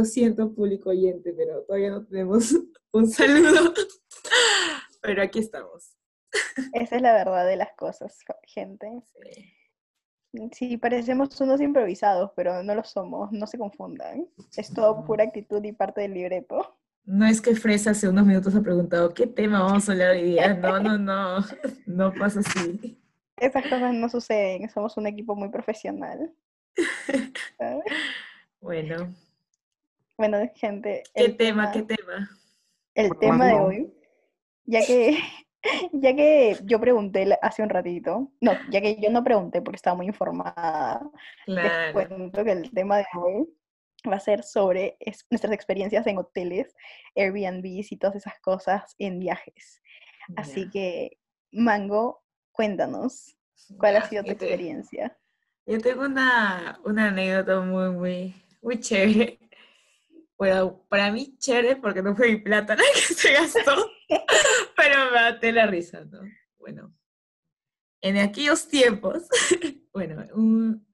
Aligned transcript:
Lo 0.00 0.06
siento, 0.06 0.54
público 0.54 0.88
oyente, 0.88 1.34
pero 1.34 1.60
todavía 1.64 1.90
no 1.90 2.06
tenemos 2.06 2.56
un 2.92 3.06
saludo. 3.10 3.74
Pero 5.02 5.22
aquí 5.22 5.40
estamos. 5.40 5.94
Esa 6.72 6.96
es 6.96 7.02
la 7.02 7.12
verdad 7.12 7.46
de 7.46 7.56
las 7.56 7.74
cosas, 7.76 8.16
gente. 8.44 8.88
Sí, 10.52 10.78
parecemos 10.78 11.38
unos 11.42 11.60
improvisados, 11.60 12.30
pero 12.34 12.62
no 12.62 12.74
lo 12.74 12.82
somos, 12.82 13.30
no 13.30 13.46
se 13.46 13.58
confundan. 13.58 14.26
Es 14.56 14.72
todo 14.72 15.04
pura 15.04 15.24
actitud 15.24 15.62
y 15.64 15.72
parte 15.72 16.00
del 16.00 16.14
libreto. 16.14 16.78
No 17.04 17.26
es 17.26 17.42
que 17.42 17.54
Fresa 17.54 17.90
hace 17.90 18.08
unos 18.08 18.24
minutos 18.24 18.54
ha 18.54 18.62
preguntado 18.62 19.12
qué 19.12 19.26
tema 19.26 19.62
vamos 19.62 19.86
a 19.86 19.92
hablar 19.92 20.12
hoy 20.12 20.22
día. 20.22 20.54
No, 20.54 20.80
no, 20.80 20.96
no. 20.96 21.44
No 21.84 22.14
pasa 22.14 22.40
así. 22.40 22.98
Esas 23.36 23.64
cosas 23.64 23.92
no 23.92 24.08
suceden. 24.08 24.70
Somos 24.70 24.96
un 24.96 25.08
equipo 25.08 25.36
muy 25.36 25.50
profesional. 25.50 26.32
Bueno. 28.62 29.12
Bueno, 30.20 30.36
gente. 30.54 31.02
¿Qué 31.14 31.30
tema, 31.30 31.72
¿Qué 31.72 31.82
tema? 31.82 32.28
El 32.94 33.16
tema 33.18 33.46
de 33.46 33.54
hoy, 33.54 33.94
ya 34.66 34.84
que 34.84 35.18
ya 35.92 36.14
que 36.14 36.58
yo 36.64 36.78
pregunté 36.78 37.38
hace 37.40 37.62
un 37.62 37.70
ratito, 37.70 38.30
no, 38.38 38.52
ya 38.68 38.82
que 38.82 39.00
yo 39.00 39.08
no 39.10 39.24
pregunté 39.24 39.62
porque 39.62 39.76
estaba 39.76 39.96
muy 39.96 40.04
informada, 40.04 41.00
les 41.46 41.94
cuento 41.94 42.44
que 42.44 42.52
el 42.52 42.70
tema 42.70 42.98
de 42.98 43.06
hoy 43.14 43.48
va 44.06 44.16
a 44.16 44.20
ser 44.20 44.42
sobre 44.42 44.98
nuestras 45.30 45.54
experiencias 45.54 46.06
en 46.06 46.18
hoteles, 46.18 46.76
Airbnbs 47.16 47.90
y 47.90 47.96
todas 47.96 48.16
esas 48.16 48.38
cosas 48.40 48.94
en 48.98 49.20
viajes. 49.20 49.80
Así 50.36 50.68
que, 50.68 51.16
Mango, 51.50 52.22
cuéntanos, 52.52 53.38
¿cuál 53.78 53.96
ha 53.96 54.06
sido 54.06 54.22
tu 54.22 54.32
experiencia? 54.32 55.16
Yo 55.64 55.80
tengo 55.80 56.04
una, 56.04 56.78
una 56.84 57.08
anécdota 57.08 57.62
muy, 57.62 57.88
muy, 57.88 58.34
muy 58.60 58.78
chévere. 58.80 59.38
Bueno, 60.40 60.86
para 60.88 61.12
mí 61.12 61.36
chévere 61.36 61.76
porque 61.76 62.00
no 62.00 62.16
fue 62.16 62.30
mi 62.30 62.38
plata 62.38 62.74
la 62.76 62.82
que 62.94 63.14
se 63.14 63.34
gastó. 63.34 63.76
Pero 64.76 65.04
me 65.04 65.10
maté 65.10 65.52
la 65.52 65.66
risa, 65.66 66.02
¿no? 66.06 66.20
Bueno, 66.58 66.94
en 68.00 68.16
aquellos 68.16 68.66
tiempos, 68.66 69.28
bueno, 69.92 70.24
un, 70.34 70.86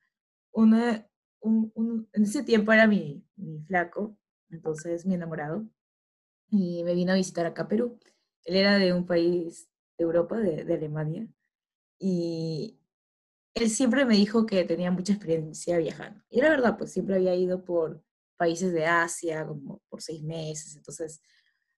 una, 0.53 1.09
un, 1.39 2.09
en 2.13 2.23
ese 2.25 2.43
tiempo 2.43 2.73
era 2.73 2.89
mi, 2.89 3.25
mi, 3.37 3.61
flaco, 3.61 4.19
entonces 4.51 5.07
mi 5.07 5.15
enamorado, 5.15 5.65
y 6.51 6.83
me 6.83 6.95
vino 6.95 7.13
a 7.13 7.17
visitar 7.17 7.47
acá 7.47 7.63
a 7.63 7.69
Perú. 7.69 8.01
Él 8.43 8.57
era 8.57 8.79
de 8.79 8.93
un 8.93 9.07
país 9.07 9.71
de 9.97 10.03
Europa, 10.07 10.39
de, 10.39 10.65
de 10.65 10.75
Alemania, 10.75 11.29
y 12.01 12.81
él 13.55 13.71
siempre 13.71 14.05
me 14.07 14.17
dijo 14.17 14.45
que 14.45 14.65
tenía 14.65 14.91
mucha 14.91 15.13
experiencia 15.13 15.79
viajando. 15.79 16.25
Y 16.31 16.41
era 16.41 16.51
verdad, 16.51 16.77
pues 16.77 16.91
siempre 16.91 17.15
había 17.15 17.37
ido 17.37 17.65
por 17.65 18.05
países 18.37 18.73
de 18.73 18.87
Asia, 18.87 19.47
como 19.47 19.83
por 19.89 20.03
seis 20.03 20.23
meses, 20.23 20.77
entonces 20.77 21.21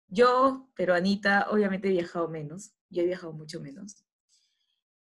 yo, 0.10 0.70
pero 0.76 0.94
Anita, 0.94 1.48
obviamente 1.52 1.90
he 1.90 1.92
viajado 1.92 2.30
menos, 2.30 2.74
yo 2.90 3.04
he 3.04 3.06
viajado 3.06 3.34
mucho 3.34 3.60
menos. 3.60 4.06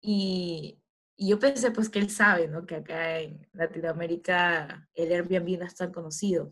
Y, 0.02 0.78
yo 1.18 1.38
pensé 1.40 1.70
pues 1.72 1.90
que 1.90 2.00
él 2.00 2.10
sabe, 2.10 2.48
¿no? 2.48 2.66
Que 2.66 2.78
acá 2.78 3.20
en 3.20 3.48
Latinoamérica 3.54 4.90
el 4.96 5.12
Airbnb 5.12 5.60
no 5.60 5.66
es 5.66 5.76
tan 5.76 5.92
conocido. 5.92 6.50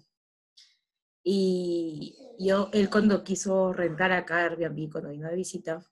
Y 1.23 2.15
yo, 2.39 2.69
él 2.73 2.89
cuando 2.89 3.23
quiso 3.23 3.73
rentar 3.73 4.11
acá 4.11 4.43
Airbnb, 4.45 4.91
cuando 4.91 5.09
vino 5.09 5.27
de 5.27 5.35
visita, 5.35 5.83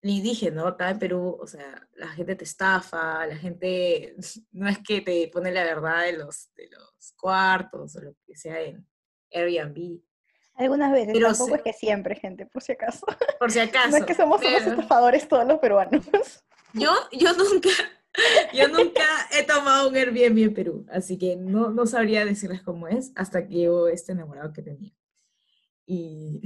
le 0.00 0.20
dije, 0.20 0.50
¿no? 0.50 0.66
Acá 0.66 0.90
en 0.90 0.98
Perú, 0.98 1.36
o 1.40 1.46
sea, 1.46 1.88
la 1.94 2.08
gente 2.08 2.36
te 2.36 2.44
estafa, 2.44 3.26
la 3.26 3.36
gente 3.36 4.14
no 4.52 4.68
es 4.68 4.78
que 4.78 5.00
te 5.00 5.28
pone 5.28 5.52
la 5.52 5.64
verdad 5.64 6.04
de 6.04 6.12
los, 6.12 6.52
de 6.54 6.68
los 6.70 7.12
cuartos 7.16 7.96
o 7.96 8.00
lo 8.00 8.14
que 8.26 8.36
sea 8.36 8.60
en 8.60 8.86
Airbnb. 9.32 10.00
Algunas 10.54 10.90
veces, 10.90 11.10
Pero 11.12 11.28
tampoco 11.28 11.54
es 11.54 11.62
que 11.62 11.72
siempre, 11.72 12.16
gente, 12.16 12.46
por 12.46 12.62
si 12.62 12.72
acaso. 12.72 13.06
Por 13.38 13.50
si 13.50 13.60
acaso. 13.60 13.90
No 13.90 13.96
es 13.98 14.04
que 14.04 14.14
somos 14.14 14.40
unos 14.40 14.62
estafadores 14.62 15.28
todos 15.28 15.46
los 15.46 15.58
peruanos. 15.58 16.04
Yo, 16.72 16.92
yo 17.12 17.32
nunca, 17.34 17.68
yo 18.52 18.68
nunca 18.68 19.04
he 19.32 19.44
tomado 19.44 19.88
un 19.88 19.96
Airbnb 19.96 20.38
en 20.38 20.54
Perú, 20.54 20.86
así 20.90 21.16
que 21.16 21.36
no, 21.36 21.70
no 21.70 21.86
sabría 21.86 22.24
decirles 22.24 22.62
cómo 22.62 22.88
es 22.88 23.12
hasta 23.14 23.46
que 23.46 23.62
yo 23.62 23.88
este 23.88 24.12
enamorado 24.12 24.52
que 24.52 24.62
tenía. 24.62 24.92
Y 25.86 26.42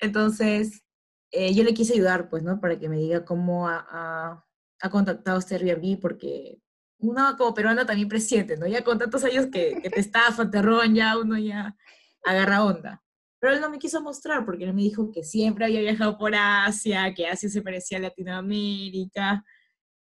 entonces 0.00 0.84
eh, 1.30 1.54
yo 1.54 1.64
le 1.64 1.74
quise 1.74 1.94
ayudar, 1.94 2.28
pues, 2.28 2.42
¿no? 2.42 2.60
Para 2.60 2.78
que 2.78 2.88
me 2.88 2.98
diga 2.98 3.24
cómo 3.24 3.68
ha, 3.68 4.44
ha, 4.80 4.90
contactado 4.90 5.38
este 5.38 5.56
Airbnb, 5.56 6.00
porque 6.00 6.58
uno 6.98 7.36
como 7.36 7.54
peruano 7.54 7.84
también 7.86 8.08
presiente, 8.08 8.56
¿no? 8.56 8.66
Ya 8.66 8.82
con 8.82 8.98
tantos 8.98 9.24
años 9.24 9.46
que, 9.52 9.80
que 9.82 9.90
te 9.90 10.00
estafan, 10.00 10.50
te 10.50 10.62
roban, 10.62 10.94
ya 10.94 11.18
uno 11.18 11.38
ya 11.38 11.76
agarra 12.24 12.64
onda. 12.64 13.02
Pero 13.40 13.54
él 13.54 13.60
no 13.60 13.70
me 13.70 13.78
quiso 13.78 14.00
mostrar 14.02 14.44
porque 14.44 14.64
él 14.64 14.74
me 14.74 14.82
dijo 14.82 15.12
que 15.12 15.22
siempre 15.22 15.64
había 15.64 15.80
viajado 15.80 16.18
por 16.18 16.34
Asia, 16.34 17.12
que 17.14 17.28
Asia 17.28 17.48
se 17.48 17.62
parecía 17.62 17.98
a 17.98 18.02
Latinoamérica 18.02 19.44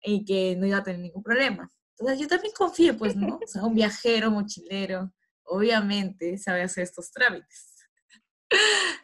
y 0.01 0.23
que 0.23 0.55
no 0.55 0.65
iba 0.65 0.77
a 0.77 0.83
tener 0.83 1.01
ningún 1.01 1.23
problema. 1.23 1.69
Entonces 1.97 2.19
yo 2.19 2.27
también 2.27 2.53
confié, 2.55 2.93
pues, 2.93 3.15
¿no? 3.15 3.39
O 3.43 3.47
sea, 3.47 3.63
un 3.63 3.75
viajero, 3.75 4.31
mochilero, 4.31 5.11
obviamente 5.43 6.37
sabe 6.37 6.61
hacer 6.61 6.83
estos 6.83 7.11
trámites. 7.11 7.74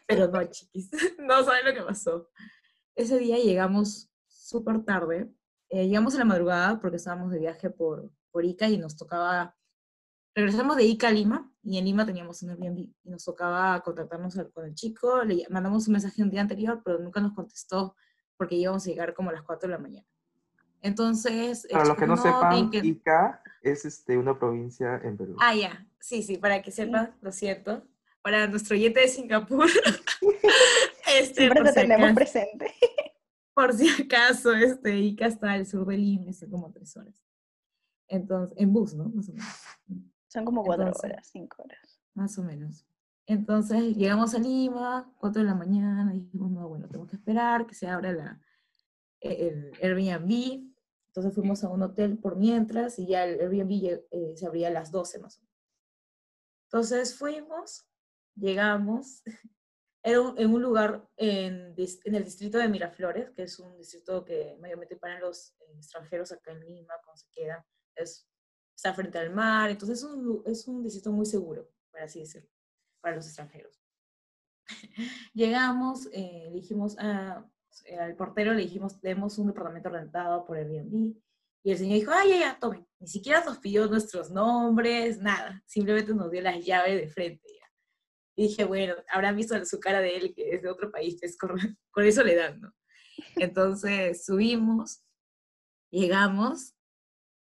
Pero 0.06 0.28
no, 0.28 0.44
chiquis, 0.44 0.90
no 1.18 1.42
saben 1.44 1.66
lo 1.66 1.74
que 1.74 1.82
pasó. 1.82 2.28
Ese 2.94 3.18
día 3.18 3.38
llegamos 3.38 4.10
súper 4.26 4.84
tarde, 4.84 5.32
eh, 5.68 5.86
llegamos 5.86 6.14
a 6.14 6.18
la 6.18 6.24
madrugada 6.24 6.80
porque 6.80 6.96
estábamos 6.96 7.30
de 7.30 7.38
viaje 7.38 7.70
por, 7.70 8.10
por 8.30 8.44
Ica 8.44 8.68
y 8.68 8.76
nos 8.76 8.96
tocaba 8.96 9.56
regresamos 10.34 10.76
de 10.76 10.84
Ica 10.84 11.08
a 11.08 11.12
Lima 11.12 11.50
y 11.62 11.78
en 11.78 11.84
Lima 11.84 12.06
teníamos 12.06 12.42
un 12.42 12.50
Airbnb 12.50 12.78
y 12.78 13.10
nos 13.10 13.24
tocaba 13.24 13.80
contactarnos 13.80 14.38
con 14.52 14.64
el 14.64 14.74
chico, 14.74 15.22
le 15.24 15.46
mandamos 15.50 15.86
un 15.86 15.92
mensaje 15.92 16.22
un 16.22 16.30
día 16.30 16.40
anterior, 16.40 16.80
pero 16.84 16.98
nunca 16.98 17.20
nos 17.20 17.34
contestó 17.34 17.94
porque 18.36 18.56
íbamos 18.56 18.86
a 18.86 18.90
llegar 18.90 19.14
como 19.14 19.30
a 19.30 19.34
las 19.34 19.42
4 19.42 19.68
de 19.68 19.74
la 19.74 19.78
mañana. 19.78 20.06
Entonces, 20.80 21.66
para 21.70 21.84
los 21.84 21.96
que 21.96 22.06
no, 22.06 22.16
sepan, 22.16 22.70
Ica 22.72 23.40
es 23.62 23.84
este, 23.84 24.18
una 24.18 24.36
provincia 24.36 25.00
en 25.04 25.16
Perú. 25.16 25.36
Ah, 25.38 25.54
ya, 25.54 25.86
sí, 26.00 26.24
sí, 26.24 26.38
para 26.38 26.60
que 26.60 26.72
sepan, 26.72 27.14
lo 27.20 27.30
cierto. 27.30 27.84
Para 28.22 28.46
nuestro 28.46 28.76
oyente 28.76 29.00
de 29.00 29.08
Singapur, 29.08 29.66
este, 31.18 31.34
siempre 31.34 31.64
lo 31.64 31.72
tenemos 31.72 32.12
presente. 32.12 32.72
Por 33.54 33.74
si 33.74 33.88
acaso, 34.02 34.52
este, 34.54 34.96
Ica 34.96 35.26
está 35.26 35.52
al 35.52 35.66
sur 35.66 35.86
de 35.86 35.98
Lima, 35.98 36.30
es 36.30 36.46
como 36.50 36.72
tres 36.72 36.96
horas. 36.96 37.14
Entonces, 38.08 38.56
en 38.58 38.72
bus, 38.72 38.94
¿no? 38.94 39.08
Más 39.08 39.28
o 39.28 39.32
menos. 39.32 39.48
Son 40.28 40.44
como 40.44 40.62
cuatro 40.62 40.92
horas, 41.02 41.28
cinco 41.30 41.62
horas. 41.62 42.00
Más 42.14 42.38
o 42.38 42.42
menos. 42.42 42.86
Entonces 43.26 43.96
llegamos 43.96 44.34
a 44.34 44.38
Lima, 44.38 45.12
cuatro 45.18 45.42
de 45.42 45.48
la 45.48 45.54
mañana, 45.54 46.14
y 46.14 46.20
dijimos, 46.20 46.50
no, 46.50 46.68
bueno, 46.68 46.86
tenemos 46.86 47.08
que 47.08 47.16
esperar 47.16 47.66
que 47.66 47.74
se 47.74 47.86
abra 47.88 48.12
la, 48.12 48.40
el 49.20 49.72
Airbnb. 49.80 50.72
Entonces 51.08 51.34
fuimos 51.34 51.62
a 51.62 51.68
un 51.68 51.82
hotel 51.82 52.18
por 52.18 52.36
mientras 52.36 52.98
y 52.98 53.06
ya 53.06 53.24
el 53.24 53.40
Airbnb 53.40 54.00
eh, 54.10 54.32
se 54.36 54.46
abría 54.46 54.68
a 54.68 54.72
las 54.72 54.90
12 54.90 55.18
más 55.18 55.38
o 55.38 55.42
menos. 55.42 55.52
Entonces 56.64 57.16
fuimos, 57.16 57.86
llegamos, 58.34 59.22
era 60.02 60.18
en 60.36 60.52
un 60.52 60.62
lugar 60.62 61.08
en, 61.16 61.74
en, 61.76 62.14
el 62.14 62.24
distrito 62.24 62.58
de 62.58 62.68
Miraflores, 62.68 63.30
que 63.30 63.44
es 63.44 63.58
un 63.58 63.76
distrito 63.76 64.24
que 64.24 64.56
mayormente 64.60 64.96
para 64.96 65.20
los 65.20 65.54
eh, 65.60 65.74
extranjeros 65.76 66.32
acá 66.32 66.52
en 66.52 66.60
Lima, 66.60 66.94
cuando 67.04 67.16
se 67.16 67.28
quedan, 67.30 67.62
es 67.94 68.28
está 68.74 68.94
frente 68.94 69.18
al 69.18 69.30
mar, 69.30 69.70
entonces 69.70 69.98
es 69.98 70.04
un, 70.04 70.42
es 70.44 70.66
un 70.66 70.82
distrito 70.82 71.12
muy 71.12 71.24
seguro, 71.26 71.70
por 71.90 72.00
así 72.00 72.20
decirlo, 72.20 72.48
para 73.00 73.14
los 73.14 73.26
extranjeros. 73.26 73.80
Llegamos, 75.34 76.08
eh, 76.12 76.50
dijimos 76.52 76.96
eh, 76.98 77.98
al 77.98 78.16
portero, 78.16 78.54
le 78.54 78.62
dijimos, 78.62 79.00
tenemos 79.00 79.38
un 79.38 79.48
departamento 79.48 79.88
rentado 79.88 80.44
por 80.44 80.56
Airbnb, 80.56 81.14
y 81.64 81.70
el 81.70 81.78
señor 81.78 81.94
dijo, 81.94 82.10
ay, 82.12 82.30
ya, 82.30 82.38
ya, 82.40 82.58
tome. 82.58 82.84
Ni 82.98 83.06
siquiera 83.06 83.44
nos 83.44 83.58
pidió 83.58 83.86
nuestros 83.86 84.32
nombres, 84.32 85.18
nada. 85.20 85.62
Simplemente 85.64 86.12
nos 86.12 86.28
dio 86.28 86.42
las 86.42 86.64
llaves 86.64 87.00
de 87.00 87.08
frente. 87.08 87.61
Y 88.36 88.48
dije, 88.48 88.64
bueno, 88.64 88.94
habrán 89.08 89.36
visto 89.36 89.62
su 89.64 89.78
cara 89.78 90.00
de 90.00 90.16
él, 90.16 90.34
que 90.34 90.50
es 90.50 90.62
de 90.62 90.70
otro 90.70 90.90
país, 90.90 91.22
es 91.22 91.36
con, 91.36 91.56
con 91.90 92.04
eso 92.04 92.22
le 92.24 92.34
dan, 92.34 92.60
¿no? 92.60 92.74
Entonces 93.36 94.24
subimos, 94.24 95.02
llegamos, 95.90 96.74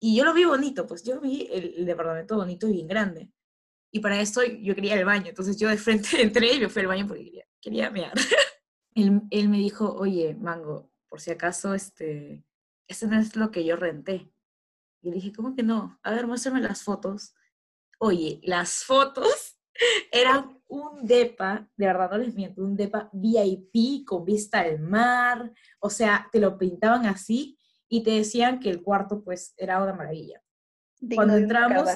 y 0.00 0.16
yo 0.16 0.24
lo 0.24 0.32
vi 0.32 0.44
bonito, 0.44 0.86
pues 0.86 1.04
yo 1.04 1.20
vi 1.20 1.46
el, 1.52 1.84
departamento 1.84 2.36
bonito 2.36 2.66
y 2.68 2.72
bien 2.72 2.88
grande. 2.88 3.30
Y 3.92 4.00
para 4.00 4.20
esto 4.20 4.42
yo 4.42 4.74
quería 4.74 4.94
el 4.94 5.04
baño, 5.04 5.28
entonces 5.28 5.58
yo 5.58 5.68
de 5.68 5.76
frente 5.76 6.08
entré 6.22 6.54
y 6.54 6.60
me 6.60 6.68
fui 6.68 6.82
al 6.82 6.88
baño 6.88 7.06
porque 7.06 7.24
quería, 7.24 7.46
quería 7.60 7.90
mear. 7.90 8.14
él, 8.94 9.22
él, 9.30 9.48
me 9.48 9.58
dijo, 9.58 9.94
oye, 9.94 10.34
Mango, 10.34 10.90
por 11.08 11.20
si 11.20 11.30
acaso, 11.30 11.74
este, 11.74 12.44
este 12.88 13.06
no 13.06 13.18
es 13.18 13.36
lo 13.36 13.50
que 13.50 13.64
yo 13.64 13.76
renté. 13.76 14.32
Y 15.02 15.10
le 15.10 15.16
dije, 15.16 15.32
¿cómo 15.32 15.54
que 15.54 15.62
no? 15.62 15.98
A 16.02 16.12
ver, 16.12 16.26
muéstrame 16.26 16.60
las 16.60 16.82
fotos. 16.82 17.34
Oye, 17.98 18.40
las 18.42 18.84
fotos 18.84 19.58
eran 20.12 20.59
un 20.70 21.04
depa, 21.04 21.68
de 21.76 21.86
verdad 21.86 22.10
no 22.10 22.18
les 22.18 22.34
miento, 22.34 22.62
un 22.62 22.76
depa 22.76 23.10
VIP 23.12 24.06
con 24.06 24.24
vista 24.24 24.60
al 24.60 24.78
mar, 24.80 25.52
o 25.80 25.90
sea, 25.90 26.28
te 26.30 26.40
lo 26.40 26.56
pintaban 26.56 27.06
así 27.06 27.58
y 27.88 28.02
te 28.02 28.12
decían 28.12 28.60
que 28.60 28.70
el 28.70 28.82
cuarto 28.82 29.22
pues 29.22 29.52
era 29.56 29.82
una 29.82 29.92
maravilla. 29.92 30.40
Cuando 31.14 31.36
entramos, 31.36 31.88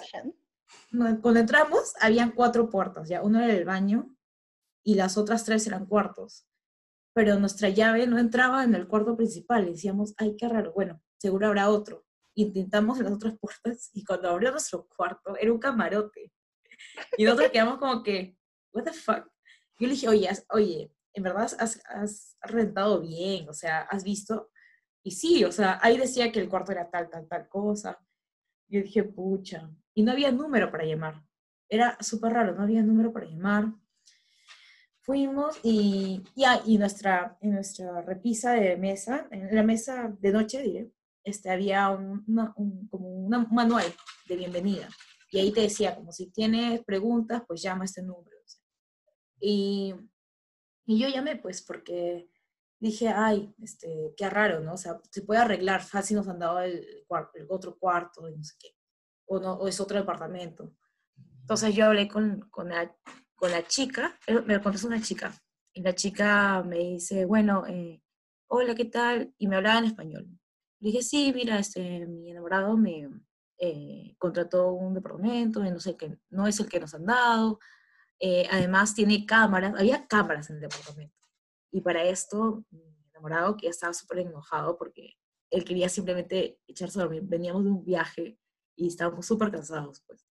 cuando 1.22 1.40
entramos, 1.40 1.94
habían 2.00 2.32
cuatro 2.32 2.68
puertas, 2.68 3.08
ya, 3.08 3.22
uno 3.22 3.40
era 3.40 3.52
el 3.52 3.64
baño 3.64 4.14
y 4.82 4.96
las 4.96 5.16
otras 5.16 5.44
tres 5.44 5.66
eran 5.66 5.86
cuartos. 5.86 6.46
Pero 7.14 7.38
nuestra 7.38 7.68
llave 7.68 8.08
no 8.08 8.18
entraba 8.18 8.64
en 8.64 8.74
el 8.74 8.88
cuarto 8.88 9.16
principal. 9.16 9.66
decíamos, 9.66 10.14
ay, 10.16 10.36
qué 10.36 10.48
raro, 10.48 10.72
bueno, 10.72 11.00
seguro 11.16 11.46
habrá 11.46 11.70
otro. 11.70 12.04
Intentamos 12.34 12.98
las 12.98 13.12
otras 13.12 13.38
puertas 13.38 13.90
y 13.92 14.04
cuando 14.04 14.28
abrió 14.30 14.50
nuestro 14.50 14.88
cuarto 14.88 15.36
era 15.36 15.52
un 15.52 15.60
camarote. 15.60 16.32
Y 17.16 17.24
nosotros 17.24 17.50
quedamos 17.52 17.78
como 17.78 18.02
que, 18.02 18.36
what 18.74 18.84
the 18.84 18.92
fuck. 18.92 19.26
Yo 19.78 19.86
le 19.86 19.94
dije, 19.94 20.08
oye, 20.08 20.28
oye, 20.50 20.92
en 21.14 21.22
verdad 21.22 21.50
has, 21.58 22.36
rentado 22.42 23.00
bien, 23.00 23.48
o 23.48 23.54
sea, 23.54 23.82
has 23.82 24.04
visto. 24.04 24.50
Y 25.02 25.12
sí, 25.12 25.44
o 25.44 25.52
sea, 25.52 25.78
ahí 25.82 25.96
decía 25.96 26.30
que 26.32 26.40
el 26.40 26.48
cuarto 26.48 26.72
era 26.72 26.90
tal, 26.90 27.08
tal, 27.08 27.26
tal 27.28 27.48
cosa. 27.48 27.98
Yo 28.68 28.82
dije, 28.82 29.04
pucha. 29.04 29.70
Y 29.94 30.02
no 30.02 30.12
había 30.12 30.32
número 30.32 30.70
para 30.70 30.84
llamar. 30.84 31.22
Era 31.68 31.96
súper 32.00 32.32
raro, 32.32 32.54
no 32.54 32.62
había 32.62 32.82
número 32.82 33.12
para 33.12 33.26
llamar. 33.26 33.72
Fuimos 35.00 35.58
y, 35.62 36.22
y 36.66 36.78
nuestra, 36.78 37.36
en 37.42 37.52
nuestra 37.52 38.00
repisa 38.02 38.52
de 38.52 38.76
mesa, 38.76 39.28
en 39.30 39.54
la 39.54 39.62
mesa 39.62 40.14
de 40.18 40.32
noche, 40.32 40.62
diré, 40.62 40.90
este, 41.22 41.50
había 41.50 41.90
un, 41.90 42.24
como 42.90 43.08
un 43.08 43.28
manual 43.50 43.84
de 44.26 44.36
bienvenida. 44.36 44.88
Y 45.30 45.38
ahí 45.38 45.52
te 45.52 45.62
decía, 45.62 45.94
como 45.94 46.12
si 46.12 46.30
tienes 46.30 46.82
preguntas, 46.84 47.42
pues 47.46 47.60
llama 47.60 47.84
este 47.84 48.02
número. 48.02 48.34
Y, 49.46 49.94
y 50.86 50.98
yo 50.98 51.08
llamé, 51.08 51.36
pues, 51.36 51.60
porque 51.60 52.30
dije, 52.80 53.08
ay, 53.08 53.54
este, 53.62 54.14
qué 54.16 54.30
raro, 54.30 54.60
¿no? 54.60 54.72
O 54.72 54.76
sea, 54.78 54.98
se 55.10 55.20
puede 55.20 55.40
arreglar, 55.42 55.82
fácil 55.82 56.16
nos 56.16 56.28
han 56.28 56.38
dado 56.38 56.60
el, 56.60 57.04
el 57.34 57.46
otro 57.50 57.76
cuarto 57.78 58.26
y 58.26 58.36
no 58.36 58.42
sé 58.42 58.54
qué, 58.58 58.70
o, 59.26 59.38
no, 59.38 59.52
o 59.52 59.68
es 59.68 59.78
otro 59.80 59.98
departamento. 59.98 60.74
Entonces 61.40 61.74
yo 61.74 61.84
hablé 61.84 62.08
con, 62.08 62.40
con, 62.48 62.70
la, 62.70 62.96
con 63.34 63.50
la 63.50 63.66
chica, 63.66 64.18
eh, 64.26 64.40
me 64.40 64.54
lo 64.54 64.62
contestó 64.62 64.86
una 64.86 65.02
chica, 65.02 65.34
y 65.74 65.82
la 65.82 65.94
chica 65.94 66.62
me 66.62 66.78
dice, 66.78 67.26
bueno, 67.26 67.66
eh, 67.66 68.02
hola, 68.46 68.74
¿qué 68.74 68.86
tal? 68.86 69.34
Y 69.36 69.46
me 69.46 69.56
hablaba 69.56 69.80
en 69.80 69.84
español. 69.84 70.26
Le 70.80 70.90
dije, 70.90 71.02
sí, 71.02 71.32
mira, 71.34 71.58
este, 71.58 72.06
mi 72.06 72.30
enamorado 72.30 72.78
me 72.78 73.10
eh, 73.58 74.14
contrató 74.18 74.72
un 74.72 74.94
departamento, 74.94 75.62
no 75.62 75.80
sé 75.80 75.98
qué, 75.98 76.18
no 76.30 76.46
es 76.46 76.58
el 76.60 76.68
que 76.68 76.80
nos 76.80 76.94
han 76.94 77.04
dado, 77.04 77.58
además 78.50 78.94
tiene 78.94 79.26
cámaras, 79.26 79.74
había 79.78 80.06
cámaras 80.06 80.50
en 80.50 80.56
el 80.56 80.62
departamento. 80.62 81.14
Y 81.70 81.80
para 81.80 82.04
esto, 82.04 82.64
mi 82.70 82.82
enamorado, 83.10 83.56
que 83.56 83.68
estaba 83.68 83.92
súper 83.92 84.18
enojado 84.20 84.76
porque 84.78 85.14
él 85.50 85.64
quería 85.64 85.88
simplemente 85.88 86.58
echarse 86.66 86.98
a 86.98 87.02
dormir. 87.02 87.22
Veníamos 87.24 87.64
de 87.64 87.70
un 87.70 87.84
viaje 87.84 88.38
y 88.76 88.88
estábamos 88.88 89.26
súper 89.26 89.50
cansados, 89.50 90.02
pues. 90.06 90.26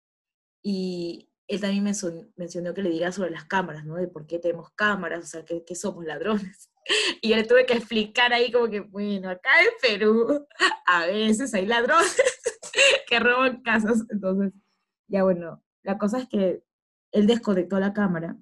Y 0.62 1.30
él 1.48 1.60
también 1.60 1.84
mencionó, 1.84 2.74
que 2.74 2.82
le 2.82 2.90
diga 2.90 3.12
sobre 3.12 3.30
las 3.30 3.44
cámaras, 3.44 3.84
¿no? 3.84 3.96
De 3.96 4.08
por 4.08 4.26
qué 4.26 4.38
tenemos 4.38 4.70
cámaras, 4.74 5.24
o 5.24 5.26
sea, 5.26 5.44
que, 5.44 5.64
que 5.64 5.74
somos 5.74 6.04
ladrones. 6.04 6.68
Y 7.22 7.28
yo 7.28 7.36
le 7.36 7.44
tuve 7.44 7.64
que 7.64 7.74
explicar 7.74 8.32
ahí 8.32 8.50
como 8.50 8.68
que, 8.68 8.80
bueno, 8.80 9.30
acá 9.30 9.50
en 9.60 9.70
Perú 9.80 10.44
a 10.84 11.06
veces 11.06 11.54
hay 11.54 11.64
ladrones 11.64 12.16
que 13.08 13.20
roban 13.20 13.62
casas. 13.62 14.04
Entonces, 14.10 14.52
ya 15.06 15.22
bueno, 15.22 15.62
la 15.84 15.96
cosa 15.96 16.18
es 16.18 16.28
que 16.28 16.64
él 17.12 17.26
desconectó 17.26 17.78
la 17.78 17.92
cámara 17.92 18.36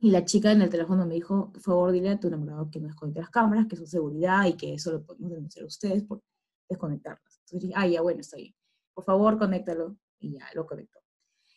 y 0.00 0.10
la 0.10 0.24
chica 0.24 0.52
en 0.52 0.62
el 0.62 0.70
teléfono 0.70 1.04
me 1.06 1.14
dijo, 1.14 1.50
por 1.52 1.60
favor, 1.60 1.92
dile 1.92 2.10
a 2.10 2.20
tu 2.20 2.28
enamorado 2.28 2.70
que 2.70 2.78
no 2.78 2.86
desconecte 2.86 3.20
las 3.20 3.30
cámaras, 3.30 3.66
que 3.66 3.76
son 3.76 3.86
seguridad 3.86 4.46
y 4.46 4.56
que 4.56 4.74
eso 4.74 4.92
lo 4.92 5.02
podemos 5.04 5.32
denunciar 5.32 5.64
a 5.64 5.66
ustedes 5.66 6.04
por 6.04 6.22
desconectarlas. 6.68 7.40
Entonces 7.40 7.60
dije, 7.62 7.74
ah, 7.76 7.86
ya, 7.86 8.00
bueno, 8.00 8.20
está 8.20 8.36
bien. 8.36 8.54
Por 8.94 9.04
favor, 9.04 9.38
conéctalo. 9.38 9.96
Y 10.20 10.34
ya, 10.34 10.48
lo 10.54 10.66
conectó. 10.66 11.00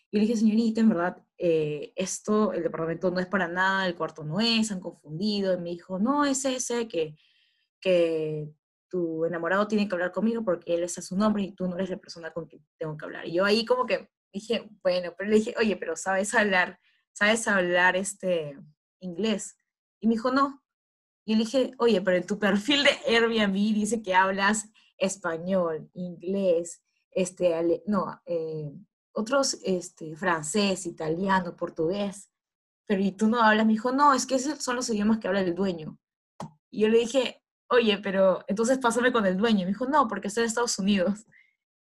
Y 0.10 0.18
le 0.18 0.22
dije, 0.22 0.38
señorita, 0.38 0.82
en 0.82 0.90
verdad, 0.90 1.24
eh, 1.38 1.94
esto, 1.96 2.52
el 2.54 2.64
departamento 2.64 3.12
no 3.12 3.20
es 3.20 3.28
para 3.28 3.48
nada, 3.48 3.88
el 3.88 3.96
cuarto 3.96 4.24
no 4.24 4.40
es, 4.40 4.72
han 4.72 4.80
confundido. 4.80 5.54
Y 5.54 5.58
me 5.58 5.70
dijo, 5.70 6.00
no, 6.00 6.26
es 6.26 6.44
ese, 6.46 6.88
que, 6.88 7.16
que 7.80 8.52
tu 8.90 9.24
enamorado 9.26 9.68
tiene 9.68 9.88
que 9.88 9.96
hablar 9.96 10.12
conmigo 10.12 10.44
porque 10.44 10.74
él 10.74 10.84
es 10.84 10.98
a 10.98 11.02
su 11.02 11.16
nombre 11.16 11.44
y 11.44 11.52
tú 11.54 11.68
no 11.68 11.76
eres 11.76 11.92
la 11.92 11.98
persona 11.98 12.32
con 12.32 12.46
quien 12.48 12.66
tengo 12.78 12.98
que 12.98 13.06
hablar. 13.06 13.28
Y 13.28 13.34
yo 13.34 13.46
ahí 13.46 13.66
como 13.66 13.86
que 13.86 14.10
dije, 14.34 14.70
bueno, 14.84 15.14
pero 15.18 15.30
le 15.30 15.38
dije, 15.38 15.54
oye, 15.58 15.76
pero 15.76 15.96
sabes 15.96 16.34
hablar 16.34 16.80
¿sabes 17.14 17.48
hablar 17.48 17.96
este 17.96 18.58
inglés? 19.00 19.58
Y 20.00 20.08
me 20.08 20.16
dijo, 20.16 20.32
no. 20.32 20.64
Y 21.26 21.36
le 21.36 21.44
dije, 21.44 21.74
oye, 21.78 22.02
pero 22.02 22.18
en 22.18 22.26
tu 22.26 22.40
perfil 22.40 22.84
de 22.84 23.16
Airbnb 23.16 23.54
dice 23.54 24.02
que 24.02 24.16
hablas 24.16 24.70
español, 24.98 25.90
inglés, 25.94 26.84
este, 27.12 27.84
no, 27.86 28.22
eh, 28.26 28.72
otros, 29.14 29.58
este, 29.64 30.16
francés, 30.16 30.86
italiano, 30.86 31.56
portugués. 31.56 32.32
Pero 32.88 33.02
¿y 33.02 33.12
tú 33.12 33.28
no 33.28 33.42
hablas? 33.42 33.66
Me 33.66 33.74
dijo, 33.74 33.92
no, 33.92 34.14
es 34.14 34.26
que 34.26 34.36
esos 34.36 34.64
son 34.64 34.76
los 34.76 34.90
idiomas 34.90 35.20
que 35.20 35.28
habla 35.28 35.42
el 35.42 35.56
dueño. 35.56 36.00
Y 36.70 36.82
yo 36.82 36.88
le 36.88 37.00
dije, 37.00 37.44
oye, 37.70 38.00
pero 38.00 38.44
entonces 38.48 38.80
pásame 38.80 39.12
con 39.12 39.26
el 39.26 39.38
dueño. 39.38 39.60
Me 39.60 39.68
dijo, 39.68 39.86
no, 39.86 40.08
porque 40.08 40.28
estoy 40.28 40.44
en 40.44 40.48
Estados 40.48 40.80
Unidos. 40.80 41.26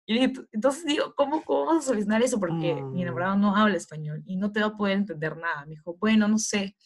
Y 0.06 0.18
entonces 0.52 0.84
digo, 0.84 1.14
¿cómo, 1.16 1.42
¿cómo 1.44 1.66
vas 1.66 1.84
a 1.84 1.88
solucionar 1.88 2.22
eso? 2.22 2.38
Porque 2.38 2.74
mi 2.74 3.00
mm. 3.00 3.02
enamorado 3.02 3.36
no 3.36 3.56
habla 3.56 3.76
español 3.76 4.22
y 4.24 4.36
no 4.36 4.52
te 4.52 4.60
va 4.60 4.66
a 4.66 4.76
poder 4.76 4.98
entender 4.98 5.36
nada. 5.36 5.64
Me 5.64 5.70
dijo, 5.70 5.96
bueno, 5.98 6.28
no 6.28 6.38
sé. 6.38 6.76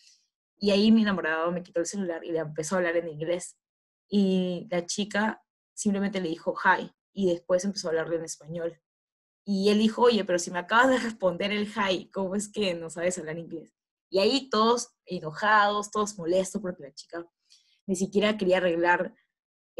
Y 0.56 0.70
ahí 0.70 0.90
mi 0.90 1.02
enamorado 1.02 1.52
me 1.52 1.62
quitó 1.62 1.80
el 1.80 1.86
celular 1.86 2.24
y 2.24 2.32
le 2.32 2.38
empezó 2.38 2.74
a 2.74 2.78
hablar 2.78 2.96
en 2.96 3.08
inglés. 3.08 3.58
Y 4.08 4.66
la 4.70 4.86
chica 4.86 5.42
simplemente 5.74 6.20
le 6.20 6.30
dijo, 6.30 6.54
hi, 6.64 6.90
y 7.12 7.26
después 7.26 7.64
empezó 7.64 7.88
a 7.88 7.90
hablarle 7.90 8.16
en 8.16 8.24
español. 8.24 8.80
Y 9.44 9.68
él 9.68 9.78
dijo, 9.78 10.02
oye, 10.02 10.24
pero 10.24 10.38
si 10.38 10.50
me 10.50 10.58
acabas 10.58 10.88
de 10.88 10.98
responder 10.98 11.52
el 11.52 11.68
hi, 11.68 12.10
¿cómo 12.10 12.36
es 12.36 12.50
que 12.50 12.74
no 12.74 12.88
sabes 12.88 13.18
hablar 13.18 13.38
inglés? 13.38 13.74
Y 14.08 14.18
ahí 14.18 14.48
todos 14.48 14.94
enojados, 15.04 15.90
todos 15.90 16.18
molestos 16.18 16.60
porque 16.60 16.82
la 16.82 16.94
chica 16.94 17.26
ni 17.86 17.96
siquiera 17.96 18.36
quería 18.36 18.58
arreglar 18.58 19.14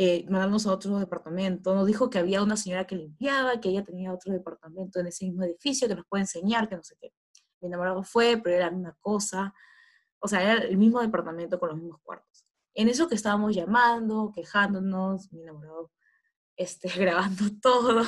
eh, 0.02 0.24
mandarnos 0.30 0.66
a 0.66 0.72
otro 0.72 0.98
departamento. 0.98 1.74
Nos 1.74 1.86
dijo 1.86 2.08
que 2.08 2.18
había 2.18 2.42
una 2.42 2.56
señora 2.56 2.86
que 2.86 2.96
limpiaba, 2.96 3.60
que 3.60 3.68
ella 3.68 3.84
tenía 3.84 4.14
otro 4.14 4.32
departamento 4.32 4.98
en 4.98 5.08
ese 5.08 5.26
mismo 5.26 5.44
edificio, 5.44 5.86
que 5.88 5.94
nos 5.94 6.06
puede 6.06 6.22
enseñar, 6.22 6.70
que 6.70 6.76
no 6.76 6.82
sé 6.82 6.96
qué. 6.98 7.12
Mi 7.60 7.68
enamorado 7.68 8.02
fue, 8.02 8.40
pero 8.42 8.56
era 8.56 8.66
la 8.66 8.72
misma 8.72 8.96
cosa. 9.02 9.52
O 10.18 10.26
sea, 10.26 10.42
era 10.42 10.64
el 10.64 10.78
mismo 10.78 11.02
departamento 11.02 11.60
con 11.60 11.68
los 11.68 11.76
mismos 11.76 12.00
cuartos. 12.02 12.46
En 12.72 12.88
eso 12.88 13.08
que 13.08 13.14
estábamos 13.14 13.54
llamando, 13.54 14.32
quejándonos, 14.34 15.30
mi 15.34 15.42
enamorado 15.42 15.92
este, 16.56 16.88
grabando 16.98 17.44
todo, 17.60 18.02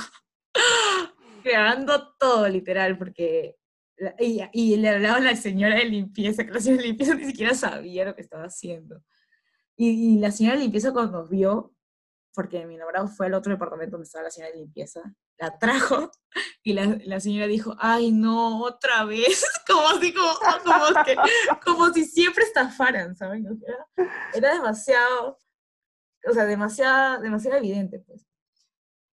grabando 1.44 2.14
todo 2.18 2.48
literal, 2.48 2.96
porque 2.96 3.58
y, 4.18 4.40
y, 4.54 4.76
le 4.78 4.88
hablaba 4.88 5.18
a 5.18 5.20
la 5.20 5.36
señora 5.36 5.76
de 5.76 5.84
limpieza, 5.84 6.46
que 6.46 6.52
la 6.52 6.60
señora 6.60 6.84
de 6.84 6.88
limpieza 6.88 7.14
ni 7.14 7.26
siquiera 7.26 7.52
sabía 7.54 8.06
lo 8.06 8.14
que 8.14 8.22
estaba 8.22 8.44
haciendo. 8.44 9.02
Y, 9.76 10.14
y, 10.14 10.18
la 10.20 10.30
señora 10.30 10.56
de 10.56 10.62
limpieza 10.62 10.90
cuando 10.94 11.18
nos 11.18 11.28
vio, 11.28 11.74
porque 12.34 12.64
mi 12.66 12.74
enamorado 12.74 13.08
fue 13.08 13.26
al 13.26 13.34
otro 13.34 13.52
departamento 13.52 13.92
donde 13.92 14.06
estaba 14.06 14.24
la 14.24 14.30
señora 14.30 14.52
de 14.52 14.58
limpieza, 14.58 15.00
la 15.38 15.58
trajo 15.58 16.10
y 16.62 16.72
la, 16.72 16.98
la 17.04 17.20
señora 17.20 17.46
dijo, 17.46 17.74
ay 17.78 18.12
no, 18.12 18.62
otra 18.62 19.04
vez, 19.04 19.44
como 19.66 19.88
así, 19.88 20.14
como, 20.14 20.32
como, 20.64 21.04
que, 21.04 21.16
como 21.64 21.92
si 21.92 22.04
siempre 22.04 22.44
estafaran, 22.44 23.16
¿saben? 23.16 23.46
Era, 23.46 24.08
era, 24.34 24.54
demasiado, 24.54 25.38
o 26.28 26.32
sea, 26.32 26.44
demasiado, 26.44 27.20
demasiado 27.20 27.58
evidente, 27.58 27.98
pues. 28.00 28.26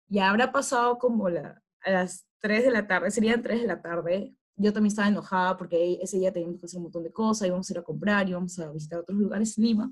Y 0.10 0.20
habrá 0.20 0.52
pasado 0.52 0.98
como 0.98 1.30
la, 1.30 1.62
a 1.82 1.92
las 1.92 2.28
3 2.40 2.66
de 2.66 2.72
la 2.72 2.88
tarde, 2.88 3.12
serían 3.12 3.42
3 3.42 3.62
de 3.62 3.68
la 3.68 3.82
tarde, 3.82 4.36
yo 4.56 4.74
también 4.74 4.90
estaba 4.90 5.08
enojada 5.08 5.56
porque 5.58 6.00
ese 6.02 6.18
día 6.18 6.34
teníamos 6.34 6.60
que 6.60 6.66
hacer 6.66 6.78
un 6.78 6.84
montón 6.84 7.04
de 7.04 7.12
cosas, 7.12 7.48
íbamos 7.48 7.70
a 7.70 7.74
ir 7.74 7.80
a 7.80 7.84
comprar, 7.84 8.28
íbamos 8.28 8.58
a 8.60 8.72
visitar 8.72 9.00
otros 9.00 9.18
lugares 9.18 9.58
en 9.58 9.64
Lima 9.64 9.92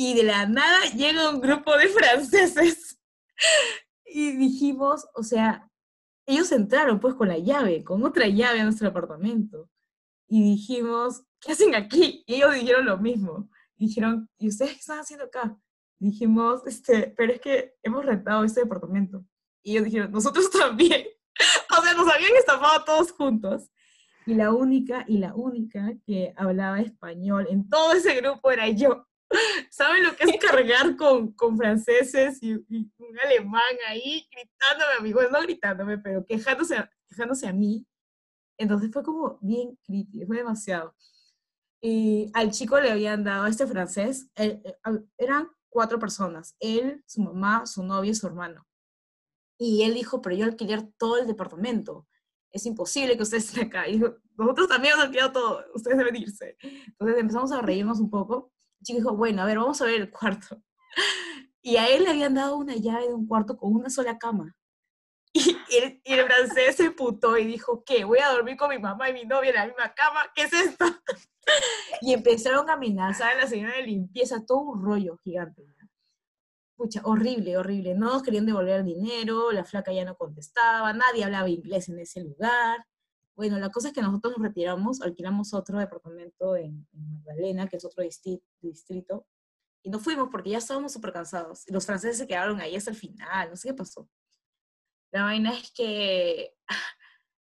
y 0.00 0.14
de 0.14 0.22
la 0.22 0.46
nada 0.46 0.78
llega 0.96 1.28
un 1.28 1.40
grupo 1.40 1.76
de 1.76 1.88
franceses. 1.88 2.96
Y 4.10 4.32
dijimos, 4.32 5.06
o 5.14 5.22
sea, 5.22 5.70
ellos 6.24 6.50
entraron 6.50 6.98
pues 6.98 7.14
con 7.14 7.28
la 7.28 7.36
llave, 7.36 7.84
con 7.84 8.02
otra 8.04 8.26
llave 8.26 8.60
a 8.60 8.64
nuestro 8.64 8.88
apartamento. 8.88 9.68
Y 10.26 10.42
dijimos, 10.42 11.24
¿qué 11.38 11.52
hacen 11.52 11.74
aquí? 11.74 12.24
Y 12.26 12.36
ellos 12.36 12.54
dijeron 12.54 12.86
lo 12.86 12.96
mismo. 12.96 13.50
dijeron, 13.76 14.30
¿y 14.38 14.48
ustedes 14.48 14.72
qué 14.72 14.78
están 14.78 15.00
haciendo 15.00 15.26
acá? 15.26 15.58
dijimos, 15.98 16.62
este, 16.66 17.12
pero 17.16 17.34
es 17.34 17.40
que 17.40 17.74
hemos 17.82 18.04
rentado 18.04 18.44
este 18.44 18.62
departamento. 18.62 19.24
Y 19.62 19.72
ellos 19.72 19.84
dijeron, 19.84 20.10
nosotros 20.10 20.50
también. 20.58 21.06
o 21.76 21.82
sea, 21.82 21.94
nos 21.94 22.10
habían 22.10 22.34
estafado 22.36 22.84
todos 22.84 23.12
juntos. 23.12 23.68
Y 24.24 24.34
la 24.34 24.52
única, 24.52 25.04
y 25.06 25.18
la 25.18 25.34
única 25.34 25.92
que 26.06 26.32
hablaba 26.36 26.80
español 26.80 27.46
en 27.50 27.68
todo 27.68 27.92
ese 27.92 28.14
grupo 28.14 28.50
era 28.50 28.68
yo. 28.68 29.07
¿Saben 29.70 30.04
lo 30.04 30.16
que 30.16 30.24
es 30.24 30.36
cargar 30.40 30.96
con, 30.96 31.32
con 31.32 31.56
franceses 31.56 32.38
y, 32.42 32.54
un 32.54 33.18
alemán 33.22 33.62
ahí 33.86 34.28
gritándome 34.30 34.92
a 34.98 35.02
mí? 35.02 35.12
Bueno, 35.12 35.30
no 35.30 35.42
gritándome, 35.42 35.98
pero 35.98 36.24
quejándose, 36.24 36.76
quejándose 37.08 37.46
a 37.46 37.52
mí. 37.52 37.86
Entonces 38.58 38.90
fue 38.92 39.02
como 39.02 39.38
bien 39.40 39.78
crítico, 39.84 40.26
fue 40.26 40.38
demasiado. 40.38 40.94
Y 41.80 42.30
al 42.34 42.50
chico 42.50 42.80
le 42.80 42.90
habían 42.90 43.22
dado 43.22 43.44
a 43.44 43.48
este 43.48 43.66
francés, 43.66 44.28
eh, 44.34 44.60
eh, 44.64 45.00
eran 45.16 45.48
cuatro 45.68 45.98
personas, 45.98 46.56
él, 46.58 47.04
su 47.06 47.22
mamá, 47.22 47.66
su 47.66 47.84
novia 47.84 48.10
y 48.10 48.14
su 48.14 48.26
hermano. 48.26 48.66
Y 49.58 49.82
él 49.82 49.94
dijo, 49.94 50.20
pero 50.20 50.36
yo 50.36 50.44
alquiler 50.44 50.90
todo 50.98 51.18
el 51.18 51.26
departamento. 51.26 52.06
Es 52.50 52.64
imposible 52.66 53.16
que 53.16 53.22
ustedes 53.22 53.46
estén 53.46 53.66
acá. 53.66 53.88
Y 53.88 53.98
dijo, 53.98 54.16
nosotros 54.36 54.68
también 54.68 54.94
hemos 54.94 55.06
alquilado 55.06 55.32
todo, 55.32 55.64
ustedes 55.74 55.98
deben 55.98 56.16
irse. 56.16 56.56
Entonces 56.62 57.18
empezamos 57.18 57.52
a 57.52 57.60
reírnos 57.60 58.00
un 58.00 58.10
poco. 58.10 58.52
El 58.80 58.84
chico 58.84 58.98
dijo, 58.98 59.16
bueno, 59.16 59.42
a 59.42 59.46
ver, 59.46 59.58
vamos 59.58 59.80
a 59.80 59.84
ver 59.84 60.00
el 60.00 60.10
cuarto. 60.10 60.62
Y 61.60 61.76
a 61.76 61.88
él 61.88 62.04
le 62.04 62.10
habían 62.10 62.34
dado 62.34 62.56
una 62.56 62.76
llave 62.76 63.08
de 63.08 63.14
un 63.14 63.26
cuarto 63.26 63.58
con 63.58 63.74
una 63.74 63.90
sola 63.90 64.16
cama. 64.16 64.56
Y, 65.34 65.76
el, 65.76 66.26
francés 66.26 66.76
se 66.76 66.90
putó 66.92 67.36
y 67.36 67.44
dijo, 67.44 67.84
¿qué? 67.84 68.04
Voy 68.04 68.20
a 68.20 68.30
dormir 68.30 68.56
con 68.56 68.70
mi 68.70 68.78
mamá 68.78 69.10
y 69.10 69.12
mi 69.12 69.24
novia 69.24 69.50
en 69.50 69.56
la 69.56 69.66
misma 69.66 69.92
cama. 69.94 70.20
¿Qué 70.34 70.42
es 70.42 70.52
esto? 70.52 70.84
Y 72.02 72.12
empezaron 72.12 72.68
a 72.68 72.74
amenazar 72.74 73.32
a 73.32 73.40
la 73.42 73.46
señora 73.46 73.76
de 73.76 73.82
limpieza, 73.82 74.44
todo 74.46 74.60
un 74.60 74.84
rollo 74.84 75.16
gigante. 75.16 75.64
Pucha, 76.76 77.00
horrible, 77.04 77.56
horrible. 77.56 77.94
No 77.94 78.22
querían 78.22 78.46
devolver 78.46 78.84
dinero, 78.84 79.50
la 79.50 79.64
flaca 79.64 79.92
ya 79.92 80.04
no 80.04 80.14
contestaba, 80.16 80.92
nadie 80.92 81.24
hablaba 81.24 81.48
inglés 81.48 81.88
en 81.88 81.98
ese 81.98 82.20
lugar. 82.20 82.86
Bueno, 83.38 83.56
la 83.60 83.70
cosa 83.70 83.86
es 83.86 83.94
que 83.94 84.02
nosotros 84.02 84.36
nos 84.36 84.48
retiramos, 84.48 85.00
alquilamos 85.00 85.54
otro 85.54 85.78
departamento 85.78 86.56
en, 86.56 86.88
Magdalena, 86.92 87.68
que 87.68 87.76
es 87.76 87.84
otro 87.84 88.02
distrito, 88.02 89.28
y 89.80 89.90
nos 89.90 90.02
fuimos 90.02 90.28
porque 90.28 90.50
ya 90.50 90.58
estábamos 90.58 90.92
súper 90.92 91.12
cansados. 91.12 91.62
Los 91.68 91.86
franceses 91.86 92.18
se 92.18 92.26
quedaron 92.26 92.60
ahí 92.60 92.74
hasta 92.74 92.90
el 92.90 92.96
final, 92.96 93.48
no 93.48 93.54
sé 93.54 93.68
qué 93.68 93.74
pasó. 93.74 94.10
La 95.12 95.22
vaina 95.22 95.56
es 95.56 95.70
que, 95.70 96.52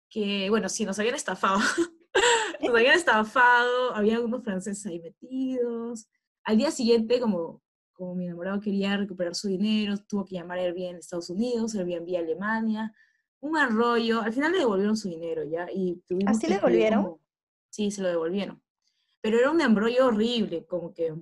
que 0.08 0.48
bueno, 0.48 0.68
sí, 0.68 0.84
nos 0.84 0.96
habían 1.00 1.16
estafado. 1.16 1.58
nos 2.60 2.70
habían 2.72 2.94
estafado, 2.94 3.92
había 3.92 4.14
algunos 4.14 4.44
franceses 4.44 4.86
ahí 4.86 5.00
metidos. 5.00 6.08
Al 6.44 6.56
día 6.56 6.70
siguiente, 6.70 7.18
como, 7.18 7.64
como 7.92 8.14
mi 8.14 8.26
enamorado 8.26 8.60
quería 8.60 8.96
recuperar 8.96 9.34
su 9.34 9.48
dinero, 9.48 9.96
tuvo 10.06 10.24
que 10.24 10.36
llamar 10.36 10.60
a 10.60 10.62
Airbnb 10.62 10.90
en 10.90 10.96
Estados 10.98 11.30
Unidos, 11.30 11.74
Airbnb 11.74 12.16
Alemania, 12.16 12.94
un 13.40 13.56
arroyo. 13.56 14.20
Al 14.20 14.32
final 14.32 14.52
le 14.52 14.58
devolvieron 14.58 14.96
su 14.96 15.08
dinero 15.08 15.44
ya. 15.44 15.68
Y 15.72 16.02
¿Así 16.26 16.46
le 16.46 16.56
devolvieron? 16.56 17.18
sí, 17.70 17.90
se 17.90 18.02
lo 18.02 18.08
devolvieron. 18.08 18.62
Pero 19.20 19.38
era 19.38 19.50
un 19.50 19.60
embrollo 19.60 20.06
horrible, 20.06 20.66
como 20.66 20.92
que 20.94 21.14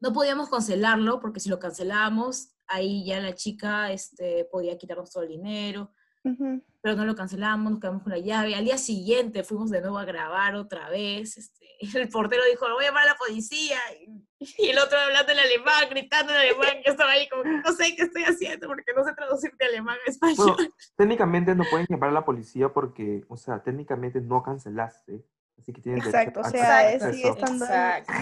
no 0.00 0.12
podíamos 0.12 0.48
cancelarlo 0.48 1.20
porque 1.20 1.40
si 1.40 1.48
lo 1.48 1.58
cancelábamos, 1.58 2.54
ahí 2.66 3.04
ya 3.04 3.20
la 3.20 3.34
chica 3.34 3.92
este, 3.92 4.44
podía 4.46 4.76
quitarnos 4.78 5.10
todo 5.10 5.22
el 5.22 5.30
dinero 5.30 5.92
pero 6.22 6.96
no 6.96 7.04
lo 7.04 7.14
cancelamos, 7.14 7.72
nos 7.72 7.80
quedamos 7.80 8.02
con 8.02 8.12
la 8.12 8.18
llave. 8.18 8.54
Al 8.54 8.64
día 8.64 8.78
siguiente 8.78 9.44
fuimos 9.44 9.70
de 9.70 9.80
nuevo 9.80 9.98
a 9.98 10.04
grabar 10.04 10.54
otra 10.54 10.88
vez. 10.88 11.36
Este, 11.36 11.66
el 11.98 12.08
portero 12.08 12.42
dijo, 12.50 12.68
lo 12.68 12.74
voy 12.74 12.84
a 12.84 12.88
llamar 12.88 13.04
a 13.04 13.12
la 13.12 13.14
policía. 13.16 13.78
Y, 14.00 14.70
el 14.70 14.78
otro 14.78 14.98
hablando 14.98 15.32
en 15.32 15.38
alemán, 15.38 15.84
gritando 15.90 16.32
en 16.32 16.38
alemán. 16.38 16.76
Yo 16.84 16.92
estaba 16.92 17.12
ahí 17.12 17.28
como, 17.28 17.44
no 17.44 17.72
sé 17.72 17.94
qué 17.96 18.04
estoy 18.04 18.24
haciendo 18.24 18.66
porque 18.68 18.92
no 18.94 19.04
sé 19.04 19.14
traducir 19.14 19.52
de 19.58 19.66
alemán 19.66 19.98
a 20.06 20.10
español. 20.10 20.56
técnicamente 20.96 21.54
no 21.54 21.64
pueden 21.70 21.86
llamar 21.88 22.10
a 22.10 22.12
la 22.12 22.24
policía 22.24 22.70
porque, 22.70 23.24
o 23.28 23.36
sea, 23.36 23.62
técnicamente 23.62 24.20
no 24.20 24.42
cancelaste. 24.42 25.22
Así 25.60 25.74
que 25.74 25.82
tienes 25.82 26.06
Exacto, 26.06 26.40
o 26.40 26.44
sea, 26.44 27.12
sigue 27.12 27.28
estando 27.28 27.66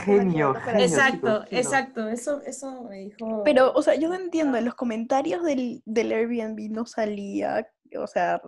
genio, 0.05 0.55
genio, 0.55 0.83
Exacto, 0.83 1.45
exacto, 1.51 2.09
eso, 2.09 2.43
eso 2.43 2.83
me 2.83 2.97
dijo. 3.05 3.45
Pero, 3.45 3.73
o 3.75 3.83
sea, 3.83 3.95
yo 3.95 4.09
no 4.09 4.17
entiendo, 4.17 4.59
en 4.59 4.65
los 4.65 4.75
comentarios 4.75 5.45
del, 5.45 5.81
del 5.85 6.11
Airbnb 6.11 6.69
no 6.71 6.85
salía 6.85 7.65
o 7.97 8.07
sea, 8.07 8.43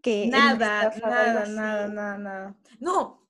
que... 0.00 0.28
Nada, 0.28 0.92
nada, 1.02 1.46
nada, 1.46 1.88
nada, 1.88 2.18
nada. 2.18 2.56
No, 2.78 3.28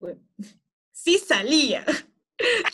sí 0.92 1.18
salía. 1.18 1.84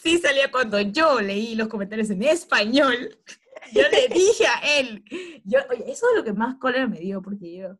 Sí 0.02 0.16
salía 0.16 0.50
cuando 0.50 0.80
yo 0.80 1.20
leí 1.20 1.54
los 1.54 1.68
comentarios 1.68 2.08
en 2.08 2.22
español. 2.22 3.18
Yo 3.70 3.82
le 3.90 4.08
dije 4.14 4.46
a 4.46 4.78
él, 4.78 5.04
yo, 5.44 5.58
oye, 5.68 5.84
eso 5.90 6.06
es 6.08 6.16
lo 6.16 6.24
que 6.24 6.32
más 6.32 6.56
cólera 6.56 6.86
me 6.86 7.00
dio, 7.00 7.20
porque 7.20 7.54
yo 7.54 7.78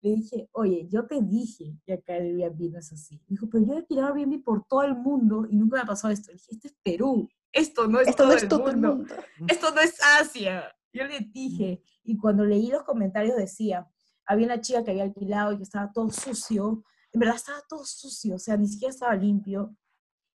le 0.00 0.10
dije, 0.10 0.48
oye, 0.52 0.86
yo 0.88 1.06
te 1.06 1.20
dije 1.20 1.76
que 1.84 1.94
acá 1.94 2.16
el 2.16 2.40
Airbnb 2.40 2.72
no 2.72 2.78
es 2.78 2.92
así. 2.92 3.20
Dijo, 3.26 3.48
pero 3.50 3.64
yo 3.64 3.74
he 3.74 3.76
alquilado 3.78 4.14
Airbnb 4.14 4.42
por 4.42 4.64
todo 4.66 4.82
el 4.82 4.94
mundo 4.94 5.46
y 5.50 5.56
nunca 5.56 5.76
me 5.76 5.82
ha 5.82 5.86
pasado 5.86 6.12
esto. 6.12 6.30
Le 6.30 6.34
dije, 6.34 6.52
esto 6.52 6.68
es 6.68 6.76
Perú, 6.82 7.28
esto 7.52 7.88
no 7.88 8.00
es, 8.00 8.14
todo, 8.14 8.32
el 8.68 8.76
mundo. 8.76 9.06
esto 9.48 9.70
no 9.72 9.80
es 9.80 9.98
Asia. 10.20 10.64
Yo 10.92 11.04
le 11.04 11.20
dije, 11.20 11.82
y 12.04 12.16
cuando 12.16 12.44
leí 12.44 12.68
los 12.68 12.84
comentarios 12.84 13.36
decía, 13.36 13.88
había 14.26 14.46
una 14.46 14.60
chica 14.60 14.84
que 14.84 14.90
había 14.90 15.04
alquilado 15.04 15.52
y 15.52 15.56
que 15.56 15.62
estaba 15.62 15.90
todo 15.92 16.10
sucio, 16.10 16.84
en 17.12 17.20
verdad 17.20 17.36
estaba 17.36 17.62
todo 17.68 17.84
sucio, 17.84 18.36
o 18.36 18.38
sea, 18.38 18.56
ni 18.56 18.68
siquiera 18.68 18.92
estaba 18.92 19.14
limpio. 19.14 19.74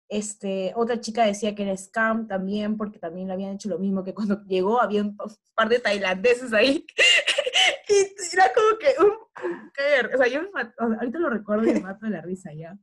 Este, 0.08 0.72
otra 0.74 1.00
chica 1.00 1.24
decía 1.24 1.54
que 1.54 1.62
era 1.62 1.76
scam 1.76 2.26
también, 2.26 2.76
porque 2.76 2.98
también 2.98 3.28
le 3.28 3.34
habían 3.34 3.54
hecho 3.54 3.68
lo 3.68 3.78
mismo, 3.78 4.02
que 4.02 4.14
cuando 4.14 4.42
llegó 4.44 4.80
había 4.80 5.02
un 5.02 5.16
par 5.54 5.68
de 5.68 5.78
tailandeses 5.78 6.52
ahí. 6.52 6.84
Y 7.90 8.34
era 8.34 8.52
como 8.52 8.78
que 8.78 8.94
un, 9.00 9.70
caer. 9.72 10.14
O 10.14 10.18
sea, 10.18 10.28
yo 10.28 10.40
ahorita 10.78 11.18
lo 11.18 11.30
recuerdo 11.30 11.64
y 11.64 11.74
me 11.74 11.80
mato 11.80 12.06
de 12.06 12.12
la 12.12 12.20
risa 12.20 12.52
ya. 12.52 12.76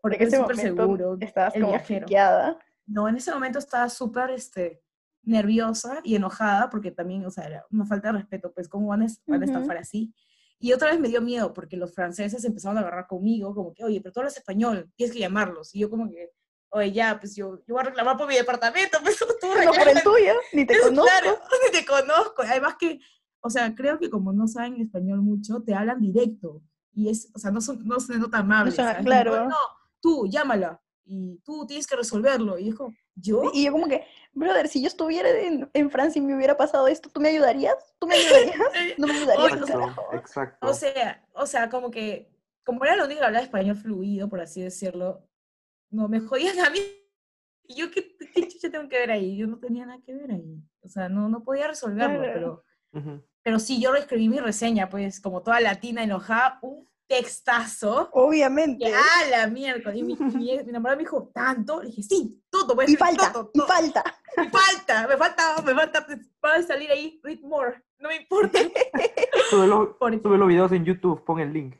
Porque 0.00 0.24
es 0.24 0.34
súper 0.34 0.56
seguro. 0.56 1.16
Estabas 1.20 1.54
como 1.54 1.68
viajero. 1.68 2.06
No, 2.86 3.08
en 3.08 3.16
ese 3.16 3.32
momento 3.32 3.58
estaba 3.58 3.88
súper, 3.88 4.30
este, 4.30 4.82
nerviosa 5.24 6.00
y 6.02 6.16
enojada 6.16 6.68
porque 6.68 6.90
también, 6.90 7.24
o 7.24 7.30
sea, 7.30 7.44
era 7.44 7.64
una 7.70 7.86
falta 7.86 8.08
de 8.08 8.18
respeto, 8.18 8.52
pues, 8.52 8.68
¿cómo 8.68 8.88
van 8.88 9.02
a, 9.02 9.06
van 9.26 9.42
a 9.42 9.44
estafar 9.44 9.76
así? 9.78 10.12
Y 10.58 10.72
otra 10.72 10.90
vez 10.90 11.00
me 11.00 11.08
dio 11.08 11.20
miedo 11.20 11.52
porque 11.52 11.76
los 11.76 11.94
franceses 11.94 12.44
empezaron 12.44 12.78
a 12.78 12.80
agarrar 12.80 13.06
conmigo, 13.06 13.54
como 13.54 13.74
que, 13.74 13.84
oye, 13.84 14.00
pero 14.00 14.12
tú 14.12 14.20
hablas 14.20 14.36
español, 14.36 14.90
tienes 14.96 15.12
que 15.12 15.20
llamarlos. 15.20 15.74
Y 15.74 15.80
yo 15.80 15.90
como 15.90 16.08
que, 16.08 16.30
oye, 16.70 16.92
ya, 16.92 17.18
pues 17.18 17.34
yo, 17.34 17.58
yo 17.66 17.74
voy 17.74 17.80
a 17.80 17.86
reclamar 17.86 18.16
por 18.16 18.28
mi 18.28 18.36
departamento, 18.36 18.98
pues 19.02 19.18
tú 19.18 19.26
No 19.64 19.72
por 19.72 19.88
el 19.88 20.02
tuyo, 20.02 20.34
ni 20.52 20.66
te 20.66 20.78
conozco. 20.78 21.04
Claro, 21.04 21.40
ni 21.66 21.78
te 21.78 21.86
conozco. 21.86 22.42
Además 22.42 22.76
que, 22.78 23.00
o 23.42 23.50
sea, 23.50 23.74
creo 23.74 23.98
que 23.98 24.08
como 24.08 24.32
no 24.32 24.46
saben 24.46 24.80
español 24.80 25.20
mucho, 25.20 25.62
te 25.62 25.74
hablan 25.74 26.00
directo. 26.00 26.62
Y 26.94 27.08
es, 27.08 27.30
o 27.34 27.38
sea, 27.38 27.50
no, 27.50 27.60
son, 27.60 27.84
no 27.86 27.98
se 27.98 28.16
nota 28.18 28.38
amables. 28.38 28.76
claro. 29.02 29.48
no, 29.48 29.56
tú, 30.00 30.26
llámala. 30.28 30.80
Y 31.04 31.38
tú 31.44 31.66
tienes 31.66 31.86
que 31.86 31.96
resolverlo. 31.96 32.58
Y 32.58 32.64
dijo, 32.64 32.92
¿yo? 33.16 33.50
Y 33.52 33.64
yo 33.64 33.72
como 33.72 33.88
que, 33.88 34.04
brother, 34.32 34.68
si 34.68 34.80
yo 34.80 34.86
estuviera 34.86 35.28
en, 35.28 35.68
en, 35.72 35.90
Francia 35.90 36.20
y 36.20 36.24
me 36.24 36.36
hubiera 36.36 36.56
pasado 36.56 36.86
esto, 36.86 37.10
¿tú 37.10 37.20
me 37.20 37.30
ayudarías? 37.30 37.74
¿Tú 37.98 38.06
me 38.06 38.14
ayudarías? 38.14 38.56
No 38.98 39.06
me 39.08 39.14
ayudarías. 39.14 39.70
Exacto. 40.12 40.68
O 40.68 40.74
sea, 40.74 41.26
o 41.34 41.46
sea, 41.46 41.68
como 41.68 41.90
que, 41.90 42.30
como 42.64 42.84
era 42.84 42.94
lo 42.94 43.06
único 43.06 43.20
que 43.20 43.26
hablaba 43.26 43.44
español 43.44 43.76
fluido, 43.76 44.28
por 44.28 44.40
así 44.40 44.62
decirlo, 44.62 45.28
no 45.90 46.08
me 46.08 46.20
jodían 46.20 46.60
a 46.60 46.70
mí. 46.70 46.78
Y 47.64 47.74
yo, 47.74 47.90
¿qué, 47.90 48.16
qué 48.34 48.46
chucha 48.46 48.70
tengo 48.70 48.88
que 48.88 48.98
ver 48.98 49.10
ahí? 49.10 49.36
Yo 49.36 49.48
no 49.48 49.58
tenía 49.58 49.84
nada 49.84 50.00
que 50.04 50.14
ver 50.14 50.30
ahí. 50.30 50.62
O 50.82 50.88
sea, 50.88 51.08
no, 51.08 51.28
no 51.28 51.42
podía 51.42 51.66
resolverlo, 51.66 52.20
pero... 52.20 52.64
Pero 53.42 53.58
sí, 53.58 53.80
yo 53.80 53.94
escribí 53.94 54.28
mi 54.28 54.38
reseña, 54.38 54.88
pues, 54.88 55.20
como 55.20 55.42
toda 55.42 55.60
latina 55.60 56.02
enojada, 56.02 56.58
un 56.62 56.88
textazo. 57.12 58.08
Obviamente. 58.12 58.92
Ah, 58.94 59.24
la 59.30 59.46
mierda. 59.46 59.94
Y 59.94 60.02
mi, 60.02 60.16
mi, 60.16 60.50
enamorado 60.50 60.96
me 60.96 61.02
dijo, 61.02 61.30
¿tanto? 61.34 61.82
Le 61.82 61.88
dije, 61.88 62.02
sí, 62.02 62.42
todo. 62.50 62.74
y 62.86 62.96
falta, 62.96 63.32
y 63.52 63.60
falta. 63.60 64.04
Y 64.36 64.48
falta, 64.48 65.06
me 65.06 65.16
falta, 65.16 65.62
me 65.62 65.74
falta 65.74 66.06
para 66.40 66.54
pues, 66.54 66.66
salir 66.66 66.90
ahí, 66.90 67.20
read 67.22 67.40
more, 67.40 67.82
no 67.98 68.08
me 68.08 68.16
importa. 68.16 68.58
sube, 69.50 69.66
los 69.66 70.48
videos 70.48 70.72
en 70.72 70.84
YouTube, 70.84 71.22
pon 71.24 71.40
el 71.40 71.52
link. 71.52 71.76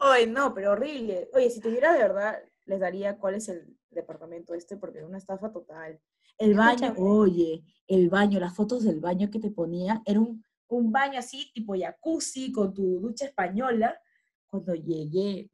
Oye, 0.00 0.26
no, 0.26 0.52
pero 0.52 0.72
horrible. 0.72 1.30
Oye, 1.32 1.50
si 1.50 1.60
tuviera 1.60 1.92
de 1.92 1.98
verdad, 1.98 2.42
les 2.66 2.80
daría 2.80 3.16
cuál 3.16 3.36
es 3.36 3.48
el 3.48 3.76
departamento 3.90 4.54
este, 4.54 4.76
porque 4.76 4.98
era 4.98 5.06
una 5.06 5.18
estafa 5.18 5.50
total. 5.50 5.98
El 6.38 6.54
baño, 6.54 6.94
oye, 6.98 7.64
el 7.86 8.08
baño, 8.10 8.38
las 8.40 8.54
fotos 8.54 8.84
del 8.84 9.00
baño 9.00 9.30
que 9.30 9.38
te 9.38 9.50
ponía, 9.50 10.02
era 10.04 10.20
un 10.20 10.44
un 10.68 10.90
baño 10.90 11.18
así, 11.18 11.50
tipo 11.54 11.74
jacuzzi, 11.78 12.52
con 12.52 12.72
tu 12.74 13.00
ducha 13.00 13.26
española. 13.26 13.98
Cuando 14.46 14.74
llegué, 14.74 15.50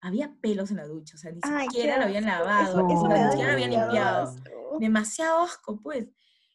había 0.00 0.34
pelos 0.40 0.70
en 0.70 0.78
la 0.78 0.86
ducha, 0.86 1.14
o 1.16 1.18
sea, 1.18 1.32
ni 1.32 1.40
siquiera 1.40 1.98
lo 1.98 2.04
habían 2.04 2.24
lavado, 2.24 2.82
ni 2.86 2.96
siquiera 2.96 3.34
lo 3.34 3.52
habían 3.52 3.70
limpiado. 3.70 4.34
Demasiado 4.78 5.42
asco, 5.42 5.80
pues. 5.80 6.08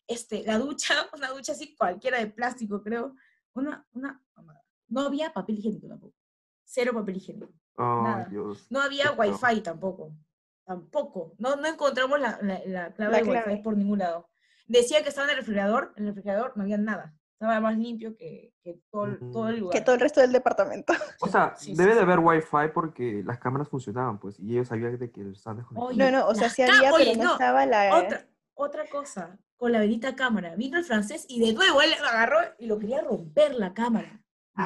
Este, 0.08 0.44
la 0.44 0.58
ducha, 0.58 0.94
una 1.16 1.30
ducha 1.30 1.54
así 1.54 1.76
cualquiera 1.76 2.20
de 2.20 2.28
plástico, 2.28 2.82
creo. 2.82 3.16
Una, 3.54 3.86
una, 3.94 4.22
no 4.88 5.02
había 5.02 5.32
papel 5.34 5.58
higiénico 5.58 5.88
tampoco. 5.88 6.16
Cero 6.64 6.94
papel 6.94 7.18
higiénico. 7.18 7.54
nada. 7.78 8.30
No 8.70 8.82
había 8.82 9.12
wifi 9.12 9.62
tampoco. 9.62 10.14
Tampoco. 10.66 11.34
No, 11.38 11.56
no 11.56 11.68
encontramos 11.68 12.20
la, 12.20 12.40
la, 12.66 12.94
clave 12.94 13.24
de 13.24 13.30
wifi 13.30 13.62
por 13.62 13.76
ningún 13.76 14.00
lado. 14.00 14.30
Decía 14.68 15.04
que 15.04 15.10
estaba 15.10 15.26
en 15.26 15.32
el 15.32 15.38
refrigerador, 15.38 15.94
en 15.98 16.04
el 16.04 16.10
refrigerador 16.10 16.54
no 16.56 16.64
había 16.64 16.78
nada 16.78 17.16
estaba 17.42 17.60
más 17.60 17.78
limpio 17.78 18.16
que, 18.16 18.54
que 18.64 18.80
todo, 18.92 19.18
todo, 19.32 19.50
el 19.50 19.60
lugar. 19.60 19.74
Que 19.74 19.82
todo 19.84 19.96
el 19.96 20.02
resto 20.02 20.22
del 20.22 20.32
departamento. 20.32 20.94
O 21.22 21.28
sea, 21.28 21.56
debe 21.76 21.96
de 21.96 22.02
haber 22.02 22.20
wifi 22.20 22.70
porque 22.74 23.24
las 23.26 23.40
cámaras 23.40 23.68
funcionaban, 23.68 24.20
pues, 24.20 24.40
y 24.40 24.54
ellos 24.54 24.68
sabían 24.68 24.98
de 24.98 25.12
que 25.12 25.22
estaban 25.32 25.58
desconectados. 25.58 25.98
No, 25.98 26.12
no, 26.12 26.28
o 26.28 26.36
sea, 26.36 26.50
sí 26.50 26.62
había, 26.62 26.92
pero 26.96 27.24
no, 27.24 27.32
estaba 27.34 27.66
la... 27.66 27.96
Otra, 27.96 28.28
otra 28.54 28.86
cosa, 28.88 29.40
con 29.58 29.72
la 29.72 29.80
bendita 29.80 30.16
cámara. 30.16 30.56
Vino 30.56 30.78
el 30.78 30.84
francés 30.84 31.26
y 31.28 31.40
de 31.40 31.54
nuevo 31.54 31.82
él 31.82 31.92
agarró 31.94 32.38
y 32.60 32.68
lo 32.68 32.78
quería 32.78 33.02
romper 33.02 33.56
la 33.56 33.74
cámara. 33.74 34.22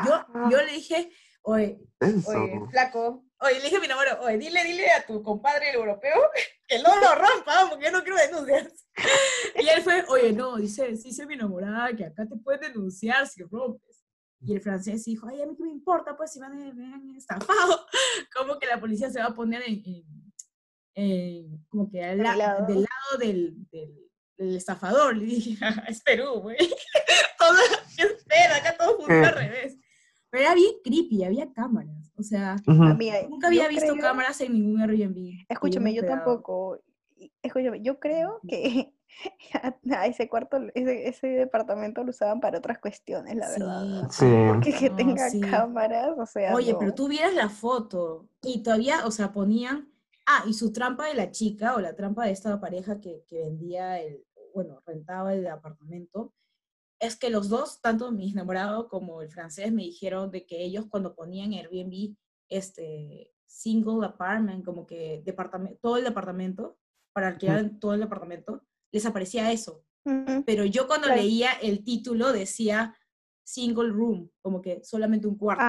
Yo, 0.06 0.14
ah. 0.14 0.50
yo 0.52 0.58
le 0.58 0.74
dije, 0.74 1.12
oye, 1.44 1.80
oye, 2.02 2.62
flaco, 2.72 3.25
oye, 3.40 3.56
le 3.56 3.66
dije 3.66 3.78
a 3.78 3.80
mi 3.80 3.86
enamorado, 3.86 4.22
oye, 4.24 4.38
dile, 4.38 4.64
dile 4.64 4.92
a 4.92 5.06
tu 5.06 5.22
compadre 5.22 5.70
el 5.70 5.76
europeo 5.76 6.22
que 6.68 6.80
no 6.80 6.96
lo 7.00 7.16
rompa, 7.16 7.68
porque 7.70 7.86
yo 7.86 7.92
no 7.92 8.04
quiero 8.04 8.18
denuncias. 8.18 8.86
Y 9.62 9.68
él 9.68 9.82
fue, 9.82 10.04
oye, 10.10 10.34
no, 10.34 10.58
dice, 10.58 10.88
dice 10.88 11.26
mi 11.26 11.34
enamorada 11.36 11.96
que 11.96 12.06
acá 12.06 12.26
te 12.26 12.36
pueden 12.38 12.74
denunciar 12.74 13.28
si 13.28 13.44
rompes. 13.44 14.06
Y 14.42 14.54
el 14.54 14.62
francés 14.62 15.06
dijo, 15.06 15.28
ay, 15.28 15.42
a 15.42 15.46
mí 15.46 15.56
qué 15.56 15.64
me 15.64 15.72
importa, 15.72 16.16
pues 16.16 16.34
si 16.34 16.40
me 16.40 16.46
han, 16.46 17.16
estafado, 17.16 17.86
como 18.36 18.60
que 18.60 18.68
la 18.68 18.80
policía 18.80 19.10
se 19.10 19.20
va 19.20 19.28
a 19.28 19.34
poner 19.34 19.64
en, 19.66 21.64
como 21.68 21.90
que 21.90 22.04
al 22.04 22.20
lado. 22.20 22.66
del 22.68 22.82
lado 22.82 23.18
del, 23.18 23.68
del, 23.72 24.56
estafador. 24.56 25.16
Le 25.18 25.26
dije, 25.26 25.58
es 25.88 26.02
Perú, 26.02 26.42
güey. 26.42 26.58
todo, 27.38 27.58
espera, 27.98 28.58
acá 28.58 28.78
todo 28.78 28.98
funciona 28.98 29.30
al 29.30 29.36
revés. 29.36 29.78
Pero 30.30 30.44
era 30.44 30.56
bien 30.56 30.74
creepy, 30.84 31.24
había 31.24 31.52
cámaras. 31.52 32.12
O 32.18 32.24
sea, 32.24 32.56
nunca 32.66 33.48
había 33.48 33.68
visto 33.68 33.96
cámaras 33.98 34.40
en 34.42 34.54
ningún 34.54 34.82
Airbnb. 34.82 35.46
Escúchame, 35.50 35.94
yo 35.94 36.06
tampoco. 36.06 36.80
Escúchame, 37.42 37.82
yo 37.82 38.00
creo 38.00 38.40
que 38.48 38.94
a 39.92 40.08
ese 40.08 40.28
cuarto, 40.28 40.58
ese, 40.74 41.08
ese, 41.08 41.28
departamento 41.28 42.04
lo 42.04 42.10
usaban 42.10 42.40
para 42.40 42.58
otras 42.58 42.80
cuestiones, 42.80 43.36
la 43.36 43.50
verdad. 43.50 44.10
Sí. 44.12 44.26
Porque 44.48 44.74
que 44.74 44.90
tenga 44.90 45.28
cámaras, 45.50 46.18
o 46.18 46.26
sea. 46.26 46.54
Oye, 46.54 46.76
pero 46.78 46.94
tú 46.94 47.08
vieras 47.08 47.34
la 47.34 47.50
foto 47.50 48.28
y 48.42 48.64
todavía, 48.64 49.06
o 49.06 49.12
sea, 49.12 49.32
ponían. 49.32 49.92
Ah, 50.28 50.44
y 50.48 50.54
su 50.54 50.72
trampa 50.72 51.06
de 51.06 51.14
la 51.14 51.30
chica 51.30 51.76
o 51.76 51.80
la 51.80 51.96
trampa 51.96 52.26
de 52.26 52.32
esta 52.32 52.60
pareja 52.60 53.00
que, 53.00 53.24
que 53.28 53.42
vendía 53.42 54.02
el, 54.02 54.26
bueno, 54.56 54.82
rentaba 54.86 55.34
el 55.34 55.46
apartamento, 55.46 56.34
es 57.00 57.16
que 57.16 57.30
los 57.30 57.50
dos, 57.50 57.82
tanto 57.82 58.12
mi 58.12 58.32
enamorado 58.32 58.88
como 58.88 59.22
el 59.22 59.30
francés, 59.30 59.72
me 59.72 59.84
dijeron 59.84 60.32
de 60.32 60.46
que 60.46 60.64
ellos 60.64 60.86
cuando 60.90 61.16
ponían 61.16 61.54
Airbnb, 61.54 62.16
este, 62.50 63.34
single 63.46 64.06
apartment, 64.06 64.66
como 64.66 64.86
que 64.86 65.22
departamento, 65.26 65.80
todo 65.82 65.98
el 65.98 66.04
departamento, 66.04 66.78
para 67.14 67.30
alquilar 67.30 67.72
todo 67.80 67.94
el 67.94 68.02
departamento, 68.02 68.64
les 68.92 69.06
aparecía 69.06 69.52
eso. 69.52 69.84
Pero 70.46 70.66
yo 70.66 70.88
cuando 70.88 71.08
leía 71.08 71.52
el 71.54 71.84
título 71.84 72.32
decía 72.32 72.96
single 73.44 73.90
room, 73.90 74.30
como 74.42 74.62
que 74.62 74.84
solamente 74.84 75.28
un 75.28 75.38
cuarto. 75.38 75.64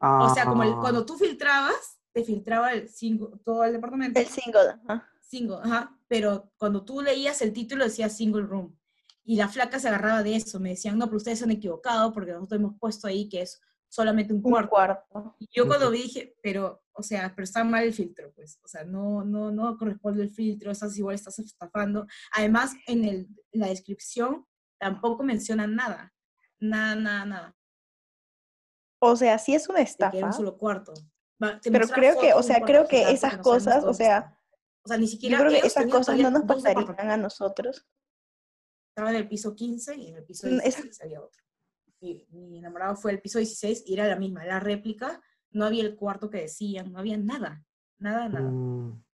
Ah, 0.00 0.24
O 0.24 0.34
sea, 0.34 0.46
como 0.46 0.80
cuando 0.80 1.06
tú 1.06 1.16
filtrabas, 1.16 2.00
te 2.12 2.24
filtraba 2.24 2.72
el 2.72 2.88
single, 2.88 3.28
todo 3.44 3.64
el 3.64 3.72
departamento. 3.72 4.18
El 4.18 4.26
single, 4.26 4.80
Single, 5.20 5.58
ajá. 5.62 5.98
Pero 6.08 6.52
cuando 6.56 6.84
tú 6.84 7.02
leías 7.02 7.42
el 7.42 7.52
título 7.52 7.84
decía 7.84 8.08
single 8.08 8.42
room. 8.42 8.75
Y 9.28 9.36
la 9.36 9.48
flaca 9.48 9.80
se 9.80 9.88
agarraba 9.88 10.22
de 10.22 10.36
eso, 10.36 10.60
me 10.60 10.70
decían, 10.70 10.96
no, 10.96 11.06
pero 11.06 11.16
ustedes 11.16 11.40
se 11.40 11.44
han 11.44 11.50
equivocado 11.50 12.12
porque 12.12 12.30
nosotros 12.30 12.60
hemos 12.60 12.78
puesto 12.78 13.08
ahí 13.08 13.28
que 13.28 13.42
es 13.42 13.60
solamente 13.88 14.32
un 14.32 14.40
cuarto. 14.40 14.70
cuarto. 14.70 15.34
Y 15.40 15.48
yo 15.52 15.66
cuando 15.66 15.90
vi 15.90 16.02
dije, 16.02 16.36
pero, 16.40 16.84
o 16.92 17.02
sea, 17.02 17.32
pero 17.34 17.42
está 17.42 17.64
mal 17.64 17.82
el 17.82 17.92
filtro, 17.92 18.32
pues, 18.34 18.60
o 18.62 18.68
sea, 18.68 18.84
no, 18.84 19.24
no, 19.24 19.50
no 19.50 19.76
corresponde 19.76 20.22
el 20.22 20.30
filtro, 20.30 20.70
estás 20.70 20.96
igual, 20.96 21.16
estás 21.16 21.40
estafando. 21.40 22.06
Además, 22.36 22.74
en, 22.86 23.04
el, 23.04 23.28
la 23.50 23.66
descripción 23.66 24.46
tampoco 24.78 25.24
mencionan 25.24 25.74
nada, 25.74 26.14
nada, 26.60 26.94
nada, 26.94 27.24
nada. 27.24 27.56
O 29.00 29.16
sea, 29.16 29.38
sí 29.38 29.56
es 29.56 29.68
una 29.68 29.80
estafa. 29.80 30.24
un 30.24 30.32
solo 30.32 30.56
cuarto. 30.56 30.94
pero 31.64 31.88
creo 31.88 32.20
que, 32.20 32.32
o 32.32 32.44
sea, 32.44 32.60
creo 32.60 32.86
que 32.86 33.10
esas 33.10 33.38
cosas, 33.38 33.82
o 33.82 33.92
sea, 33.92 34.38
o 34.84 34.88
sea, 34.88 34.98
ni 34.98 35.08
siquiera. 35.08 35.38
Yo 35.38 35.44
creo 35.46 35.60
que 35.60 35.66
esas 35.66 35.86
cosas 35.86 36.16
no 36.16 36.30
nos 36.30 36.44
pasarían 36.44 37.10
a 37.10 37.16
nosotros 37.16 37.84
estaba 38.96 39.10
en 39.10 39.16
el 39.16 39.28
piso 39.28 39.54
15 39.54 39.94
y 39.94 40.08
en 40.08 40.16
el 40.16 40.24
piso 40.24 40.48
16 40.48 40.86
mm, 40.86 41.04
había 41.04 41.20
otro. 41.20 41.42
Y 42.00 42.26
mi 42.30 42.58
enamorado 42.60 42.96
fue 42.96 43.12
el 43.12 43.20
piso 43.20 43.38
16 43.38 43.84
y 43.86 43.92
era 43.92 44.08
la 44.08 44.16
misma, 44.16 44.46
la 44.46 44.58
réplica, 44.58 45.20
no 45.50 45.66
había 45.66 45.82
el 45.82 45.96
cuarto 45.96 46.30
que 46.30 46.40
decían, 46.40 46.92
no 46.92 46.98
había 46.98 47.18
nada, 47.18 47.62
nada, 47.98 48.30
nada. 48.30 48.48
Mm. 48.48 49.04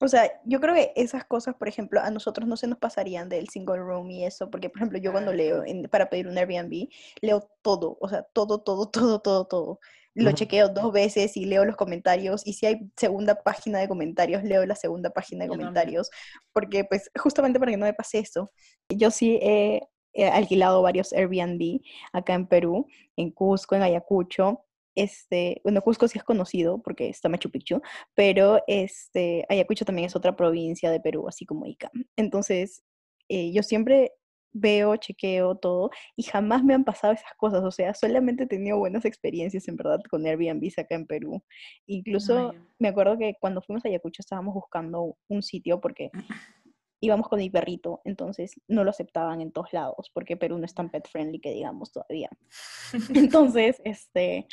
O 0.00 0.08
sea, 0.08 0.30
yo 0.44 0.60
creo 0.60 0.74
que 0.74 0.92
esas 0.96 1.24
cosas, 1.24 1.54
por 1.54 1.66
ejemplo, 1.66 1.98
a 2.02 2.10
nosotros 2.10 2.46
no 2.46 2.58
se 2.58 2.66
nos 2.66 2.76
pasarían 2.76 3.30
del 3.30 3.48
single 3.48 3.78
room 3.78 4.10
y 4.10 4.26
eso, 4.26 4.50
porque, 4.50 4.68
por 4.68 4.80
ejemplo, 4.80 4.98
yo 4.98 5.12
cuando 5.12 5.32
leo 5.32 5.64
para 5.90 6.10
pedir 6.10 6.28
un 6.28 6.36
Airbnb, 6.36 6.90
leo 7.22 7.48
todo, 7.62 7.96
o 7.98 8.08
sea, 8.10 8.22
todo, 8.34 8.60
todo, 8.60 8.90
todo, 8.90 9.20
todo, 9.22 9.46
todo 9.46 9.80
lo 10.16 10.32
chequeo 10.32 10.68
dos 10.68 10.92
veces 10.92 11.36
y 11.36 11.44
leo 11.44 11.64
los 11.64 11.76
comentarios 11.76 12.46
y 12.46 12.54
si 12.54 12.66
hay 12.66 12.90
segunda 12.96 13.34
página 13.34 13.78
de 13.78 13.88
comentarios, 13.88 14.42
leo 14.42 14.64
la 14.64 14.74
segunda 14.74 15.10
página 15.10 15.44
de 15.44 15.50
comentarios, 15.50 16.10
porque 16.52 16.84
pues 16.84 17.10
justamente 17.16 17.58
para 17.58 17.70
que 17.70 17.76
no 17.76 17.86
me 17.86 17.92
pase 17.92 18.18
eso, 18.18 18.50
yo 18.88 19.10
sí 19.10 19.38
he, 19.42 19.80
alquilado 20.32 20.80
varios 20.80 21.12
Airbnb 21.12 21.80
acá 22.14 22.32
en 22.32 22.46
Perú, 22.46 22.86
en 23.16 23.30
Cusco, 23.30 23.74
en 23.74 23.82
Ayacucho, 23.82 24.64
este, 24.94 25.60
bueno, 25.62 25.82
Cusco 25.82 26.08
sí 26.08 26.18
es 26.18 26.24
conocido 26.24 26.80
porque 26.82 27.10
está 27.10 27.28
Machu 27.28 27.50
Picchu, 27.50 27.82
pero 28.14 28.62
este, 28.66 29.44
Ayacucho 29.50 29.84
también 29.84 30.06
es 30.06 30.16
otra 30.16 30.34
provincia 30.34 30.90
de 30.90 31.00
Perú, 31.00 31.28
así 31.28 31.44
como 31.44 31.66
Ica. 31.66 31.90
Entonces, 32.16 32.82
eh, 33.28 33.52
yo 33.52 33.62
siempre 33.62 34.12
veo, 34.56 34.96
chequeo 34.96 35.56
todo 35.56 35.90
y 36.16 36.22
jamás 36.22 36.64
me 36.64 36.74
han 36.74 36.84
pasado 36.84 37.12
esas 37.12 37.32
cosas. 37.36 37.62
O 37.62 37.70
sea, 37.70 37.94
solamente 37.94 38.44
he 38.44 38.46
tenido 38.46 38.78
buenas 38.78 39.04
experiencias 39.04 39.68
en 39.68 39.76
verdad 39.76 40.00
con 40.10 40.26
Airbnb 40.26 40.70
acá 40.76 40.94
en 40.94 41.06
Perú. 41.06 41.42
Incluso 41.86 42.54
me 42.78 42.88
acuerdo 42.88 43.18
que 43.18 43.34
cuando 43.40 43.62
fuimos 43.62 43.84
a 43.84 43.88
Ayacucho 43.88 44.22
estábamos 44.22 44.54
buscando 44.54 45.16
un 45.28 45.42
sitio 45.42 45.80
porque 45.80 46.10
íbamos 47.00 47.28
con 47.28 47.38
mi 47.38 47.50
perrito, 47.50 48.00
entonces 48.04 48.52
no 48.68 48.82
lo 48.82 48.90
aceptaban 48.90 49.40
en 49.42 49.52
todos 49.52 49.72
lados 49.72 50.10
porque 50.14 50.36
Perú 50.36 50.58
no 50.58 50.64
es 50.64 50.74
tan 50.74 50.90
pet 50.90 51.06
friendly 51.08 51.38
que 51.40 51.52
digamos 51.52 51.92
todavía. 51.92 52.30
Entonces, 53.14 53.80
este, 53.84 54.46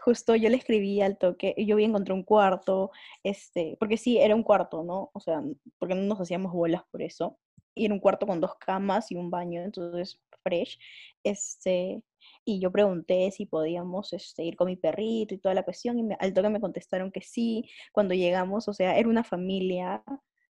justo 0.00 0.34
yo 0.34 0.48
le 0.48 0.56
escribí 0.56 1.02
al 1.02 1.18
toque, 1.18 1.54
yo 1.58 1.76
vi 1.76 1.84
encontré 1.84 2.14
un 2.14 2.22
cuarto, 2.22 2.90
este, 3.22 3.76
porque 3.78 3.98
sí, 3.98 4.18
era 4.18 4.34
un 4.34 4.42
cuarto, 4.42 4.82
¿no? 4.82 5.10
O 5.12 5.20
sea, 5.20 5.42
porque 5.78 5.94
no 5.94 6.02
nos 6.02 6.20
hacíamos 6.20 6.52
bolas 6.52 6.82
por 6.90 7.02
eso 7.02 7.38
y 7.74 7.86
en 7.86 7.92
un 7.92 8.00
cuarto 8.00 8.26
con 8.26 8.40
dos 8.40 8.56
camas 8.56 9.10
y 9.10 9.16
un 9.16 9.30
baño, 9.30 9.62
entonces 9.62 10.20
fresh. 10.42 10.78
Este, 11.24 12.02
y 12.44 12.60
yo 12.60 12.70
pregunté 12.70 13.30
si 13.30 13.46
podíamos 13.46 14.12
este, 14.12 14.44
ir 14.44 14.56
con 14.56 14.66
mi 14.66 14.76
perrito 14.76 15.34
y 15.34 15.38
toda 15.38 15.54
la 15.54 15.62
cuestión, 15.62 15.98
y 15.98 16.16
al 16.18 16.34
toque 16.34 16.48
me 16.48 16.60
contestaron 16.60 17.10
que 17.12 17.22
sí. 17.22 17.68
Cuando 17.92 18.14
llegamos, 18.14 18.68
o 18.68 18.72
sea, 18.72 18.96
era 18.96 19.08
una 19.08 19.24
familia, 19.24 20.02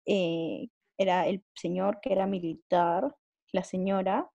eh, 0.06 0.68
era 0.98 1.26
el 1.26 1.42
señor 1.54 2.00
que 2.00 2.12
era 2.12 2.26
militar, 2.26 3.14
la 3.52 3.64
señora, 3.64 4.30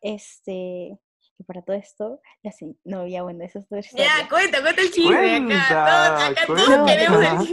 este, 0.00 0.98
y 1.38 1.44
para 1.44 1.62
todo 1.62 1.76
esto, 1.76 2.20
la 2.42 2.52
no, 2.84 3.06
ya 3.06 3.22
bueno, 3.22 3.44
eso 3.44 3.60
es 3.60 3.68
todo. 3.68 3.80
Ya, 3.80 4.28
cuenta, 4.28 4.60
cuenta 4.60 4.82
el 4.82 4.90
chisme 4.90 5.54
acá, 5.54 6.28
acá 6.28 6.46
todos 6.46 6.90
queremos 6.90 7.48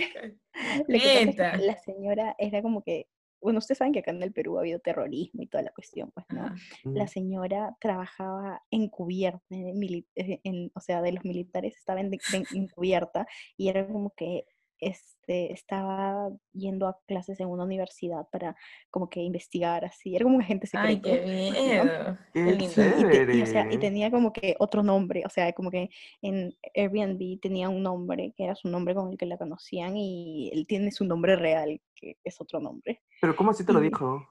el 0.87 1.35
La 1.65 1.77
señora 1.77 2.35
era 2.37 2.61
como 2.61 2.83
que 2.83 3.07
bueno, 3.41 3.59
ustedes 3.59 3.77
saben 3.77 3.93
que 3.93 3.99
acá 3.99 4.11
en 4.11 4.23
el 4.23 4.33
Perú 4.33 4.57
ha 4.57 4.61
habido 4.61 4.79
terrorismo 4.79 5.43
y 5.43 5.47
toda 5.47 5.63
la 5.63 5.71
cuestión, 5.71 6.11
pues, 6.11 6.25
¿no? 6.29 6.53
La 6.93 7.07
señora 7.07 7.75
trabajaba 7.79 8.63
encubierta, 8.71 9.39
en, 9.49 10.71
o 10.73 10.79
sea, 10.79 11.01
de 11.01 11.11
los 11.11 11.23
militares 11.23 11.75
estaba 11.77 12.01
encubierta 12.01 13.27
y 13.55 13.69
era 13.69 13.87
como 13.87 14.13
que 14.15 14.45
este, 14.79 15.51
estaba 15.51 16.29
yendo 16.53 16.87
a 16.87 16.97
clases 17.07 17.39
en 17.39 17.47
una 17.47 17.63
universidad 17.63 18.27
para 18.31 18.55
como 18.89 19.09
que 19.09 19.21
investigar 19.21 19.85
así, 19.85 20.15
era 20.15 20.23
como 20.23 20.35
un 20.35 20.41
agente 20.41 20.67
secreto. 20.67 21.09
Ay, 21.09 21.19
qué 21.19 22.17
bien. 22.33 23.71
y, 23.71 23.77
tenía 23.77 24.11
como 24.11 24.31
que 24.31 24.55
otro 24.59 24.83
nombre, 24.83 25.23
o 25.25 25.29
sea, 25.29 25.51
como 25.53 25.71
que 25.71 25.89
en 26.21 26.53
Airbnb 26.75 27.39
tenía 27.39 27.69
un 27.69 27.83
nombre 27.83 28.33
que 28.35 28.43
era 28.43 28.55
su 28.55 28.69
nombre 28.69 28.95
con 28.95 29.11
el 29.11 29.17
que 29.17 29.25
la 29.25 29.37
conocían 29.37 29.97
y 29.97 30.49
él 30.53 30.65
tiene 30.67 30.91
su 30.91 31.05
nombre 31.05 31.35
real, 31.35 31.81
que 31.95 32.17
es 32.23 32.39
otro 32.39 32.59
nombre. 32.59 33.01
Pero 33.21 33.35
¿cómo 33.35 33.51
así 33.51 33.65
te 33.65 33.73
lo 33.73 33.79
dijo? 33.79 34.25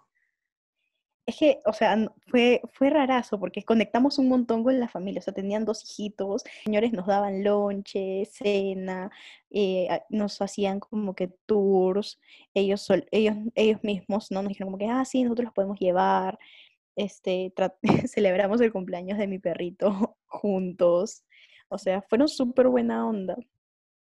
Es 1.27 1.37
que, 1.37 1.61
o 1.65 1.73
sea, 1.73 1.97
fue, 2.29 2.63
fue 2.73 2.89
rarazo 2.89 3.39
porque 3.41 3.65
conectamos 3.65 4.19
un 4.19 4.29
montón 4.29 4.63
con 4.63 4.79
la 4.79 4.89
familia, 4.89 5.19
o 5.21 5.23
sea, 5.23 5.35
tenían 5.35 5.65
dos 5.65 5.83
hijitos, 5.83 6.45
señores 6.65 6.93
nos 6.93 7.07
daban 7.07 7.43
lonche, 7.43 8.25
cena, 8.27 9.11
eh, 9.51 9.89
nos 10.09 10.41
hacían 10.41 10.79
como 10.79 11.15
que 11.15 11.29
tours, 11.47 12.21
ellos, 12.55 12.89
ellos, 13.11 13.37
ellos 13.57 13.83
mismos, 13.83 14.31
¿no? 14.31 14.43
Nos 14.43 14.51
dijeron 14.51 14.69
como 14.69 14.79
que, 14.79 14.89
ah, 14.89 15.05
sí, 15.05 15.25
nosotros 15.25 15.47
los 15.47 15.55
podemos 15.55 15.81
llevar, 15.81 16.39
este, 16.95 17.53
celebramos 18.09 18.61
el 18.61 18.73
cumpleaños 18.73 19.19
de 19.19 19.27
mi 19.27 19.39
perrito 19.41 20.17
juntos, 20.27 21.25
o 21.69 21.79
sea, 21.79 22.03
fueron 22.03 22.29
súper 22.29 22.69
buena 22.69 23.07
onda. 23.07 23.37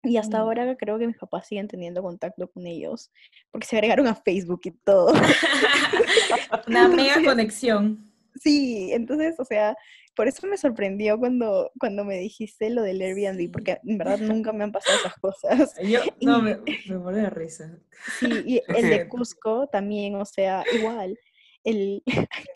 Y 0.06 0.18
hasta 0.18 0.38
mm. 0.38 0.42
ahora 0.42 0.78
creo 0.78 1.00
que 1.00 1.08
mis 1.08 1.18
papás 1.18 1.48
siguen 1.48 1.68
teniendo 1.68 2.02
contacto 2.02 2.48
con 2.50 2.68
ellos, 2.68 3.12
porque 3.52 3.68
se 3.68 3.76
agregaron 3.76 4.08
a 4.08 4.16
Facebook 4.16 4.62
y 4.66 4.72
todo. 4.72 5.14
Una 6.68 6.88
mega 6.88 7.24
conexión. 7.24 8.12
Sí, 8.36 8.92
entonces, 8.92 9.36
o 9.40 9.46
sea, 9.46 9.76
por 10.16 10.28
eso 10.28 10.46
me 10.48 10.58
sorprendió 10.58 11.18
cuando, 11.18 11.72
cuando 11.80 12.04
me 12.04 12.18
dijiste 12.18 12.70
lo 12.70 12.82
del 12.84 13.02
Airbnb, 13.02 13.52
porque 13.52 13.80
en 13.86 13.98
verdad 13.98 14.20
nunca 14.44 14.54
me 14.54 14.64
han 14.64 14.72
pasado 14.72 14.98
esas 15.00 15.16
cosas. 15.16 15.74
Yo, 15.82 16.02
no, 16.22 16.42
me, 16.42 16.58
me 16.58 17.14
de 17.14 17.30
risa. 17.30 17.80
Sí, 18.20 18.30
y 18.46 18.62
el 18.68 18.90
de 18.90 19.08
Cusco 19.08 19.68
también, 19.68 20.16
o 20.16 20.26
sea, 20.26 20.64
igual. 20.74 21.18
El, 21.64 22.04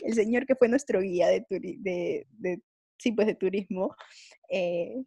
el 0.06 0.14
señor 0.14 0.46
que 0.46 0.56
fue 0.56 0.68
nuestro 0.70 1.02
guía 1.02 1.28
de, 1.30 1.44
de, 1.50 2.28
de 2.30 2.62
sí, 3.00 3.12
pues 3.12 3.26
de 3.26 3.36
turismo, 3.36 3.96
eh, 4.50 5.04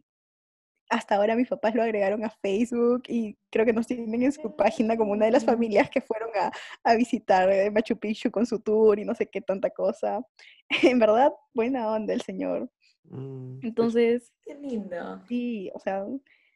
hasta 0.93 1.15
ahora 1.15 1.35
mis 1.35 1.47
papás 1.47 1.73
lo 1.73 1.81
agregaron 1.81 2.23
a 2.23 2.29
Facebook 2.29 3.03
y 3.07 3.35
creo 3.49 3.65
que 3.65 3.73
nos 3.73 3.87
tienen 3.87 4.21
en 4.21 4.31
su 4.31 4.55
página 4.55 4.95
como 4.95 5.11
una 5.11 5.25
de 5.25 5.31
las 5.31 5.43
familias 5.43 5.89
que 5.89 6.01
fueron 6.01 6.29
a, 6.39 6.51
a 6.83 6.95
visitar 6.95 7.51
eh, 7.51 7.71
Machu 7.71 7.97
Picchu 7.97 8.29
con 8.29 8.45
su 8.45 8.59
tour 8.59 8.99
y 8.99 9.05
no 9.05 9.15
sé 9.15 9.27
qué 9.27 9.41
tanta 9.41 9.69
cosa. 9.69 10.25
En 10.83 10.99
verdad, 10.99 11.33
buena 11.53 11.91
onda 11.91 12.13
el 12.13 12.21
señor. 12.21 12.69
Mm, 13.05 13.55
pues 13.55 13.63
Entonces, 13.63 14.33
qué 14.45 14.55
lindo. 14.55 15.21
Sí, 15.27 15.71
o 15.73 15.79
sea, 15.79 16.05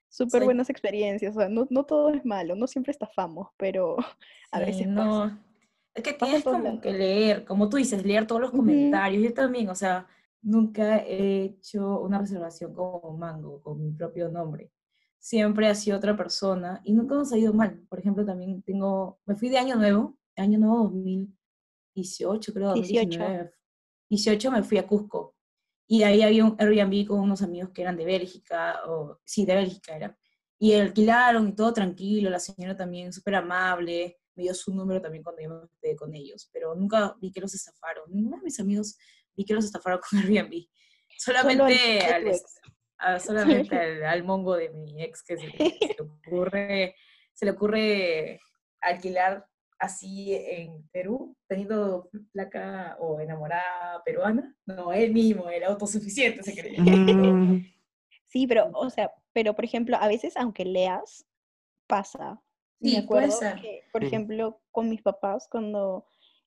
súper 0.08 0.44
buenas 0.44 0.70
experiencias. 0.70 1.36
O 1.36 1.40
sea, 1.40 1.50
no, 1.50 1.68
no, 1.70 1.84
todo 1.84 2.10
es 2.10 2.24
malo, 2.24 2.56
no 2.56 2.68
siempre 2.68 2.92
estafamos, 2.92 3.50
pero 3.58 3.98
a 4.52 4.60
veces 4.60 4.88
no. 4.88 5.38
Es 5.96 6.04
que 6.04 6.14
tienes 6.14 6.44
como 6.44 6.80
que 6.80 6.94
leer, 6.94 7.44
como 7.44 7.70
tú 7.70 7.78
dices, 7.78 8.06
leer 8.06 8.28
todos 8.28 8.40
los 8.40 8.52
comentarios. 8.52 9.24
Yo 9.24 9.34
también, 9.34 9.68
o 9.70 9.76
sea, 9.76 10.06
nunca 10.42 10.98
he 11.00 11.44
hecho 11.44 12.00
una 12.02 12.20
reservación 12.20 12.74
como 12.74 13.18
Mango, 13.18 13.62
con 13.62 13.82
mi 13.82 13.92
propio 13.92 14.30
nombre. 14.30 14.72
Siempre 15.20 15.68
ha 15.68 15.76
sido 15.76 15.98
otra 15.98 16.16
persona 16.16 16.82
y 16.84 16.94
nunca 16.94 17.16
nos 17.16 17.34
ha 17.34 17.38
ido 17.38 17.54
mal. 17.54 17.86
Por 17.90 18.00
ejemplo, 18.00 18.26
también 18.26 18.62
tengo, 18.62 19.20
me 19.26 19.36
fui 19.36 19.50
de 19.50 19.58
Año 19.58 19.76
Nuevo, 19.76 20.18
Año 20.36 20.60
Nuevo 20.60 20.84
2018, 20.84 22.54
creo, 22.54 22.68
2019. 22.70 23.52
18 24.10 24.52
me 24.52 24.64
fui 24.64 24.78
a 24.78 24.88
Cusco 24.88 25.36
y 25.88 26.04
ahí 26.04 26.22
había 26.22 26.46
un 26.46 26.56
Airbnb 26.60 27.08
con 27.08 27.20
unos 27.20 27.42
amigos 27.42 27.72
que 27.74 27.82
eran 27.82 27.96
de 27.96 28.06
Bélgica, 28.06 28.82
o 28.88 29.20
sí, 29.24 29.46
de 29.46 29.56
Bélgica 29.56 29.96
era. 29.96 30.18
Y 30.60 30.74
alquilaron 30.74 31.48
y 31.48 31.56
todo 31.56 31.72
tranquilo, 31.72 32.30
la 32.30 32.40
señora 32.40 32.76
también 32.76 33.14
súper 33.14 33.36
amable, 33.36 34.18
me 34.36 34.44
dio 34.44 34.54
su 34.54 34.74
número 34.74 35.02
también 35.02 35.24
cuando 35.24 35.42
yo 35.42 35.50
me 35.50 35.68
quedé 35.82 35.96
con 35.96 36.14
ellos, 36.14 36.50
pero 36.52 36.76
nunca 36.76 37.16
vi 37.22 37.32
que 37.32 37.42
los 37.42 37.54
estafaron. 37.54 38.12
Ninguno 38.12 38.38
de 38.38 38.44
mis 38.44 38.60
amigos 38.60 38.98
vi 39.38 39.46
que 39.46 39.54
los 39.54 39.66
estafaron 39.66 40.00
con 40.10 40.20
Airbnb. 40.20 40.68
Solamente, 41.18 42.00
al, 42.98 43.22
solamente 43.22 44.06
al, 44.06 44.24
mongo 44.24 44.56
de 44.56 44.70
mi 44.70 45.02
ex 45.04 45.24
que 45.24 45.38
se, 45.38 45.52
se, 45.52 45.96
le 45.98 45.98
ocurre, 46.02 46.96
se 47.34 47.46
le 47.46 47.52
ocurre 47.52 48.40
alquilar 48.82 49.48
así 49.80 50.34
en 50.34 50.88
Perú, 50.92 51.36
teniendo 51.48 52.10
placa 52.32 52.98
o 53.00 53.20
enamorada 53.20 54.02
peruana. 54.04 54.56
No, 54.66 54.92
él 54.92 55.14
mismo 55.14 55.50
era 55.50 55.68
autosuficiente, 55.68 56.44
se 56.44 56.56
creía. 56.56 56.82
Mm. 56.82 57.66
Sí, 58.28 58.48
pero, 58.48 58.70
o 58.74 58.90
sea, 58.90 59.12
pero 59.34 59.56
por 59.56 59.66
ejemplo, 59.66 59.98
a 60.00 60.08
veces 60.08 60.36
aunque 60.36 60.66
leas, 60.66 61.26
pasa. 61.88 62.42
Sí, 62.82 62.94
Me 62.94 63.00
acuerdo 63.00 63.40
que, 63.62 63.84
por 63.92 64.04
ejemplo, 64.04 64.62
con 64.72 64.90
mis 64.90 65.02
papás, 65.02 65.48
cuando 65.50 66.06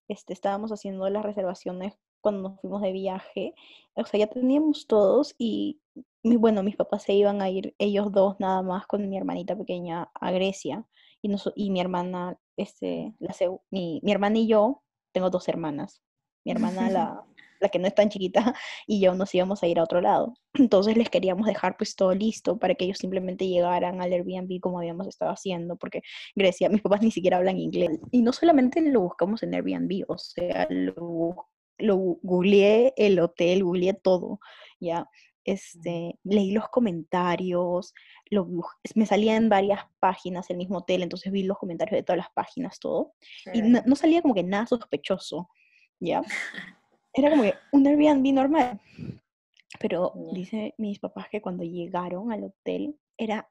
este, 0.08 0.32
estábamos 0.32 0.70
haciendo 0.70 1.08
las 1.08 1.24
reservaciones, 1.24 1.94
cuando 2.20 2.50
nos 2.50 2.60
fuimos 2.60 2.82
de 2.82 2.92
viaje, 2.92 3.54
o 3.94 4.04
sea, 4.04 4.20
ya 4.20 4.26
teníamos 4.26 4.86
todos 4.86 5.34
y, 5.38 5.80
bueno, 6.22 6.62
mis 6.62 6.76
papás 6.76 7.04
se 7.04 7.14
iban 7.14 7.42
a 7.42 7.50
ir, 7.50 7.74
ellos 7.78 8.12
dos 8.12 8.36
nada 8.38 8.62
más, 8.62 8.86
con 8.86 9.08
mi 9.08 9.16
hermanita 9.16 9.56
pequeña 9.56 10.10
a 10.14 10.30
Grecia 10.30 10.86
y, 11.22 11.30
y 11.56 11.70
mi 11.70 11.80
hermana 11.80 12.38
este, 12.56 13.14
la, 13.18 13.34
mi, 13.70 14.00
mi 14.02 14.12
hermana 14.12 14.38
y 14.38 14.46
yo, 14.46 14.82
tengo 15.12 15.30
dos 15.30 15.48
hermanas, 15.48 16.02
mi 16.44 16.52
hermana 16.52 16.90
la, 16.90 17.24
la 17.60 17.68
que 17.68 17.78
no 17.78 17.86
es 17.86 17.94
tan 17.94 18.08
chiquita, 18.08 18.54
y 18.86 19.00
yo 19.00 19.14
nos 19.14 19.34
íbamos 19.34 19.62
a 19.62 19.66
ir 19.66 19.78
a 19.78 19.84
otro 19.84 20.00
lado. 20.00 20.34
Entonces 20.54 20.96
les 20.96 21.10
queríamos 21.10 21.46
dejar 21.46 21.76
pues 21.76 21.94
todo 21.94 22.14
listo 22.14 22.58
para 22.58 22.74
que 22.74 22.86
ellos 22.86 22.98
simplemente 22.98 23.46
llegaran 23.46 24.00
al 24.00 24.12
Airbnb 24.12 24.60
como 24.60 24.78
habíamos 24.78 25.06
estado 25.06 25.30
haciendo, 25.30 25.76
porque 25.76 26.02
Grecia, 26.34 26.68
mis 26.68 26.82
papás 26.82 27.02
ni 27.02 27.10
siquiera 27.10 27.36
hablan 27.36 27.58
inglés. 27.58 28.00
Y 28.10 28.22
no 28.22 28.32
solamente 28.32 28.80
lo 28.80 29.02
buscamos 29.02 29.42
en 29.42 29.54
Airbnb, 29.54 30.04
o 30.08 30.18
sea, 30.18 30.66
lo, 30.70 31.46
lo 31.80 31.96
googleé 31.96 32.94
el 32.96 33.18
hotel, 33.20 33.64
googleé 33.64 33.94
todo, 33.94 34.40
¿ya? 34.78 35.08
Este, 35.44 36.18
leí 36.22 36.52
los 36.52 36.68
comentarios, 36.68 37.94
lo, 38.30 38.46
me 38.94 39.06
salía 39.06 39.36
en 39.36 39.48
varias 39.48 39.84
páginas 39.98 40.50
el 40.50 40.58
mismo 40.58 40.78
hotel, 40.78 41.02
entonces 41.02 41.32
vi 41.32 41.42
los 41.42 41.58
comentarios 41.58 41.96
de 41.96 42.02
todas 42.02 42.18
las 42.18 42.30
páginas, 42.30 42.78
todo, 42.78 43.14
y 43.52 43.62
no, 43.62 43.96
salía 43.96 44.22
como 44.22 44.34
que 44.34 44.42
nada 44.42 44.66
sospechoso, 44.66 45.48
¿ya? 45.98 46.22
Era 47.12 47.30
como 47.30 47.42
que 47.42 47.54
un 47.72 47.86
Airbnb 47.86 48.32
normal. 48.32 48.80
Pero 49.78 50.12
dice 50.32 50.74
mis 50.78 50.98
papás 50.98 51.28
que 51.28 51.40
cuando 51.40 51.64
llegaron 51.64 52.32
al 52.32 52.44
hotel 52.44 52.96
era 53.16 53.48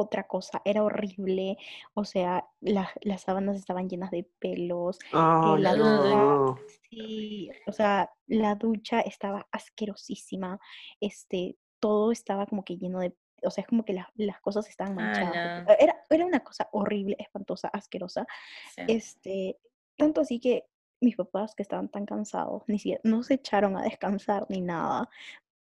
otra 0.00 0.24
cosa, 0.24 0.62
era 0.64 0.82
horrible, 0.82 1.58
o 1.94 2.04
sea, 2.04 2.48
las 2.60 3.22
sábanas 3.22 3.56
estaban 3.56 3.88
llenas 3.88 4.10
de 4.10 4.24
pelos, 4.38 4.98
oh, 5.12 5.56
la 5.58 5.74
ducha, 5.74 6.62
sí, 6.88 7.50
o 7.66 7.72
sea, 7.72 8.10
la 8.26 8.54
ducha 8.54 9.00
estaba 9.00 9.46
asquerosísima, 9.52 10.58
este, 11.00 11.56
todo 11.78 12.12
estaba 12.12 12.46
como 12.46 12.64
que 12.64 12.78
lleno 12.78 13.00
de, 13.00 13.14
o 13.42 13.50
sea, 13.50 13.62
es 13.62 13.68
como 13.68 13.84
que 13.84 13.94
las 14.14 14.40
cosas 14.40 14.68
estaban 14.68 14.94
manchadas, 14.94 15.66
era, 15.78 16.04
era 16.08 16.26
una 16.26 16.40
cosa 16.40 16.68
horrible, 16.72 17.16
espantosa, 17.18 17.68
asquerosa, 17.68 18.26
este, 18.76 19.58
tanto 19.96 20.22
así 20.22 20.40
que 20.40 20.64
mis 21.02 21.16
papás 21.16 21.54
que 21.54 21.62
estaban 21.62 21.88
tan 21.88 22.06
cansados, 22.06 22.62
ni 22.66 22.78
siquiera, 22.78 23.00
no 23.04 23.22
se 23.22 23.34
echaron 23.34 23.76
a 23.76 23.82
descansar 23.82 24.46
ni 24.48 24.60
nada, 24.60 25.08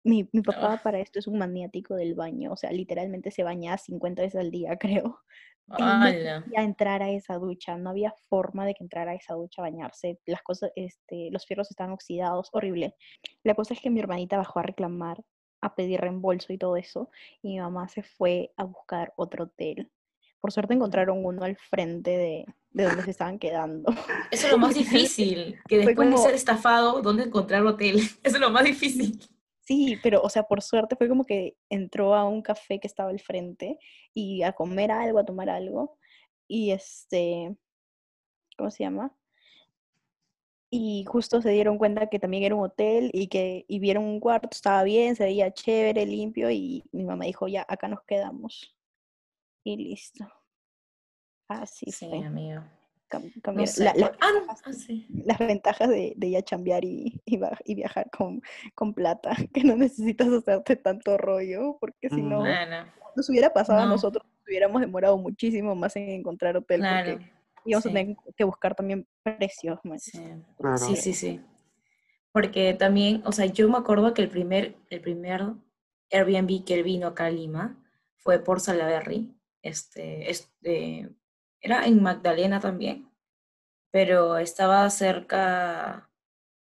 mi, 0.03 0.29
mi 0.31 0.41
papá 0.77 0.81
para 0.83 0.99
esto 0.99 1.19
es 1.19 1.27
un 1.27 1.38
maniático 1.38 1.95
del 1.95 2.15
baño, 2.15 2.51
o 2.51 2.55
sea, 2.55 2.71
literalmente 2.71 3.31
se 3.31 3.43
bañaba 3.43 3.77
50 3.77 4.21
veces 4.21 4.39
al 4.39 4.51
día, 4.51 4.77
creo. 4.79 5.19
No 5.67 5.77
podía 5.77 6.63
entrar 6.63 7.03
a 7.03 7.12
esa 7.12 7.35
ducha, 7.35 7.77
no 7.77 7.91
había 7.91 8.12
forma 8.27 8.65
de 8.65 8.73
que 8.73 8.83
entrara 8.83 9.12
a 9.12 9.15
esa 9.15 9.35
ducha 9.35 9.62
a 9.62 9.65
bañarse. 9.69 10.19
Las 10.25 10.41
cosas, 10.41 10.71
este, 10.75 11.29
los 11.29 11.45
fierros 11.45 11.69
estaban 11.69 11.93
oxidados, 11.93 12.49
horrible. 12.53 12.95
La 13.43 13.53
cosa 13.53 13.75
es 13.75 13.79
que 13.79 13.91
mi 13.91 13.99
hermanita 13.99 14.38
bajó 14.38 14.57
a 14.57 14.63
reclamar, 14.63 15.23
a 15.62 15.75
pedir 15.75 16.01
reembolso 16.01 16.53
y 16.53 16.57
todo 16.57 16.75
eso, 16.75 17.12
y 17.43 17.49
mi 17.49 17.59
mamá 17.59 17.88
se 17.88 18.01
fue 18.01 18.51
a 18.57 18.63
buscar 18.63 19.13
otro 19.15 19.43
hotel. 19.43 19.91
Por 20.41 20.51
suerte 20.51 20.73
encontraron 20.73 21.23
uno 21.23 21.43
al 21.43 21.55
frente 21.55 22.17
de, 22.17 22.45
de 22.71 22.83
donde 22.85 23.03
se 23.03 23.12
estaban 23.12 23.38
quedando. 23.38 23.91
Eso 24.31 24.47
es 24.47 24.51
lo 24.51 24.57
más 24.57 24.73
difícil, 24.73 25.59
que 25.67 25.85
después 25.85 26.09
de 26.09 26.17
ser 26.17 26.33
estafado, 26.33 27.01
¿dónde 27.03 27.25
encontrar 27.25 27.63
hotel? 27.63 27.97
Eso 27.97 28.19
es 28.23 28.39
lo 28.39 28.49
más 28.49 28.63
difícil. 28.63 29.19
Sí, 29.69 29.99
pero, 30.01 30.19
o 30.23 30.29
sea, 30.32 30.41
por 30.45 30.63
suerte 30.63 30.95
fue 30.95 31.08
como 31.08 31.25
que 31.25 31.55
entró 31.69 32.15
a 32.15 32.27
un 32.27 32.41
café 32.41 32.79
que 32.79 32.88
estaba 32.88 33.12
al 33.12 33.19
frente 33.19 33.77
y 34.15 34.41
a 34.41 34.53
comer 34.53 34.91
algo, 34.91 35.19
a 35.19 35.25
tomar 35.25 35.47
algo. 35.47 35.95
Y 36.47 36.71
este, 36.71 37.55
¿cómo 38.58 38.71
se 38.71 38.84
llama? 38.84 39.15
Y 40.71 41.05
justo 41.05 41.39
se 41.43 41.51
dieron 41.51 41.77
cuenta 41.77 42.10
que 42.10 42.17
también 42.17 42.41
era 42.41 42.55
un 42.55 42.63
hotel 42.63 43.12
y 43.13 43.27
que 43.27 43.65
y 43.67 43.77
vieron 43.77 44.05
un 44.05 44.19
cuarto, 44.19 44.49
estaba 44.51 44.82
bien, 44.82 45.15
se 45.15 45.25
veía 45.25 45.53
chévere, 45.53 46.03
limpio 46.08 46.49
y 46.49 46.84
mi 46.91 47.03
mamá 47.03 47.25
dijo, 47.25 47.47
ya, 47.47 47.63
acá 47.69 47.88
nos 47.88 48.01
quedamos. 48.05 48.75
Y 49.63 49.77
listo. 49.77 50.25
Así 51.47 51.91
sí, 51.91 52.08
fue. 52.10 52.25
amigo 52.25 52.63
las 55.26 55.39
ventajas 55.39 55.89
de, 55.89 56.13
de 56.15 56.32
ya 56.32 56.41
chambear 56.41 56.84
y, 56.86 57.22
y, 57.26 57.76
viajar 57.76 58.10
con, 58.12 58.41
con, 58.76 58.93
plata, 58.93 59.32
que 59.54 59.63
no 59.63 59.76
necesitas 59.76 60.28
hacerte 60.28 60.76
tanto 60.76 61.17
rollo, 61.17 61.78
porque 61.80 62.10
si 62.10 62.22
no, 62.22 62.43
nos 63.15 63.30
hubiera 63.30 63.52
pasado 63.52 63.82
a 63.82 63.86
nosotros, 63.86 64.26
hubiéramos 64.48 64.82
demorado 64.82 65.17
muchísimo 65.17 65.76
más 65.76 65.95
en 65.95 66.10
encontrar 66.10 66.58
hotel, 66.58 66.82
porque 66.82 67.32
íbamos 67.65 67.86
a 67.86 67.89
tener 67.89 68.15
que 68.36 68.43
buscar 68.43 68.76
también 68.76 69.08
precios. 69.24 69.80
Sí. 69.98 70.24
sí, 70.95 71.13
sí, 71.13 71.41
Porque 72.32 72.74
también, 72.74 73.22
o 73.26 73.32
sea, 73.32 73.45
yo 73.45 73.69
me 73.69 73.78
acuerdo 73.78 74.13
que 74.13 74.22
el 74.22 74.30
primer, 74.30 74.76
el 74.89 75.02
primer 75.02 75.54
Airbnb 76.12 76.63
que 76.65 76.84
vino 76.84 77.08
acá 77.08 77.26
a 77.26 77.30
Lima 77.30 77.78
fue 78.17 78.39
por 78.39 78.60
Salaberry, 78.60 79.34
este, 79.62 80.30
este 80.30 81.10
era 81.62 81.86
en 81.86 82.02
Magdalena 82.02 82.60
también, 82.60 83.10
pero 83.91 84.38
estaba 84.38 84.89
cerca 84.89 86.10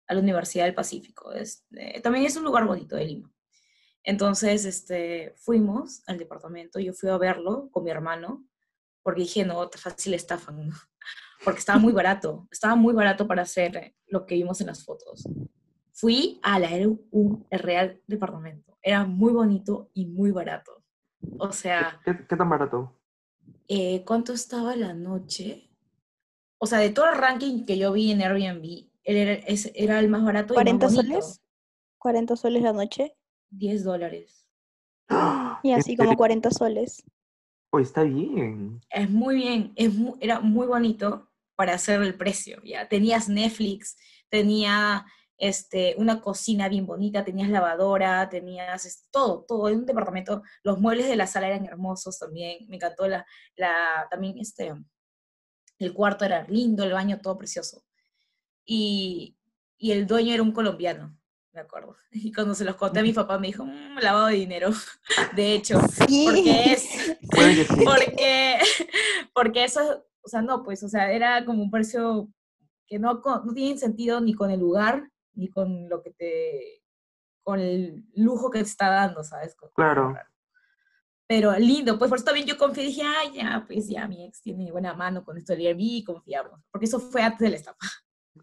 a 0.08 0.14
la 0.14 0.20
Universidad 0.20 0.64
del 0.64 0.74
Pacífico. 0.74 1.32
Eh, 1.32 2.00
también 2.00 2.24
es 2.26 2.36
un 2.36 2.44
lugar 2.44 2.66
bonito 2.66 2.96
de 2.96 3.06
Lima. 3.06 3.32
Entonces, 4.04 4.64
este, 4.64 5.34
fuimos 5.36 6.02
al 6.06 6.18
departamento, 6.18 6.78
yo 6.78 6.92
fui 6.92 7.10
a 7.10 7.18
verlo 7.18 7.68
con 7.72 7.82
mi 7.82 7.90
hermano, 7.90 8.44
porque 9.02 9.22
dije, 9.22 9.44
no, 9.44 9.68
fácil 9.76 10.14
estafan, 10.14 10.70
porque 11.44 11.58
estaba 11.58 11.78
muy 11.78 11.92
barato, 11.92 12.46
estaba 12.50 12.76
muy 12.76 12.94
barato 12.94 13.26
para 13.26 13.42
hacer 13.42 13.94
lo 14.06 14.24
que 14.24 14.36
vimos 14.36 14.60
en 14.60 14.68
las 14.68 14.84
fotos. 14.84 15.28
Fui 15.92 16.38
a 16.42 16.58
la, 16.58 16.70
era 16.70 16.88
un 17.10 17.46
real 17.50 18.00
departamento, 18.06 18.78
era 18.82 19.04
muy 19.04 19.32
bonito 19.32 19.90
y 19.94 20.06
muy 20.06 20.30
barato. 20.30 20.84
O 21.38 21.50
sea... 21.50 22.00
qué 22.04 22.36
tan 22.36 22.48
barato? 22.48 22.95
Eh, 23.68 24.04
¿cuánto 24.04 24.32
estaba 24.32 24.76
la 24.76 24.94
noche? 24.94 25.70
O 26.58 26.66
sea, 26.66 26.78
de 26.78 26.90
todo 26.90 27.06
el 27.10 27.18
ranking 27.18 27.64
que 27.64 27.78
yo 27.78 27.92
vi 27.92 28.10
en 28.10 28.22
Airbnb, 28.22 28.88
era, 29.02 29.40
era 29.74 29.98
el 29.98 30.08
más 30.08 30.24
barato 30.24 30.54
y 30.54 30.56
¿40 30.56 30.88
soles? 30.88 31.42
¿40 32.00 32.36
soles 32.36 32.62
la 32.62 32.72
noche? 32.72 33.16
10 33.50 33.84
dólares. 33.84 34.46
Y 35.62 35.72
así 35.72 35.96
como 35.96 36.16
40 36.16 36.50
soles. 36.50 37.04
Pues 37.70 37.88
está 37.88 38.02
bien. 38.02 38.80
Es 38.90 39.10
muy 39.10 39.36
bien, 39.36 39.72
es 39.76 39.92
era 40.20 40.40
muy 40.40 40.66
bonito 40.66 41.30
para 41.56 41.74
hacer 41.74 42.02
el 42.02 42.14
precio, 42.14 42.60
¿ya? 42.64 42.88
Tenías 42.88 43.28
Netflix, 43.28 43.96
tenía 44.28 45.06
este, 45.38 45.94
una 45.98 46.20
cocina 46.20 46.68
bien 46.68 46.86
bonita, 46.86 47.24
tenías 47.24 47.48
lavadora, 47.48 48.28
tenías 48.28 48.84
este, 48.84 49.08
todo, 49.10 49.44
todo, 49.46 49.68
en 49.68 49.78
un 49.78 49.86
departamento, 49.86 50.42
los 50.62 50.80
muebles 50.80 51.08
de 51.08 51.16
la 51.16 51.26
sala 51.26 51.48
eran 51.48 51.66
hermosos 51.66 52.18
también, 52.18 52.66
me 52.68 52.76
encantó 52.76 53.06
la, 53.06 53.26
la, 53.56 54.06
también 54.10 54.38
este, 54.38 54.74
el 55.78 55.92
cuarto 55.92 56.24
era 56.24 56.44
lindo, 56.48 56.84
el 56.84 56.92
baño 56.92 57.20
todo 57.20 57.36
precioso. 57.36 57.84
Y, 58.64 59.36
y 59.78 59.92
el 59.92 60.06
dueño 60.06 60.34
era 60.34 60.42
un 60.42 60.52
colombiano, 60.52 61.16
me 61.52 61.60
acuerdo. 61.60 61.96
Y 62.10 62.32
cuando 62.32 62.54
se 62.54 62.64
los 62.64 62.76
conté 62.76 63.00
a 63.00 63.02
mi 63.02 63.12
papá 63.12 63.38
me 63.38 63.48
dijo, 63.48 63.64
mmm, 63.64 63.98
lavado 64.00 64.26
de 64.26 64.34
dinero. 64.34 64.70
De 65.36 65.54
hecho, 65.54 65.78
porque 65.80 66.72
es, 66.72 67.18
porque, 67.84 68.58
porque 69.34 69.64
eso, 69.64 70.06
o 70.22 70.28
sea, 70.28 70.42
no, 70.42 70.62
pues, 70.62 70.82
o 70.82 70.88
sea, 70.88 71.12
era 71.12 71.44
como 71.44 71.62
un 71.62 71.70
precio 71.70 72.28
que 72.86 72.98
no, 72.98 73.20
no 73.24 73.52
tiene 73.52 73.78
sentido 73.78 74.20
ni 74.20 74.32
con 74.34 74.50
el 74.50 74.60
lugar, 74.60 75.10
ni 75.36 75.48
con 75.48 75.88
lo 75.88 76.02
que 76.02 76.10
te, 76.10 76.82
con 77.42 77.60
el 77.60 78.04
lujo 78.14 78.50
que 78.50 78.58
te 78.58 78.64
está 78.64 78.88
dando, 78.88 79.22
¿sabes? 79.22 79.56
Claro. 79.74 80.14
Pero 81.28 81.52
lindo, 81.58 81.98
pues 81.98 82.08
por 82.08 82.18
eso 82.18 82.24
también 82.24 82.46
yo 82.46 82.56
confié, 82.56 82.84
dije, 82.84 83.02
ay, 83.02 83.32
ya, 83.34 83.64
pues 83.66 83.88
ya 83.88 84.06
mi 84.06 84.24
ex 84.24 84.42
tiene 84.42 84.70
buena 84.70 84.94
mano 84.94 85.24
con 85.24 85.36
esto 85.36 85.52
del 85.52 85.66
Airbnb, 85.66 86.04
confiamos, 86.04 86.60
porque 86.70 86.86
eso 86.86 87.00
fue 87.00 87.22
antes 87.22 87.40
de 87.40 87.50
la 87.50 87.56
estafa. 87.56 87.86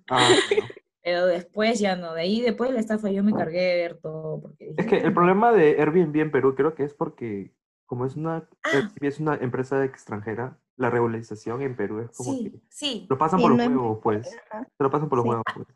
Ah, 0.10 0.30
Pero 1.04 1.26
después 1.26 1.80
ya 1.80 1.98
no, 1.98 2.14
de 2.14 2.22
ahí 2.22 2.42
después 2.42 2.70
de 2.70 2.76
la 2.76 2.80
estafa 2.80 3.12
yo 3.12 3.24
me 3.26 3.34
cargué 3.34 3.60
de 3.60 3.76
ver 3.76 4.00
todo. 4.00 4.40
Porque 4.42 4.74
es 4.78 4.86
que 4.86 4.98
el 4.98 5.14
problema 5.14 5.52
de 5.52 5.76
Airbnb 5.82 6.16
en 6.16 6.32
Perú 6.32 6.56
creo 6.56 6.76
que 6.76 6.84
es 6.84 6.94
porque 6.94 7.54
como 7.86 8.06
es 8.06 8.16
una, 8.16 8.48
ah. 8.64 8.92
es 9.02 9.20
una 9.20 9.36
empresa 9.36 9.84
extranjera, 9.84 10.58
la 10.78 10.90
regularización 10.90 11.62
en 11.62 11.76
Perú 11.76 12.00
es 12.00 12.18
como 12.18 12.40
que 12.40 12.54
sí. 12.70 13.06
lo 13.10 13.18
pasan 13.18 13.42
por 13.42 13.52
los 13.52 13.68
huevos, 13.68 14.00
pues. 14.02 14.30
Se 14.30 14.84
lo 14.84 14.90
pasan 14.90 15.10
por 15.10 15.18
los 15.20 15.28
huevos, 15.28 15.44
pues. 15.54 15.68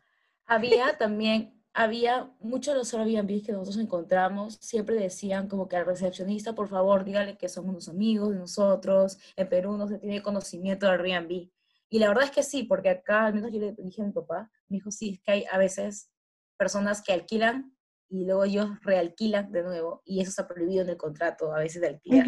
Había 0.48 0.96
también, 0.96 1.62
había 1.74 2.32
muchos 2.40 2.72
de 2.72 2.78
los 2.78 2.94
Airbnb 2.94 3.44
que 3.44 3.52
nosotros 3.52 3.76
encontramos, 3.76 4.56
siempre 4.60 4.96
decían 4.96 5.46
como 5.46 5.68
que 5.68 5.76
al 5.76 5.84
recepcionista, 5.84 6.54
por 6.54 6.68
favor, 6.68 7.04
dígale 7.04 7.36
que 7.36 7.50
somos 7.50 7.70
unos 7.70 7.88
amigos 7.88 8.30
de 8.30 8.36
nosotros, 8.36 9.18
en 9.36 9.48
Perú 9.48 9.76
no 9.76 9.86
se 9.86 9.98
tiene 9.98 10.22
conocimiento 10.22 10.86
del 10.86 11.00
Airbnb. 11.00 11.50
Y 11.90 11.98
la 11.98 12.08
verdad 12.08 12.24
es 12.24 12.30
que 12.30 12.42
sí, 12.42 12.62
porque 12.64 12.88
acá, 12.88 13.26
al 13.26 13.34
menos 13.34 13.52
yo 13.52 13.60
le 13.60 13.72
dije 13.72 14.02
a 14.02 14.06
mi 14.06 14.12
papá, 14.12 14.50
me 14.68 14.78
dijo, 14.78 14.90
sí, 14.90 15.10
es 15.14 15.20
que 15.20 15.30
hay 15.30 15.44
a 15.52 15.58
veces 15.58 16.10
personas 16.56 17.02
que 17.02 17.12
alquilan 17.12 17.76
y 18.08 18.24
luego 18.24 18.44
ellos 18.44 18.70
realquilan 18.82 19.52
de 19.52 19.62
nuevo, 19.62 20.02
y 20.06 20.20
eso 20.20 20.30
está 20.30 20.48
prohibido 20.48 20.82
en 20.82 20.88
el 20.88 20.96
contrato 20.96 21.54
a 21.54 21.58
veces 21.58 21.82
de 21.82 21.88
alquilar. 21.88 22.26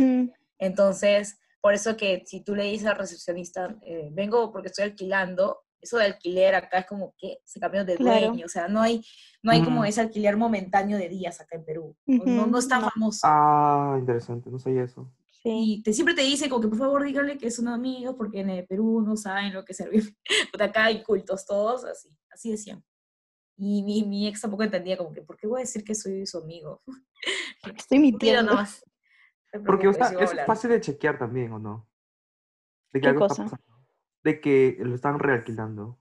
Entonces, 0.59 1.39
por 1.63 1.73
eso 1.73 1.97
que 1.97 2.23
si 2.27 2.43
tú 2.43 2.55
le 2.55 2.65
dices 2.65 2.87
al 2.87 2.97
recepcionista, 2.97 3.79
eh, 3.83 4.11
vengo 4.13 4.53
porque 4.53 4.69
estoy 4.69 4.85
alquilando, 4.85 5.63
eso 5.81 5.99
de 5.99 6.05
alquiler 6.05 6.55
acá 6.55 6.79
es 6.81 6.87
como 6.87 7.15
que 7.17 7.39
se 7.45 7.61
cambió 7.61 7.85
de 7.85 7.97
dueño, 7.97 8.47
o 8.47 8.49
sea, 8.49 8.69
no 8.69 8.81
hay, 8.81 9.05
no 9.43 9.53
hay 9.53 9.63
como 9.63 9.85
ese 9.85 10.01
alquiler 10.01 10.37
momentáneo 10.37 10.99
de 10.99 11.09
días 11.09 11.41
acá 11.41 11.57
en 11.57 11.65
Perú, 11.65 11.97
no, 12.07 12.47
no, 12.47 12.59
es 12.59 12.69
tan 12.69 12.83
famoso. 12.83 13.21
Ah, 13.25 13.97
interesante, 13.99 14.51
no 14.51 14.59
sé 14.59 14.79
eso. 14.81 15.11
Y 15.43 15.83
te, 15.83 15.93
siempre 15.93 16.15
te 16.15 16.23
dice 16.23 16.51
como 16.51 16.61
que 16.61 16.69
por 16.69 16.79
favor 16.79 17.03
díganle 17.03 17.39
que 17.39 17.51
son 17.51 17.69
amigos 17.69 18.15
porque 18.17 18.41
en 18.41 18.51
el 18.51 18.67
Perú 18.67 19.01
no 19.01 19.17
saben 19.17 19.55
lo 19.55 19.65
que 19.65 19.73
es 19.73 19.79
servir. 19.79 20.15
acá 20.61 20.85
hay 20.85 21.03
cultos 21.03 21.47
todos, 21.47 21.85
así, 21.85 22.11
así 22.31 22.51
decían. 22.51 22.85
Y 23.57 23.83
mi, 23.83 24.05
mi 24.05 24.27
ex 24.27 24.41
tampoco 24.41 24.63
entendía 24.63 24.97
como 24.97 25.13
que, 25.13 25.23
¿por 25.23 25.37
qué 25.37 25.47
voy 25.47 25.61
a 25.61 25.65
decir 25.65 25.85
que 25.85 25.95
soy 25.95 26.27
su 26.27 26.39
amigo? 26.39 26.83
Estoy 27.77 27.99
mintiendo. 27.99 28.55
más. 28.55 28.85
Porque 29.67 29.89
o 29.89 29.93
sea, 29.93 30.09
es 30.09 30.47
fácil 30.47 30.71
de 30.71 30.81
chequear 30.81 31.19
también, 31.19 31.53
¿o 31.53 31.59
no? 31.59 31.89
De 32.93 33.01
que 33.01 33.09
algo 33.09 33.27
Está 33.27 33.45
pasando. 33.45 33.70
De 34.23 34.41
que 34.41 34.77
lo 34.81 34.95
están 34.95 35.19
realquilando. 35.19 36.01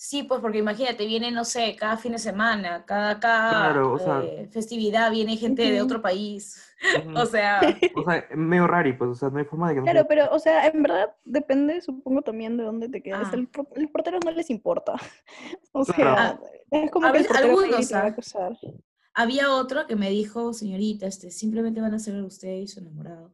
Sí, 0.00 0.22
pues 0.22 0.40
porque 0.40 0.58
imagínate, 0.58 1.06
viene, 1.06 1.32
no 1.32 1.44
sé, 1.44 1.74
cada 1.74 1.96
fin 1.96 2.12
de 2.12 2.18
semana, 2.18 2.84
cada, 2.86 3.18
cada 3.18 4.22
eh, 4.22 4.48
festividad 4.48 5.10
viene 5.10 5.36
gente 5.36 5.68
de 5.68 5.82
otro 5.82 6.00
país. 6.00 6.72
o 7.16 7.26
sea... 7.26 7.60
O 7.96 8.04
sea, 8.04 8.24
medio 8.36 8.68
raro, 8.68 8.96
pues, 8.96 9.10
o 9.10 9.14
sea, 9.16 9.30
no 9.30 9.40
hay 9.40 9.44
forma 9.44 9.68
de 9.68 9.74
que 9.74 9.80
no 9.80 9.84
Claro, 9.86 10.06
pero, 10.08 10.28
o 10.30 10.38
sea, 10.38 10.68
en 10.68 10.84
verdad 10.84 11.16
depende, 11.24 11.80
supongo, 11.80 12.22
también 12.22 12.56
de 12.56 12.62
dónde 12.62 12.88
te 12.88 13.02
quedas. 13.02 13.26
Ah. 13.32 13.36
los 13.36 13.90
porteros 13.90 14.20
no 14.24 14.30
les 14.30 14.50
importa. 14.50 14.94
O 15.72 15.84
sea, 15.84 16.38
es 16.70 16.90
como 16.92 17.10
que 17.10 17.18
el 17.18 17.36
algunos, 17.36 17.92
va 17.92 17.98
a 17.98 18.06
acusar. 18.06 18.56
Había 19.14 19.52
otro 19.52 19.88
que 19.88 19.96
me 19.96 20.10
dijo, 20.10 20.52
señorita, 20.52 21.06
este, 21.06 21.32
simplemente 21.32 21.80
van 21.80 21.94
a 21.94 21.98
ser 21.98 22.22
usted 22.22 22.54
y 22.54 22.68
su 22.68 22.78
enamorado. 22.78 23.32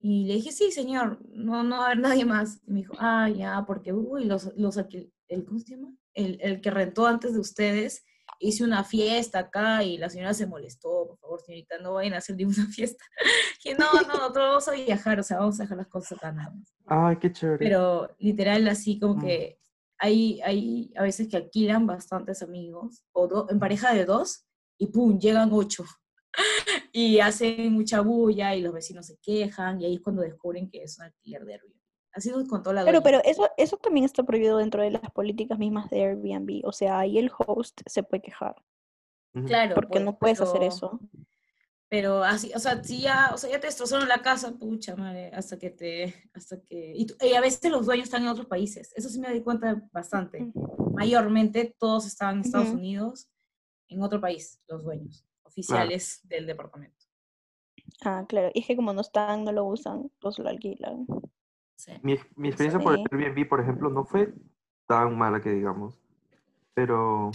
Y 0.00 0.24
le 0.24 0.34
dije, 0.34 0.50
sí, 0.50 0.72
señor, 0.72 1.18
no, 1.30 1.62
no 1.62 1.78
va 1.78 1.82
a 1.82 1.86
haber 1.86 1.98
nadie 2.00 2.24
más. 2.24 2.60
Y 2.66 2.72
me 2.72 2.78
dijo, 2.80 2.94
ah, 2.98 3.28
ya, 3.28 3.64
porque, 3.66 3.92
uy, 3.92 4.24
los, 4.24 4.52
los, 4.56 4.76
el, 4.76 5.44
¿cómo 5.44 5.58
se 5.58 5.76
llama? 5.76 5.94
El, 6.14 6.38
el, 6.40 6.60
que 6.60 6.70
rentó 6.70 7.06
antes 7.06 7.34
de 7.34 7.40
ustedes, 7.40 8.04
hice 8.38 8.64
una 8.64 8.82
fiesta 8.82 9.38
acá 9.38 9.84
y 9.84 9.98
la 9.98 10.08
señora 10.08 10.34
se 10.34 10.46
molestó, 10.46 11.06
por 11.08 11.18
favor, 11.18 11.40
señorita, 11.42 11.78
no 11.78 11.94
vayan 11.94 12.14
a 12.14 12.18
hacer 12.18 12.36
ninguna 12.36 12.66
fiesta. 12.72 13.04
que 13.62 13.74
no, 13.74 13.92
no, 13.92 14.02
nosotros 14.02 14.48
vamos 14.48 14.68
a 14.68 14.72
viajar, 14.72 15.20
o 15.20 15.22
sea, 15.22 15.38
vamos 15.38 15.60
a 15.60 15.64
dejar 15.64 15.78
las 15.78 15.88
cosas 15.88 16.12
acá 16.12 16.32
nada 16.32 16.50
más. 16.50 16.74
Ay, 16.86 17.16
qué 17.18 17.32
chévere. 17.32 17.58
Pero 17.58 18.14
literal, 18.18 18.66
así 18.68 18.98
como 18.98 19.16
mm. 19.16 19.20
que 19.20 19.58
hay, 19.98 20.40
hay 20.42 20.92
a 20.96 21.02
veces 21.02 21.28
que 21.28 21.36
alquilan 21.36 21.86
bastantes 21.86 22.42
amigos, 22.42 23.04
o 23.12 23.46
en 23.50 23.58
pareja 23.58 23.92
de 23.92 24.06
dos, 24.06 24.46
y 24.78 24.86
pum, 24.86 25.18
llegan 25.18 25.50
ocho. 25.52 25.84
Y 26.92 27.20
hacen 27.20 27.72
mucha 27.72 28.00
bulla 28.00 28.54
y 28.54 28.62
los 28.62 28.72
vecinos 28.72 29.06
se 29.06 29.18
quejan, 29.18 29.80
y 29.80 29.86
ahí 29.86 29.94
es 29.94 30.00
cuando 30.00 30.22
descubren 30.22 30.68
que 30.70 30.82
es 30.82 30.98
un 30.98 31.04
alquiler 31.04 31.44
de 31.44 31.58
ruido. 31.58 31.80
Así 32.12 32.30
nos 32.30 32.48
contó 32.48 32.72
la 32.72 32.84
Pero, 32.84 33.02
pero 33.02 33.20
eso, 33.24 33.48
eso 33.56 33.76
también 33.76 34.04
está 34.04 34.24
prohibido 34.24 34.58
dentro 34.58 34.82
de 34.82 34.90
las 34.90 35.10
políticas 35.12 35.58
mismas 35.58 35.88
de 35.90 36.02
Airbnb. 36.04 36.62
O 36.64 36.72
sea, 36.72 36.98
ahí 36.98 37.18
el 37.18 37.30
host 37.38 37.80
se 37.86 38.02
puede 38.02 38.22
quejar. 38.22 38.56
Claro. 39.46 39.76
Porque 39.76 39.92
pues, 39.92 40.04
no 40.04 40.18
puedes 40.18 40.40
hacer 40.40 40.64
eso. 40.64 40.98
Pero 41.88 42.24
así, 42.24 42.52
o 42.54 42.58
sea, 42.58 42.82
si 42.82 43.02
ya, 43.02 43.30
o 43.32 43.38
sea, 43.38 43.50
ya 43.50 43.60
te 43.60 43.68
destrozaron 43.68 44.08
la 44.08 44.22
casa, 44.22 44.52
pucha 44.52 44.96
madre, 44.96 45.30
hasta 45.32 45.58
que 45.58 45.70
te, 45.70 46.14
hasta 46.34 46.60
que, 46.62 46.94
y, 46.94 47.32
a 47.32 47.40
veces 47.40 47.70
los 47.70 47.86
dueños 47.86 48.04
están 48.04 48.22
en 48.22 48.28
otros 48.28 48.46
países. 48.46 48.92
Eso 48.96 49.08
sí 49.08 49.20
me 49.20 49.32
di 49.32 49.42
cuenta 49.42 49.80
bastante. 49.92 50.52
Mayormente 50.94 51.74
todos 51.78 52.06
estaban 52.06 52.36
en 52.36 52.40
Estados 52.42 52.70
Unidos, 52.70 53.28
en 53.88 54.02
otro 54.02 54.20
país, 54.20 54.60
los 54.68 54.84
dueños 54.84 55.24
oficiales 55.50 56.20
del 56.28 56.46
departamento. 56.46 57.04
Ah, 58.04 58.24
claro. 58.28 58.50
Y 58.54 58.60
es 58.60 58.66
que 58.66 58.76
como 58.76 58.92
no 58.92 59.00
están, 59.00 59.44
no 59.44 59.52
lo 59.52 59.64
usan, 59.64 60.10
pues 60.20 60.38
lo 60.38 60.48
alquilan. 60.48 61.06
Mi, 62.02 62.18
mi, 62.36 62.48
experiencia 62.48 62.78
por 62.78 62.94
Airbnb, 62.94 63.48
por 63.48 63.60
ejemplo, 63.60 63.88
no 63.90 64.04
fue 64.04 64.34
tan 64.86 65.16
mala 65.16 65.40
que 65.40 65.50
digamos. 65.50 66.00
Pero 66.74 67.30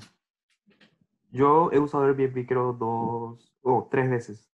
yo 1.31 1.71
he 1.71 1.79
usado 1.79 2.05
Airbnb 2.05 2.45
creo 2.47 2.73
dos 2.73 3.53
o 3.61 3.87
tres 3.89 4.09
veces. 4.09 4.51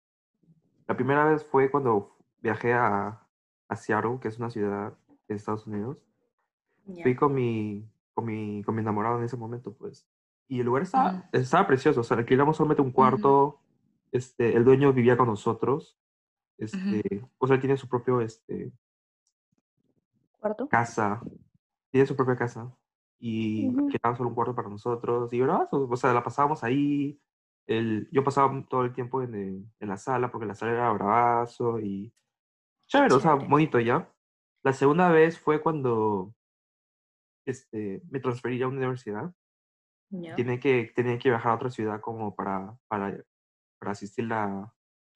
La 0.88 0.96
primera 0.96 1.26
vez 1.26 1.44
fue 1.46 1.70
cuando 1.72 2.18
viajé 2.42 2.74
a, 2.74 3.28
a 3.68 3.76
Seattle, 3.76 4.20
que 4.20 4.28
es 4.28 4.38
una 4.38 4.50
ciudad 4.50 4.98
de 5.28 5.36
Estados 5.36 5.66
Unidos. 5.68 5.98
Fui 7.02 7.16
con 7.16 7.34
mi, 7.34 7.90
con, 8.14 8.26
mi, 8.26 8.64
con 8.64 8.76
mi 8.76 8.82
enamorado 8.82 9.18
en 9.18 9.26
ese 9.26 9.38
momento, 9.38 9.74
pues. 9.74 10.08
Y 10.48 10.60
el 10.60 10.66
lugar 10.66 10.84
estaba, 10.84 11.30
estaba 11.32 11.68
precioso. 11.68 12.02
O 12.02 12.04
sea, 12.04 12.18
alquilamos 12.18 12.58
solamente 12.58 12.82
un 12.82 12.92
cuarto. 12.92 13.60
este, 14.12 14.56
el 14.56 14.64
dueño 14.64 14.94
vivía 14.94 15.18
con 15.18 15.28
nosotros. 15.28 15.98
Este, 16.58 17.26
O 17.38 17.48
sea, 17.48 17.60
tiene 17.60 17.78
su 17.78 17.88
propio 17.88 18.22
este, 18.22 18.72
Casa. 20.70 21.22
Tiene 21.92 22.06
su 22.06 22.16
propia 22.16 22.36
casa. 22.36 22.72
Y 23.20 23.68
uh 23.70 23.90
solo 24.16 24.30
un 24.30 24.36
cuarto 24.36 24.56
para 24.56 24.70
nosotros. 24.70 25.32
Y 25.34 25.42
¿verdad? 25.42 25.68
o 25.72 25.96
sea, 25.96 26.14
la 26.14 26.24
pasábamos 26.24 26.64
ahí. 26.64 27.20
El, 27.66 28.08
yo 28.12 28.24
pasaba 28.24 28.64
todo 28.70 28.84
el 28.86 28.94
tiempo 28.94 29.24
en, 29.24 29.72
en 29.80 29.90
la 29.90 29.98
sala 29.98 30.32
porque 30.32 30.46
la 30.46 30.54
sala 30.54 30.74
era 30.74 30.94
bravazo 30.94 31.80
y 31.80 32.14
chévere, 32.88 33.16
o 33.16 33.20
sea, 33.20 33.34
bonito 33.34 33.80
ya. 33.80 34.08
La 34.62 34.72
segunda 34.72 35.10
vez 35.10 35.40
fue 35.40 35.62
cuando 35.62 36.36
este, 37.46 38.04
me 38.10 38.20
transferí 38.20 38.62
a 38.62 38.68
una 38.68 38.78
universidad. 38.78 39.34
Tiene 40.36 40.60
que, 40.60 40.92
tenía 40.96 41.18
que 41.18 41.30
viajar 41.30 41.52
a 41.52 41.56
otra 41.56 41.70
ciudad 41.70 42.02
como 42.02 42.36
para, 42.36 42.78
para, 42.88 43.24
para 43.80 43.92
asistir 43.92 44.26
la, 44.26 44.74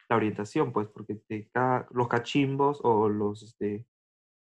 la 0.10 0.16
orientación, 0.16 0.74
pues, 0.74 0.88
porque 0.88 1.22
cada, 1.52 1.88
los 1.92 2.08
cachimbos 2.08 2.80
o 2.84 3.10
los, 3.10 3.44
este, 3.44 3.86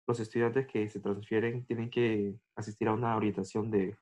los 0.07 0.19
estudiantes 0.19 0.67
que 0.67 0.87
se 0.87 0.99
transfieren 0.99 1.65
tienen 1.65 1.89
que 1.89 2.39
asistir 2.55 2.87
a 2.87 2.93
una 2.93 3.15
orientación 3.15 3.71
de, 3.71 3.97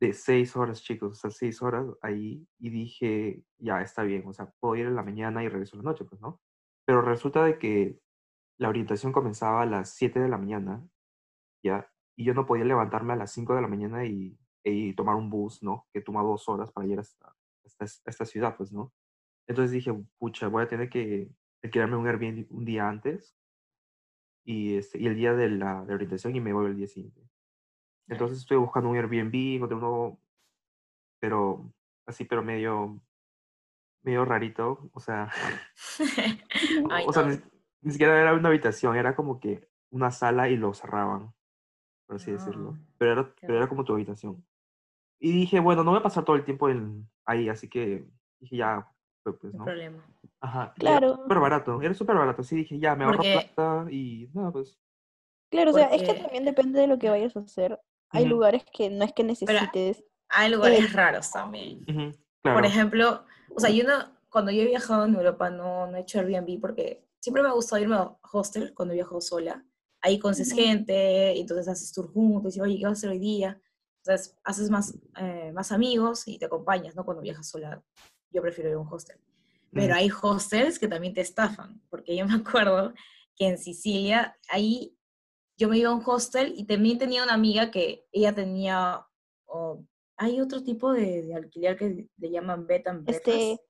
de 0.00 0.12
seis 0.12 0.56
horas, 0.56 0.82
chicos, 0.82 1.12
o 1.12 1.14
sea, 1.14 1.30
seis 1.30 1.62
horas 1.62 1.86
ahí, 2.02 2.46
y 2.58 2.70
dije, 2.70 3.42
ya, 3.58 3.80
está 3.82 4.02
bien, 4.02 4.26
o 4.26 4.32
sea, 4.32 4.52
puedo 4.60 4.76
ir 4.76 4.86
en 4.86 4.96
la 4.96 5.02
mañana 5.02 5.42
y 5.42 5.48
regreso 5.48 5.76
en 5.76 5.84
la 5.84 5.90
noche, 5.90 6.04
pues, 6.04 6.20
¿no? 6.20 6.40
Pero 6.86 7.02
resulta 7.02 7.44
de 7.44 7.58
que 7.58 7.98
la 8.58 8.68
orientación 8.68 9.12
comenzaba 9.12 9.62
a 9.62 9.66
las 9.66 9.94
siete 9.94 10.20
de 10.20 10.28
la 10.28 10.38
mañana, 10.38 10.86
ya, 11.62 11.90
y 12.16 12.24
yo 12.24 12.34
no 12.34 12.46
podía 12.46 12.64
levantarme 12.64 13.14
a 13.14 13.16
las 13.16 13.32
cinco 13.32 13.54
de 13.54 13.62
la 13.62 13.68
mañana 13.68 14.04
y, 14.04 14.38
y 14.64 14.92
tomar 14.94 15.16
un 15.16 15.30
bus, 15.30 15.62
¿no? 15.62 15.86
Que 15.92 16.00
toma 16.00 16.22
dos 16.22 16.48
horas 16.48 16.70
para 16.72 16.86
ir 16.86 16.98
hasta, 16.98 17.34
esta 17.64 18.24
ciudad, 18.24 18.56
pues, 18.56 18.72
¿no? 18.72 18.92
Entonces 19.46 19.72
dije, 19.72 19.92
pucha, 20.18 20.48
voy 20.48 20.62
a 20.62 20.68
tener 20.68 20.88
que 20.88 21.30
alquilarme 21.62 21.96
un 21.96 22.06
Airbnb 22.06 22.46
un 22.50 22.64
día 22.64 22.88
antes 22.88 23.36
y, 24.44 24.76
este, 24.76 25.00
y 25.00 25.06
el 25.06 25.16
día 25.16 25.34
de 25.34 25.50
la 25.50 25.84
de 25.84 25.94
orientación 25.94 26.34
y 26.36 26.40
me 26.40 26.52
voy 26.52 26.66
el 26.66 26.76
día 26.76 26.86
siguiente. 26.86 27.20
Entonces 28.08 28.38
estoy 28.38 28.56
buscando 28.56 28.90
un 28.90 28.96
Airbnb, 28.96 29.56
encontré 29.56 29.76
uno 29.76 30.20
pero 31.20 31.72
así, 32.06 32.24
pero 32.24 32.42
medio, 32.42 33.00
medio 34.02 34.24
rarito, 34.24 34.90
o 34.92 35.00
sea, 35.00 35.30
o 37.06 37.12
sea, 37.12 37.26
ni, 37.82 37.92
siquiera 37.92 38.20
era 38.20 38.34
una 38.34 38.48
habitación, 38.48 38.96
era 38.96 39.14
como 39.14 39.38
que 39.38 39.68
una 39.90 40.10
sala 40.10 40.48
y 40.48 40.56
lo 40.56 40.72
cerraban, 40.74 41.32
por 42.06 42.16
así 42.16 42.32
decirlo, 42.32 42.76
ah, 42.76 42.94
pero 42.98 43.12
era, 43.12 43.34
pero 43.40 43.56
era 43.56 43.68
como 43.68 43.84
tu 43.84 43.92
habitación. 43.92 44.44
Y 45.20 45.32
dije, 45.32 45.60
bueno, 45.60 45.84
no 45.84 45.90
voy 45.90 46.00
a 46.00 46.02
pasar 46.02 46.24
todo 46.24 46.34
el 46.36 46.44
tiempo 46.44 46.70
en, 46.70 47.08
ahí, 47.26 47.48
así 47.48 47.68
que 47.68 48.06
dije, 48.40 48.56
ya, 48.56 48.90
pues, 49.22 49.36
pues 49.40 49.54
¿no? 49.54 49.64
problema. 49.64 50.02
Ajá. 50.40 50.72
Claro. 50.78 51.16
Súper 51.16 51.38
barato, 51.38 51.82
era 51.82 51.94
súper 51.94 52.16
barato, 52.16 52.40
así 52.40 52.56
dije, 52.56 52.78
ya, 52.78 52.96
me 52.96 53.04
ahorro 53.04 53.22
plata 53.22 53.86
y 53.90 54.30
nada, 54.32 54.50
pues. 54.50 54.78
Claro, 55.50 55.72
o 55.72 55.74
sea, 55.74 55.88
es 55.88 56.02
que 56.02 56.14
también 56.14 56.44
depende 56.44 56.80
de 56.80 56.86
lo 56.86 56.98
que 56.98 57.10
vayas 57.10 57.36
a 57.36 57.40
hacer. 57.40 57.78
Hay 58.10 58.24
lugares 58.24 58.64
que 58.72 58.88
no 58.88 59.04
es 59.04 59.12
que 59.12 59.22
necesites. 59.22 60.04
hay 60.28 60.50
lugares 60.50 60.92
raros 60.92 61.30
también. 61.30 61.84
Por 62.42 62.64
ejemplo, 62.64 63.24
o 63.54 63.60
sea, 63.60 63.70
yo 63.70 63.84
no, 63.84 63.92
cuando 64.30 64.50
yo 64.50 64.62
he 64.62 64.66
viajado 64.66 65.04
en 65.04 65.14
Europa 65.14 65.50
no, 65.50 65.86
no 65.86 65.96
he 65.96 66.00
hecho 66.00 66.20
Airbnb 66.20 66.60
porque 66.60 67.04
siempre 67.20 67.42
me 67.42 67.48
ha 67.50 67.52
gustado 67.52 67.82
irme 67.82 67.96
a 67.96 68.16
hostel 68.32 68.72
cuando 68.74 68.94
he 68.94 68.96
viajado 68.96 69.20
sola. 69.20 69.64
Ahí 70.00 70.18
conoces 70.18 70.52
gente, 70.52 71.34
y 71.34 71.40
entonces 71.40 71.68
haces 71.68 71.92
tour 71.92 72.10
juntos, 72.10 72.56
y 72.56 72.60
oye, 72.62 72.78
¿qué 72.78 72.84
vas 72.84 72.92
a 72.92 72.94
hacer 72.94 73.10
hoy 73.10 73.18
día? 73.18 73.60
Entonces, 74.04 74.36
haces 74.44 74.70
más, 74.70 74.94
eh, 75.18 75.52
más 75.52 75.72
amigos 75.72 76.26
y 76.26 76.38
te 76.38 76.46
acompañas, 76.46 76.96
¿no? 76.96 77.04
Cuando 77.04 77.22
viajas 77.22 77.48
sola, 77.48 77.82
yo 78.30 78.40
prefiero 78.40 78.70
ir 78.70 78.76
a 78.76 78.78
un 78.78 78.88
hostel. 78.90 79.18
Pero 79.72 79.94
hay 79.94 80.10
hostels 80.10 80.78
que 80.78 80.88
también 80.88 81.14
te 81.14 81.20
estafan, 81.20 81.80
porque 81.90 82.16
yo 82.16 82.26
me 82.26 82.34
acuerdo 82.66 82.94
que 83.36 83.46
en 83.46 83.58
Sicilia, 83.58 84.36
ahí 84.48 84.96
yo 85.56 85.68
me 85.68 85.78
iba 85.78 85.90
a 85.90 85.94
un 85.94 86.02
hostel 86.04 86.54
y 86.56 86.64
también 86.64 86.98
tenía 86.98 87.22
una 87.22 87.34
amiga 87.34 87.70
que 87.70 88.06
ella 88.12 88.34
tenía, 88.34 89.06
hay 90.16 90.40
otro 90.40 90.62
tipo 90.62 90.92
de, 90.92 91.34
alquiler 91.34 91.76
que 91.76 92.08
le 92.16 92.30
llaman 92.30 92.66
bed 92.66 92.86
and 92.86 93.04
breakfast. 93.04 93.28
Este, 93.28 93.60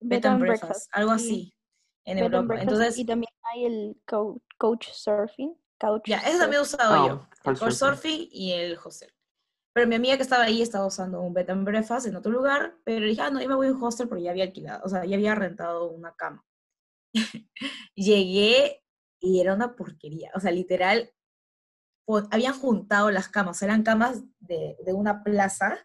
bed, 0.00 0.26
and 0.26 0.40
breakfast, 0.40 0.90
algo 0.92 1.12
así, 1.12 1.54
en 2.04 2.18
Europa. 2.18 2.60
Entonces, 2.60 2.98
y 2.98 3.04
también 3.04 3.30
hay 3.42 3.64
el 3.66 4.02
coach, 4.58 4.88
surfing. 4.92 5.56
Couch 5.80 6.02
ya, 6.06 6.18
eso 6.18 6.38
también 6.38 6.58
he 6.58 6.62
usado 6.62 7.06
yo, 7.06 7.14
oh, 7.14 7.50
el 7.50 7.56
coach 7.56 7.72
surfing 7.72 8.28
y 8.32 8.50
el 8.50 8.76
hostel. 8.82 9.12
Pero 9.78 9.86
mi 9.86 9.94
amiga 9.94 10.16
que 10.16 10.24
estaba 10.24 10.42
ahí 10.42 10.60
estaba 10.60 10.86
usando 10.86 11.20
un 11.20 11.32
bed 11.32 11.50
and 11.50 11.64
breakfast 11.64 12.08
en 12.08 12.16
otro 12.16 12.32
lugar, 12.32 12.76
pero 12.82 13.06
dije, 13.06 13.22
ah, 13.22 13.30
no, 13.30 13.40
yo 13.40 13.48
me 13.48 13.54
voy 13.54 13.68
a 13.68 13.72
un 13.72 13.80
hostel 13.80 14.08
porque 14.08 14.24
ya 14.24 14.32
había 14.32 14.42
alquilado, 14.42 14.80
o 14.84 14.88
sea, 14.88 15.04
ya 15.04 15.14
había 15.14 15.36
rentado 15.36 15.88
una 15.92 16.16
cama. 16.16 16.44
Llegué 17.94 18.82
y 19.20 19.38
era 19.38 19.54
una 19.54 19.76
porquería, 19.76 20.32
o 20.34 20.40
sea, 20.40 20.50
literal, 20.50 21.12
habían 22.32 22.58
juntado 22.58 23.12
las 23.12 23.28
camas, 23.28 23.62
eran 23.62 23.84
camas 23.84 24.24
de, 24.40 24.76
de 24.84 24.92
una 24.92 25.22
plaza 25.22 25.78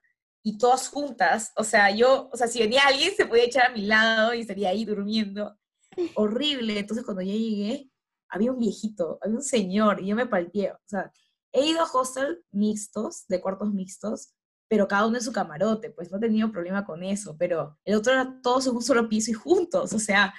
y 0.44 0.58
todas 0.58 0.88
juntas, 0.88 1.54
o 1.56 1.64
sea, 1.64 1.92
yo, 1.92 2.32
o 2.34 2.36
sea, 2.36 2.48
si 2.48 2.58
venía 2.58 2.88
alguien 2.88 3.14
se 3.16 3.28
podía 3.28 3.44
echar 3.44 3.70
a 3.70 3.74
mi 3.76 3.86
lado 3.86 4.34
y 4.34 4.42
estaría 4.42 4.70
ahí 4.70 4.86
durmiendo. 4.86 5.56
Horrible. 6.16 6.80
Entonces 6.80 7.06
cuando 7.06 7.22
yo 7.22 7.32
llegué, 7.32 7.92
había 8.28 8.54
un 8.54 8.58
viejito, 8.58 9.20
había 9.22 9.36
un 9.36 9.44
señor 9.44 10.02
y 10.02 10.08
yo 10.08 10.16
me 10.16 10.26
palteé, 10.26 10.72
o 10.72 10.80
sea, 10.84 11.12
He 11.54 11.66
ido 11.66 11.82
a 11.82 11.90
hostel 11.92 12.44
mixtos, 12.52 13.26
de 13.28 13.40
cuartos 13.40 13.72
mixtos, 13.72 14.34
pero 14.68 14.88
cada 14.88 15.06
uno 15.06 15.18
en 15.18 15.24
su 15.24 15.32
camarote, 15.32 15.92
pues 15.92 16.12
no 16.12 16.18
he 16.18 16.22
tenido 16.22 16.52
problema 16.52 16.84
con 16.84 17.04
eso, 17.04 17.36
pero 17.38 17.78
el 17.86 17.96
otro 17.96 18.12
era 18.12 18.40
todos 18.42 18.66
en 18.68 18.76
un 18.76 18.82
solo 18.82 19.08
piso 19.08 19.30
y 19.30 19.36
juntos, 19.36 19.94
o 19.94 20.00
sea, 20.00 20.34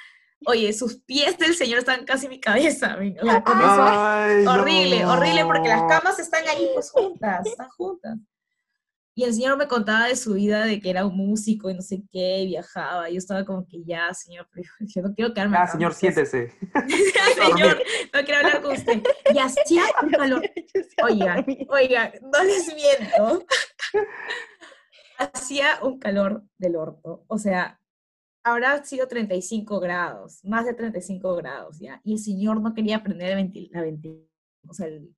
oye, 0.46 0.72
sus 0.72 0.96
pies 1.02 1.38
del 1.38 1.54
señor 1.54 1.78
están 1.78 2.04
casi 2.04 2.26
en 2.26 2.30
mi 2.30 2.40
cabeza, 2.40 2.96
horrible, 4.46 5.06
horrible, 5.06 5.44
porque 5.44 5.68
las 5.68 5.84
camas 5.84 6.18
están 6.18 6.46
ahí 6.48 6.68
pues 6.74 6.90
juntas, 6.90 7.46
están 7.46 7.68
juntas. 7.70 8.18
Y 9.16 9.22
el 9.22 9.32
señor 9.32 9.56
me 9.56 9.68
contaba 9.68 10.08
de 10.08 10.16
su 10.16 10.34
vida, 10.34 10.64
de 10.64 10.80
que 10.80 10.90
era 10.90 11.06
un 11.06 11.16
músico 11.16 11.70
y 11.70 11.74
no 11.74 11.82
sé 11.82 12.02
qué, 12.10 12.40
y 12.40 12.46
viajaba. 12.46 13.08
Y 13.08 13.14
yo 13.14 13.18
estaba 13.18 13.44
como 13.44 13.66
que 13.66 13.84
ya, 13.84 14.12
señor, 14.12 14.48
pero 14.52 14.68
yo 14.80 15.02
no 15.02 15.14
quiero 15.14 15.32
quedarme 15.32 15.56
Ah, 15.56 15.68
señor, 15.68 15.94
siéntese. 15.94 16.52
señor, 17.48 17.82
no 18.12 18.24
quiero 18.24 18.40
hablar 18.40 18.62
con 18.62 18.72
usted. 18.72 19.02
Y 19.32 19.38
hacía 19.38 19.84
un 20.02 20.10
calor. 20.10 20.42
Oiga, 21.04 21.44
oiga, 21.68 22.12
no 22.20 22.42
les 22.42 22.74
miento. 22.74 23.46
hacía 25.18 25.78
un 25.82 25.98
calor 26.00 26.42
del 26.58 26.74
orto. 26.74 27.24
O 27.28 27.38
sea, 27.38 27.80
habrá 28.42 28.84
sido 28.84 29.06
35 29.06 29.80
grados, 29.80 30.44
más 30.44 30.66
de 30.66 30.74
35 30.74 31.36
grados, 31.36 31.78
¿ya? 31.78 32.00
Y 32.04 32.12
el 32.14 32.18
señor 32.18 32.60
no 32.60 32.74
quería 32.74 33.02
prender 33.02 33.30
la 33.30 33.82
ventilación, 33.82 34.28
o 34.68 34.74
sea, 34.74 34.86
el, 34.86 35.14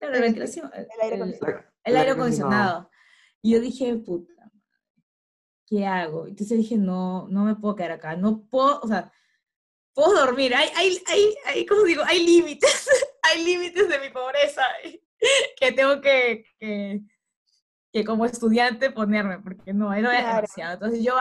la 0.00 0.20
ventilación, 0.20 0.70
el, 0.74 0.86
aire 1.02 1.16
acondicionado. 1.16 1.64
El 1.84 1.96
aire 1.96 2.10
acondicionado. 2.10 2.90
Y 3.42 3.52
yo 3.52 3.60
dije, 3.60 3.94
puta 3.96 4.32
¿qué 5.72 5.86
hago? 5.86 6.26
Entonces 6.26 6.58
dije, 6.58 6.76
no, 6.76 7.28
no 7.28 7.44
me 7.44 7.56
puedo 7.56 7.74
quedar 7.74 7.92
acá, 7.92 8.14
no 8.14 8.46
puedo, 8.50 8.78
o 8.80 8.86
sea, 8.86 9.10
puedo 9.94 10.14
dormir, 10.14 10.54
hay, 10.54 10.68
hay, 10.76 10.98
hay, 11.06 11.34
hay 11.46 11.64
¿cómo 11.64 11.84
digo? 11.84 12.02
Hay 12.04 12.26
límites, 12.26 12.90
hay 13.22 13.42
límites 13.42 13.88
de 13.88 13.98
mi 13.98 14.10
pobreza 14.10 14.62
que 15.58 15.72
tengo 15.72 16.02
que, 16.02 16.44
que, 16.58 17.00
que, 17.90 18.04
como 18.04 18.26
estudiante 18.26 18.90
ponerme, 18.90 19.38
porque 19.38 19.72
no, 19.72 19.94
era 19.94 20.10
demasiado. 20.12 20.74
Entonces 20.74 21.02
yo, 21.02 21.14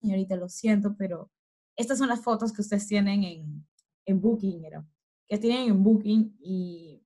señorita, 0.00 0.34
lo 0.34 0.48
siento, 0.48 0.96
pero 0.98 1.30
estas 1.76 1.98
son 1.98 2.08
las 2.08 2.24
fotos 2.24 2.52
que 2.52 2.60
ustedes 2.60 2.88
tienen 2.88 3.22
en, 3.22 3.68
en 4.06 4.20
Booking, 4.20 4.64
era, 4.64 4.84
que 5.28 5.38
tienen 5.38 5.68
en 5.68 5.84
Booking 5.84 6.38
y 6.40 7.04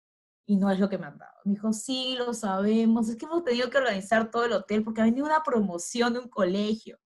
y 0.48 0.56
no 0.56 0.70
es 0.70 0.80
lo 0.80 0.88
que 0.88 0.96
me 0.98 1.06
han 1.06 1.18
dado. 1.18 1.37
Me 1.48 1.54
dijo, 1.54 1.72
sí, 1.72 2.14
lo 2.18 2.34
sabemos, 2.34 3.08
es 3.08 3.16
que 3.16 3.24
hemos 3.24 3.42
tenido 3.42 3.70
que 3.70 3.78
organizar 3.78 4.30
todo 4.30 4.44
el 4.44 4.52
hotel 4.52 4.84
porque 4.84 5.00
ha 5.00 5.04
venido 5.04 5.24
una 5.24 5.42
promoción 5.42 6.12
de 6.12 6.18
un 6.18 6.28
colegio. 6.28 6.98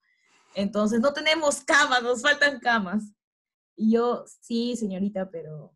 Entonces, 0.57 1.01
no 1.01 1.13
tenemos 1.13 1.61
camas, 1.61 2.03
nos 2.03 2.23
faltan 2.23 2.59
camas. 2.59 3.05
Y 3.77 3.93
yo, 3.93 4.25
sí, 4.41 4.75
señorita, 4.75 5.31
pero, 5.31 5.73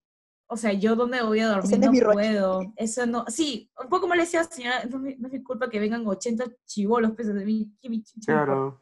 o 0.49 0.57
sea, 0.57 0.73
yo 0.73 0.97
dónde 0.97 1.23
voy 1.23 1.39
a 1.39 1.49
dormir, 1.49 1.79
no 1.79 2.13
puedo. 2.13 2.73
Eso 2.75 3.07
no, 3.07 3.25
sí, 3.29 3.71
un 3.81 3.89
poco 3.89 4.09
me 4.09 4.17
le 4.17 4.23
decía, 4.23 4.43
señora, 4.43 4.85
no, 4.91 4.99
no, 4.99 5.09
es 5.09 5.33
mi 5.33 5.43
culpa 5.45 5.71
que 5.71 5.79
vengan 5.79 6.05
80 6.05 6.45
chivolos 6.65 7.13
pesos 7.13 7.35
de 7.35 7.45
mí. 7.45 7.73
Claro. 8.25 8.81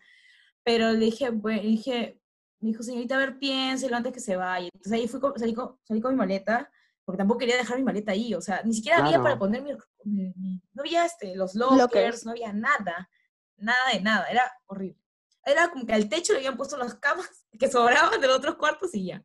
Pero 0.62 0.92
le 0.92 1.04
dije, 1.04 1.28
bueno, 1.28 1.60
dije, 1.60 2.18
me 2.60 2.70
dijo, 2.70 2.82
señorita, 2.82 3.16
a 3.16 3.18
ver, 3.18 3.38
piénselo 3.38 3.94
antes 3.96 4.14
que 4.14 4.20
se 4.20 4.36
vaya. 4.36 4.70
Entonces 4.72 4.92
ahí 4.92 5.08
fui, 5.08 5.20
salí, 5.36 5.52
con, 5.52 5.74
salí 5.84 6.00
con 6.00 6.12
mi 6.12 6.18
maleta 6.18 6.70
porque 7.04 7.18
tampoco 7.18 7.38
quería 7.38 7.56
dejar 7.56 7.76
mi 7.76 7.84
maleta 7.84 8.12
ahí, 8.12 8.34
o 8.34 8.40
sea, 8.40 8.62
ni 8.64 8.72
siquiera 8.74 9.04
había 9.04 9.22
para 9.22 9.38
poner 9.38 9.62
mi, 9.62 9.72
no 9.72 10.82
había 10.82 11.04
este, 11.04 11.36
los 11.36 11.54
lockers, 11.54 12.24
no 12.24 12.30
había 12.30 12.52
nada, 12.52 13.10
nada 13.56 13.92
de 13.92 14.00
nada, 14.00 14.26
era 14.26 14.50
horrible. 14.66 15.00
Era 15.44 15.68
como 15.68 15.84
que 15.84 15.92
al 15.92 16.08
techo 16.08 16.32
le 16.32 16.38
habían 16.38 16.56
puesto 16.56 16.76
las 16.78 16.94
camas 16.94 17.28
que 17.58 17.70
sobraban 17.70 18.20
de 18.20 18.26
los 18.26 18.38
otros 18.38 18.56
cuartos 18.56 18.94
y 18.94 19.06
ya. 19.06 19.24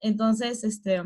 Entonces, 0.00 0.62
este, 0.62 1.02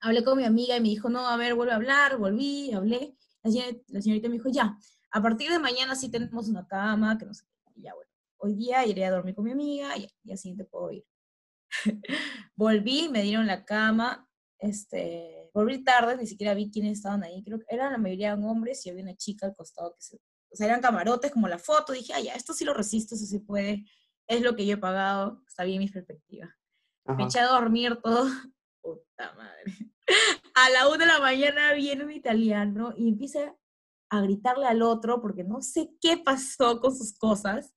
hablé 0.00 0.24
con 0.24 0.38
mi 0.38 0.44
amiga 0.44 0.76
y 0.76 0.80
me 0.80 0.88
dijo, 0.88 1.08
no, 1.08 1.28
a 1.28 1.36
ver, 1.36 1.54
vuelve 1.54 1.72
a 1.72 1.76
hablar, 1.76 2.16
volví, 2.16 2.72
hablé. 2.72 3.16
La 3.42 3.50
señorita, 3.52 3.84
la 3.88 4.02
señorita 4.02 4.28
me 4.28 4.34
dijo, 4.34 4.48
ya, 4.48 4.76
a 5.12 5.22
partir 5.22 5.50
de 5.50 5.60
mañana 5.60 5.94
sí 5.94 6.10
tenemos 6.10 6.48
una 6.48 6.66
cama, 6.66 7.16
que 7.16 7.26
no 7.26 7.34
sé 7.34 7.44
qué, 7.46 7.82
ya, 7.82 7.94
bueno, 7.94 8.10
hoy 8.38 8.54
día 8.54 8.84
iré 8.84 9.04
a 9.04 9.12
dormir 9.12 9.36
con 9.36 9.44
mi 9.44 9.52
amiga 9.52 9.96
y, 9.96 10.10
y 10.24 10.32
así 10.32 10.56
te 10.56 10.64
puedo 10.64 10.90
ir. 10.90 11.04
Volví, 12.56 13.08
me 13.08 13.22
dieron 13.22 13.46
la 13.46 13.64
cama, 13.64 14.25
este, 14.58 15.50
volví 15.52 15.84
tarde, 15.84 16.16
ni 16.16 16.26
siquiera 16.26 16.54
vi 16.54 16.70
quiénes 16.70 16.92
estaban 16.92 17.22
ahí, 17.24 17.42
creo 17.44 17.58
que 17.58 17.66
eran 17.68 17.92
la 17.92 17.98
mayoría 17.98 18.34
hombres 18.34 18.84
y 18.84 18.90
había 18.90 19.02
una 19.02 19.16
chica 19.16 19.46
al 19.46 19.54
costado 19.54 19.94
que 19.94 20.02
se, 20.02 20.16
o 20.16 20.56
sea, 20.56 20.66
eran 20.66 20.80
camarotes 20.80 21.32
como 21.32 21.48
la 21.48 21.58
foto, 21.58 21.92
dije, 21.92 22.12
ah, 22.14 22.20
ya, 22.20 22.34
esto 22.34 22.52
sí 22.52 22.64
lo 22.64 22.74
resisto, 22.74 23.14
eso 23.14 23.26
sí 23.26 23.38
puede, 23.40 23.84
es 24.26 24.42
lo 24.42 24.56
que 24.56 24.66
yo 24.66 24.74
he 24.74 24.78
pagado, 24.78 25.42
está 25.46 25.64
bien 25.64 25.78
mi 25.78 25.88
perspectiva. 25.88 26.54
Me 27.04 27.24
eché 27.24 27.38
a 27.38 27.46
dormir 27.46 27.98
todo, 28.02 28.24
puta 28.82 29.32
madre. 29.34 29.72
A 30.54 30.70
la 30.70 30.88
una 30.88 31.04
de 31.04 31.06
la 31.06 31.20
mañana 31.20 31.72
viene 31.74 32.04
un 32.04 32.12
italiano 32.12 32.94
y 32.96 33.08
empieza 33.08 33.54
a 34.08 34.20
gritarle 34.22 34.66
al 34.66 34.82
otro 34.82 35.20
porque 35.20 35.44
no 35.44 35.60
sé 35.60 35.90
qué 36.00 36.16
pasó 36.16 36.80
con 36.80 36.96
sus 36.96 37.12
cosas. 37.18 37.74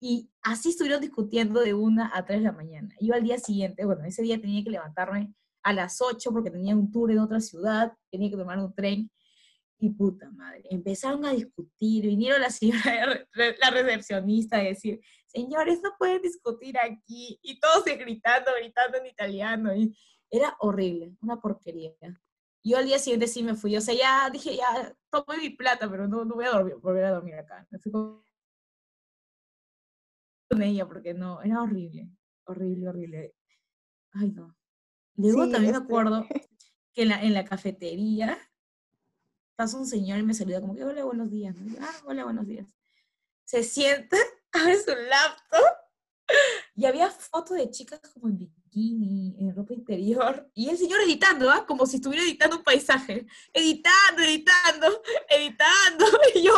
Y 0.00 0.30
así 0.42 0.70
estuvieron 0.70 1.00
discutiendo 1.00 1.60
de 1.60 1.74
una 1.74 2.10
a 2.14 2.24
tres 2.24 2.38
de 2.38 2.44
la 2.44 2.52
mañana. 2.52 2.94
Yo 3.00 3.14
al 3.14 3.22
día 3.22 3.38
siguiente, 3.38 3.84
bueno, 3.84 4.04
ese 4.04 4.22
día 4.22 4.40
tenía 4.40 4.62
que 4.62 4.70
levantarme 4.70 5.34
a 5.66 5.72
las 5.72 6.00
8 6.00 6.30
porque 6.32 6.52
tenía 6.52 6.76
un 6.76 6.92
tour 6.92 7.10
en 7.10 7.18
otra 7.18 7.40
ciudad, 7.40 7.92
tenía 8.08 8.30
que 8.30 8.36
tomar 8.36 8.56
un 8.60 8.72
tren. 8.72 9.10
Y 9.78 9.90
puta 9.90 10.30
madre, 10.30 10.62
empezaron 10.70 11.26
a 11.26 11.32
discutir, 11.32 12.06
vinieron 12.06 12.40
la 12.40 12.50
señora, 12.50 13.26
la 13.34 13.70
recepcionista 13.70 14.58
a 14.58 14.62
decir, 14.62 15.00
señores, 15.26 15.80
no 15.82 15.90
pueden 15.98 16.22
discutir 16.22 16.78
aquí. 16.78 17.38
Y 17.42 17.58
todos 17.58 17.84
gritando, 17.84 18.52
gritando 18.56 18.98
en 18.98 19.06
italiano. 19.06 19.74
Y 19.74 19.94
era 20.30 20.56
horrible, 20.60 21.16
una 21.20 21.40
porquería. 21.40 21.92
Yo 22.62 22.78
al 22.78 22.86
día 22.86 23.00
siguiente 23.00 23.26
sí 23.26 23.42
me 23.42 23.56
fui, 23.56 23.76
o 23.76 23.80
sea, 23.80 23.94
ya 23.94 24.30
dije, 24.30 24.56
ya, 24.56 24.94
tomé 25.10 25.38
mi 25.38 25.50
plata, 25.50 25.90
pero 25.90 26.06
no, 26.06 26.24
no 26.24 26.36
voy 26.36 26.44
a 26.44 26.50
dormir, 26.50 26.76
volver 26.76 27.04
a 27.06 27.10
dormir 27.10 27.34
acá. 27.34 27.66
Me 27.70 27.78
fui 27.80 27.90
con 27.90 28.22
ella 30.62 30.86
porque 30.86 31.12
no, 31.12 31.42
era 31.42 31.60
horrible, 31.60 32.08
horrible, 32.44 32.88
horrible. 32.88 33.34
Ay, 34.12 34.30
no. 34.30 34.56
Luego 35.16 35.48
también 35.48 35.72
me 35.72 35.78
acuerdo 35.78 36.26
que 36.92 37.02
en 37.02 37.08
la, 37.08 37.22
en 37.22 37.34
la 37.34 37.44
cafetería 37.44 38.38
pasa 39.56 39.78
un 39.78 39.86
señor 39.86 40.18
y 40.18 40.22
me 40.22 40.34
saluda 40.34 40.60
como 40.60 40.74
que, 40.74 40.84
hola, 40.84 41.04
buenos 41.04 41.30
días. 41.30 41.56
ah, 41.80 42.02
hola, 42.04 42.24
buenos 42.24 42.46
días. 42.46 42.66
Se 43.44 43.62
sienta, 43.62 44.16
abre 44.52 44.80
su 44.80 44.90
laptop 44.90 45.86
y 46.74 46.84
había 46.84 47.10
fotos 47.10 47.56
de 47.56 47.70
chicas 47.70 48.00
como 48.12 48.28
en 48.28 48.38
bikini, 48.38 49.36
en 49.38 49.54
ropa 49.54 49.72
interior, 49.72 50.50
y 50.54 50.68
el 50.68 50.76
señor 50.76 51.00
editando, 51.00 51.48
¿ah? 51.50 51.64
como 51.66 51.86
si 51.86 51.96
estuviera 51.96 52.24
editando 52.24 52.56
un 52.56 52.64
paisaje, 52.64 53.26
editando, 53.52 54.22
editando, 54.22 56.04
y 56.34 56.42
yo, 56.42 56.52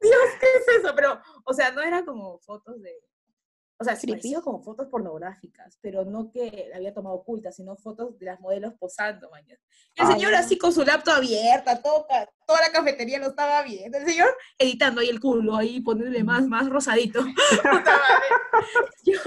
Dios, 0.00 0.20
¿qué 0.38 0.46
es 0.46 0.78
eso? 0.78 0.92
Pero, 0.94 1.20
o 1.44 1.54
sea, 1.54 1.72
no 1.72 1.80
era 1.82 2.04
como 2.04 2.38
fotos 2.38 2.80
de, 2.82 2.92
o 3.80 3.84
sea, 3.84 3.94
sí 3.94 4.08
parecía 4.08 4.40
como 4.40 4.60
fotos 4.60 4.88
pornográficas, 4.88 5.78
pero 5.80 6.04
no 6.04 6.32
que 6.32 6.66
la 6.70 6.76
había 6.76 6.92
tomado 6.92 7.14
oculta, 7.14 7.52
sino 7.52 7.76
fotos 7.76 8.18
de 8.18 8.26
las 8.26 8.40
modelos 8.40 8.74
posando, 8.74 9.30
mañana. 9.30 9.60
El 9.94 10.06
señor 10.08 10.34
así 10.34 10.58
con 10.58 10.72
su 10.72 10.84
laptop 10.84 11.14
abierta, 11.14 11.80
toda, 11.80 12.28
toda 12.44 12.60
la 12.60 12.72
cafetería 12.72 13.20
lo 13.20 13.28
estaba 13.28 13.62
viendo. 13.62 13.98
El 13.98 14.06
señor 14.06 14.36
editando 14.58 15.00
ahí 15.00 15.08
el 15.08 15.20
culo, 15.20 15.54
ahí 15.54 15.80
poniéndole 15.80 16.24
más, 16.24 16.44
más 16.48 16.68
rosadito. 16.68 17.20
yo, 19.04 19.20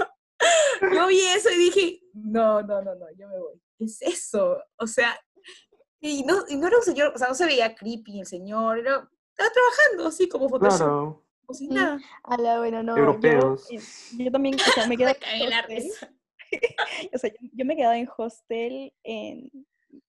yo 0.92 1.06
vi 1.06 1.20
eso 1.34 1.48
y 1.50 1.56
dije, 1.56 2.00
no, 2.12 2.60
no, 2.60 2.82
no, 2.82 2.94
no, 2.94 3.06
yo 3.16 3.28
me 3.28 3.38
voy. 3.38 3.58
¿Qué 3.78 3.86
es 3.86 4.02
eso? 4.02 4.58
O 4.76 4.86
sea, 4.86 5.18
y 5.98 6.24
no, 6.24 6.44
y 6.46 6.56
no 6.56 6.66
era 6.66 6.76
un 6.76 6.84
señor, 6.84 7.12
o 7.14 7.18
sea, 7.18 7.28
no 7.28 7.34
se 7.34 7.46
veía 7.46 7.74
creepy 7.74 8.20
el 8.20 8.26
señor, 8.26 8.80
era, 8.80 9.08
estaba 9.30 9.50
trabajando 9.50 10.08
así 10.08 10.28
como 10.28 10.50
Photoshop 10.50 11.21
o 11.52 11.54
sin 11.54 11.74
nada. 11.74 12.00
A 12.24 12.36
la 12.36 12.58
bueno, 12.58 12.82
no. 12.82 12.96
Europeos. 12.96 13.68
Yo, 13.70 13.78
yo 14.24 14.32
también, 14.32 14.56
o 14.56 14.72
sea, 14.72 14.86
me 14.86 14.96
quedé 14.98 15.16
en 15.34 15.52
hostel. 15.52 15.90
o 17.14 17.18
sea, 17.18 17.30
yo, 17.30 17.48
yo, 17.52 17.64
me 17.64 17.76
quedaba 17.76 17.96
en 17.98 18.08
hostel 18.16 18.92
en, 19.04 19.50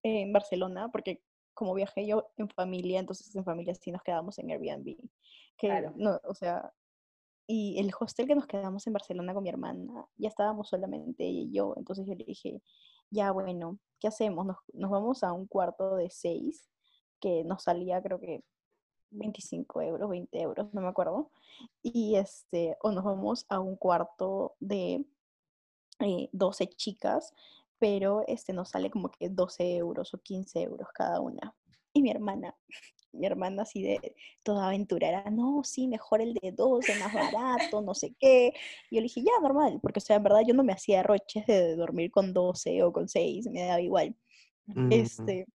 en, 0.03 0.33
Barcelona, 0.33 0.89
porque 0.91 1.21
como 1.53 1.73
viajé 1.73 2.07
yo 2.07 2.31
en 2.37 2.49
familia, 2.49 2.99
entonces 2.99 3.33
en 3.35 3.45
familia 3.45 3.75
sí 3.75 3.91
nos 3.91 4.01
quedamos 4.01 4.39
en 4.39 4.51
Airbnb. 4.51 4.97
Que, 5.57 5.67
claro. 5.67 5.93
no, 5.95 6.19
o 6.23 6.33
sea, 6.33 6.73
y 7.47 7.77
el 7.79 7.91
hostel 7.97 8.27
que 8.27 8.35
nos 8.35 8.47
quedamos 8.47 8.87
en 8.87 8.93
Barcelona 8.93 9.33
con 9.33 9.43
mi 9.43 9.49
hermana, 9.49 10.07
ya 10.15 10.29
estábamos 10.29 10.69
solamente 10.69 11.23
ella 11.25 11.41
y 11.41 11.51
yo, 11.51 11.73
entonces 11.77 12.07
yo 12.07 12.15
le 12.15 12.23
dije, 12.23 12.61
ya 13.09 13.31
bueno, 13.31 13.79
¿qué 13.99 14.07
hacemos? 14.07 14.45
Nos, 14.45 14.57
nos 14.73 14.89
vamos 14.89 15.23
a 15.23 15.33
un 15.33 15.45
cuarto 15.45 15.95
de 15.95 16.09
seis, 16.09 16.69
que 17.19 17.43
nos 17.43 17.63
salía 17.63 18.01
creo 18.01 18.19
que 18.19 18.43
25 19.13 19.81
euros, 19.81 20.09
20 20.09 20.41
euros, 20.41 20.73
no 20.73 20.81
me 20.81 20.87
acuerdo. 20.87 21.31
Y 21.81 22.15
este, 22.15 22.77
o 22.81 22.91
nos 22.91 23.03
vamos 23.03 23.45
a 23.49 23.59
un 23.59 23.75
cuarto 23.75 24.55
de 24.59 25.05
eh, 25.99 26.29
12 26.31 26.67
chicas, 26.69 27.33
pero 27.79 28.23
este 28.27 28.53
nos 28.53 28.69
sale 28.69 28.89
como 28.89 29.09
que 29.09 29.29
12 29.29 29.75
euros 29.77 30.13
o 30.13 30.17
15 30.17 30.61
euros 30.61 30.87
cada 30.93 31.19
una. 31.19 31.55
Y 31.93 32.01
mi 32.01 32.09
hermana, 32.09 32.55
mi 33.13 33.25
hermana 33.27 33.63
así 33.63 33.83
de 33.83 34.15
toda 34.43 34.67
aventurera, 34.67 35.29
no, 35.29 35.63
sí, 35.63 35.87
mejor 35.87 36.21
el 36.21 36.33
de 36.33 36.51
12, 36.51 36.99
más 36.99 37.13
barato, 37.13 37.81
no 37.81 37.93
sé 37.93 38.15
qué. 38.19 38.53
Y 38.89 38.95
yo 38.95 39.01
le 39.01 39.03
dije, 39.03 39.21
ya, 39.21 39.31
normal, 39.41 39.79
porque 39.81 39.99
o 39.99 40.01
sea, 40.01 40.15
en 40.15 40.23
verdad 40.23 40.41
yo 40.47 40.53
no 40.53 40.63
me 40.63 40.73
hacía 40.73 41.03
roches 41.03 41.45
de 41.45 41.75
dormir 41.75 42.11
con 42.11 42.33
12 42.33 42.83
o 42.83 42.91
con 42.91 43.07
6, 43.07 43.47
me 43.51 43.65
daba 43.65 43.81
igual. 43.81 44.15
Este, 44.89 45.45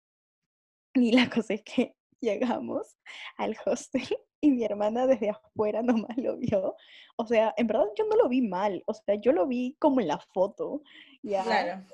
y 0.94 1.12
la 1.12 1.30
cosa 1.30 1.54
es 1.54 1.62
que 1.62 1.97
llegamos 2.60 2.96
al 3.36 3.56
hostel 3.64 4.02
y 4.40 4.50
mi 4.50 4.64
hermana 4.64 5.06
desde 5.06 5.30
afuera 5.30 5.82
nomás 5.82 6.16
lo 6.16 6.36
vio. 6.36 6.76
O 7.16 7.26
sea, 7.26 7.54
en 7.56 7.66
verdad 7.66 7.86
yo 7.96 8.04
no 8.06 8.16
lo 8.16 8.28
vi 8.28 8.42
mal, 8.42 8.82
o 8.86 8.94
sea, 8.94 9.16
yo 9.16 9.32
lo 9.32 9.46
vi 9.46 9.76
como 9.78 10.00
en 10.00 10.08
la 10.08 10.18
foto. 10.18 10.82
Ya. 11.22 11.42
Claro. 11.44 11.84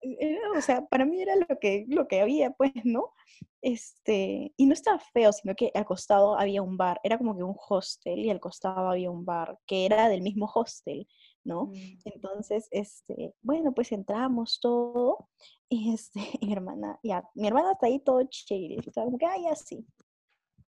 Eh, 0.00 0.38
o 0.56 0.60
sea, 0.60 0.86
para 0.86 1.04
mí 1.04 1.20
era 1.20 1.34
lo 1.34 1.58
que, 1.58 1.84
lo 1.88 2.06
que 2.06 2.20
había, 2.20 2.52
pues, 2.52 2.72
¿no? 2.84 3.12
Este, 3.60 4.52
y 4.56 4.66
no 4.66 4.72
estaba 4.72 5.00
feo, 5.00 5.32
sino 5.32 5.56
que 5.56 5.72
al 5.74 5.84
costado 5.84 6.38
había 6.38 6.62
un 6.62 6.76
bar, 6.76 7.00
era 7.02 7.18
como 7.18 7.36
que 7.36 7.42
un 7.42 7.56
hostel 7.68 8.20
y 8.20 8.30
al 8.30 8.38
costado 8.38 8.88
había 8.88 9.10
un 9.10 9.24
bar 9.24 9.58
que 9.66 9.84
era 9.84 10.08
del 10.08 10.22
mismo 10.22 10.48
hostel, 10.54 11.08
¿no? 11.48 11.66
Mm. 11.66 11.98
Entonces, 12.04 12.68
este, 12.70 13.34
bueno, 13.40 13.72
pues 13.72 13.90
entramos 13.90 14.60
todo 14.60 15.28
y 15.68 15.94
este, 15.94 16.20
mi 16.42 16.52
hermana, 16.52 17.00
ya, 17.02 17.28
mi 17.34 17.48
hermana 17.48 17.72
está 17.72 17.86
ahí 17.86 17.98
todo 17.98 18.22
chévere, 18.28 18.76
estaba 18.86 19.06
como 19.06 19.18
que, 19.18 19.26
ay, 19.26 19.46
así. 19.46 19.84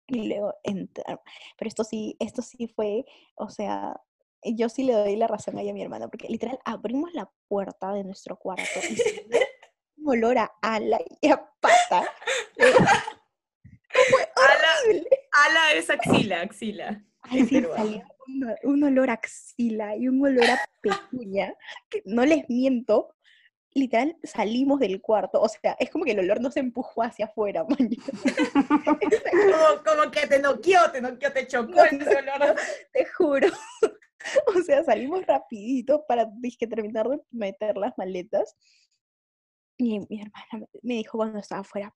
Y 0.06 0.28
luego 0.28 0.54
entraron. 0.62 1.20
Pero 1.58 1.68
esto 1.68 1.84
sí, 1.84 2.16
esto 2.18 2.40
sí 2.40 2.66
fue, 2.68 3.04
o 3.34 3.50
sea, 3.50 4.00
yo 4.42 4.68
sí 4.70 4.84
le 4.84 4.94
doy 4.94 5.16
la 5.16 5.26
razón 5.26 5.58
a 5.58 5.62
ella, 5.62 5.74
mi 5.74 5.82
hermana, 5.82 6.08
porque 6.08 6.28
literal 6.28 6.58
abrimos 6.64 7.12
la 7.12 7.30
puerta 7.48 7.92
de 7.92 8.04
nuestro 8.04 8.38
cuarto 8.38 8.80
y 8.88 8.96
un 10.00 10.08
olor 10.08 10.38
a 10.38 10.50
ala 10.62 10.98
y 11.20 11.28
a 11.28 11.36
pata. 11.60 12.10
ala, 14.36 14.72
ala 15.32 15.72
es 15.74 15.90
axila, 15.90 16.40
axila. 16.40 17.04
Ay, 17.30 17.46
sí, 17.46 17.62
salió 17.76 18.02
un, 18.62 18.84
olor 18.84 19.10
a 19.10 19.14
axila 19.14 19.96
y 19.96 20.08
un 20.08 20.24
olor 20.24 20.44
a 20.44 20.58
pecuña, 20.80 21.54
que 21.88 22.02
no 22.04 22.24
les 22.24 22.48
miento, 22.48 23.14
literal 23.74 24.16
salimos 24.22 24.80
del 24.80 25.00
cuarto, 25.00 25.40
o 25.40 25.48
sea, 25.48 25.76
es 25.78 25.90
como 25.90 26.04
que 26.04 26.12
el 26.12 26.20
olor 26.20 26.40
nos 26.40 26.56
empujó 26.56 27.02
hacia 27.02 27.26
afuera, 27.26 27.64
como, 27.68 27.78
como, 29.84 30.10
que 30.10 30.26
te 30.26 30.40
noqueó, 30.40 30.90
te 30.90 31.00
noqueó, 31.00 31.32
te 31.32 31.46
chocó 31.46 31.82
ese 31.84 32.16
olor. 32.16 32.56
Te 32.92 33.04
juro. 33.06 33.48
O 34.48 34.60
sea, 34.62 34.82
salimos 34.82 35.24
rapidito 35.24 36.04
para 36.06 36.28
dije, 36.38 36.66
terminar 36.66 37.08
de 37.08 37.20
meter 37.30 37.76
las 37.76 37.96
maletas. 37.96 38.56
Y 39.78 40.00
mi 40.00 40.20
hermana 40.20 40.66
me 40.82 40.94
dijo 40.94 41.16
cuando 41.16 41.38
estaba 41.38 41.60
afuera, 41.60 41.94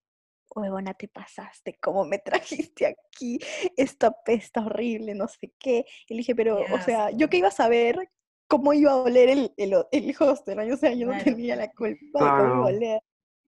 huevona, 0.55 0.95
te 0.95 1.09
pasaste, 1.09 1.79
¿cómo 1.81 2.05
me 2.05 2.19
trajiste 2.75 2.87
aquí? 2.87 3.39
Esta 3.77 4.11
pesta 4.11 4.65
horrible, 4.65 5.15
no 5.15 5.29
sé 5.29 5.53
qué. 5.59 5.85
Y 6.09 6.15
le 6.15 6.19
dije, 6.19 6.35
pero, 6.35 6.61
o 6.73 6.79
sea, 6.85 7.11
yo 7.11 7.29
que 7.29 7.39
iba 7.39 7.49
a 7.49 7.53
saber 7.53 8.11
cómo 8.49 8.73
iba 8.73 8.93
a 8.93 8.97
oler 8.97 9.29
el, 9.31 9.53
el, 9.57 9.75
el 9.91 10.15
hostel, 10.19 10.57
¿no? 10.57 10.75
O 10.75 10.77
sea, 10.77 10.93
yo 10.93 11.07
no 11.07 11.23
tenía 11.23 11.57
la 11.57 11.71
culpa 11.71 11.97
de 11.97 12.31
cómo 12.31 12.45
iba 12.45 12.57
a 12.57 12.67
oler. 12.67 13.03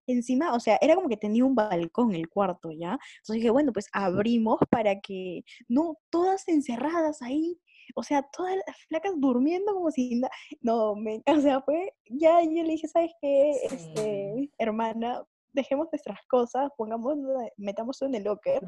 Encima, 0.07 0.53
o 0.53 0.59
sea, 0.59 0.77
era 0.81 0.95
como 0.95 1.09
que 1.09 1.17
tenía 1.17 1.43
un 1.43 1.55
balcón 1.55 2.13
el 2.13 2.29
cuarto, 2.29 2.71
¿ya? 2.71 2.99
Entonces 3.17 3.35
dije, 3.37 3.49
bueno, 3.49 3.73
pues 3.73 3.87
abrimos 3.91 4.59
para 4.69 4.99
que, 4.99 5.43
no, 5.67 5.97
todas 6.11 6.47
encerradas 6.47 7.23
ahí, 7.23 7.59
o 7.95 8.03
sea, 8.03 8.23
todas 8.23 8.55
las 8.67 8.77
flacas 8.87 9.13
durmiendo 9.17 9.73
como 9.73 9.91
si 9.91 10.21
no, 10.61 10.95
me, 10.95 11.21
o 11.27 11.41
sea, 11.41 11.61
fue, 11.61 11.93
ya 12.05 12.41
yo 12.43 12.63
le 12.63 12.71
dije, 12.71 12.87
¿sabes 12.87 13.11
qué? 13.21 13.51
Este, 13.63 14.51
hermana, 14.57 15.23
dejemos 15.55 15.87
nuestras 15.91 16.19
cosas, 16.27 16.69
pongamos, 16.77 17.17
metamos 17.57 18.01
en 18.01 18.15
el 18.15 18.23
locker. 18.23 18.61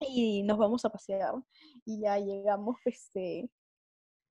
Y 0.00 0.42
nos 0.42 0.58
vamos 0.58 0.84
a 0.84 0.90
pasear. 0.90 1.34
Y 1.84 2.00
ya 2.00 2.18
llegamos, 2.18 2.76
este, 2.84 3.50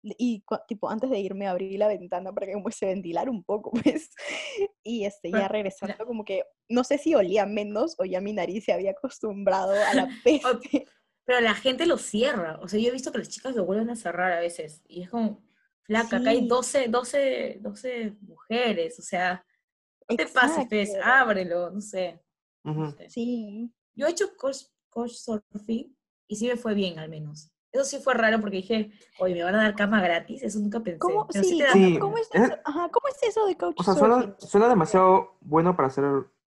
y 0.03 0.45
tipo 0.69 0.91
antes 0.91 1.09
de 1.09 1.19
irme 1.19 1.47
abrí 1.47 1.79
la 1.79 1.89
ventana 1.89 2.33
para 2.33 2.47
que 2.47 2.55
se 2.73 2.87
ventilar 2.87 3.31
un 3.31 3.43
poco 3.43 3.71
pues. 3.83 4.11
Y 4.83 5.05
este 5.05 5.31
ya 5.31 5.49
regresando 5.49 6.07
como 6.07 6.25
que 6.25 6.43
no 6.69 6.85
sé 6.85 6.99
si 6.99 7.15
olía 7.15 7.47
menos 7.47 7.95
o 7.99 8.05
ya 8.05 8.21
mi 8.21 8.33
nariz 8.33 8.65
se 8.65 8.73
había 8.73 8.91
acostumbrado 8.91 9.73
a 9.73 9.95
la 9.95 10.09
peste. 10.25 10.87
pero 11.25 11.41
la 11.41 11.55
gente 11.55 11.87
lo 11.87 11.97
cierra. 11.97 12.59
O 12.61 12.69
sea 12.69 12.79
yo 12.81 12.89
he 12.89 12.93
visto 12.93 13.13
que 13.13 13.19
las 13.19 13.29
chicas 13.29 13.55
lo 13.55 13.65
vuelven 13.65 13.91
a 13.91 13.97
cerrar 13.97 14.33
a 14.33 14.41
veces. 14.41 14.83
Y 14.87 15.03
es 15.03 15.11
como 15.11 15.43
flaca 15.85 16.17
acá 16.19 16.31
hay 16.31 16.47
12 16.47 16.89
12 16.89 17.59
12 17.61 18.17
mujeres 18.23 18.99
o 18.99 19.03
sea 19.03 19.45
no 20.09 20.17
te 20.17 20.27
pases, 20.27 20.67
pues, 20.69 20.91
ábrelo, 21.03 21.71
no 21.71 21.81
sé. 21.81 22.21
Sí. 23.09 23.73
Yo 23.95 24.07
he 24.07 24.11
hecho 24.11 24.37
coach, 24.37 24.65
coach 24.89 25.13
surfing 25.13 25.97
y 26.27 26.37
sí 26.37 26.49
me 26.49 26.57
fue 26.57 26.75
bien 26.75 26.99
al 26.99 27.09
menos. 27.09 27.51
Eso 27.75 27.85
sí 27.85 27.99
fue 27.99 28.15
raro 28.15 28.41
porque 28.41 28.59
dije, 28.59 28.93
oye, 29.19 29.35
¿me 29.35 29.43
van 29.43 29.57
a 29.57 29.63
dar 29.63 29.75
cama 29.75 30.01
gratis? 30.01 30.43
Eso 30.45 30.61
nunca 30.61 30.79
pensé. 30.81 31.01
¿Cómo, 31.01 31.27
sí, 31.33 31.61
¿cómo, 31.99 32.17
es 32.19 32.29
eso? 32.33 32.55
Ajá, 32.65 32.89
¿cómo 32.89 33.09
es 33.09 33.21
eso 33.29 33.47
de 33.47 33.57
coach 33.57 33.75
O 33.79 33.83
sea, 33.83 33.95
suena, 33.95 34.37
suena, 34.39 34.69
demasiado 34.69 35.37
bueno 35.41 35.75
para 35.75 35.91
ser 35.91 36.05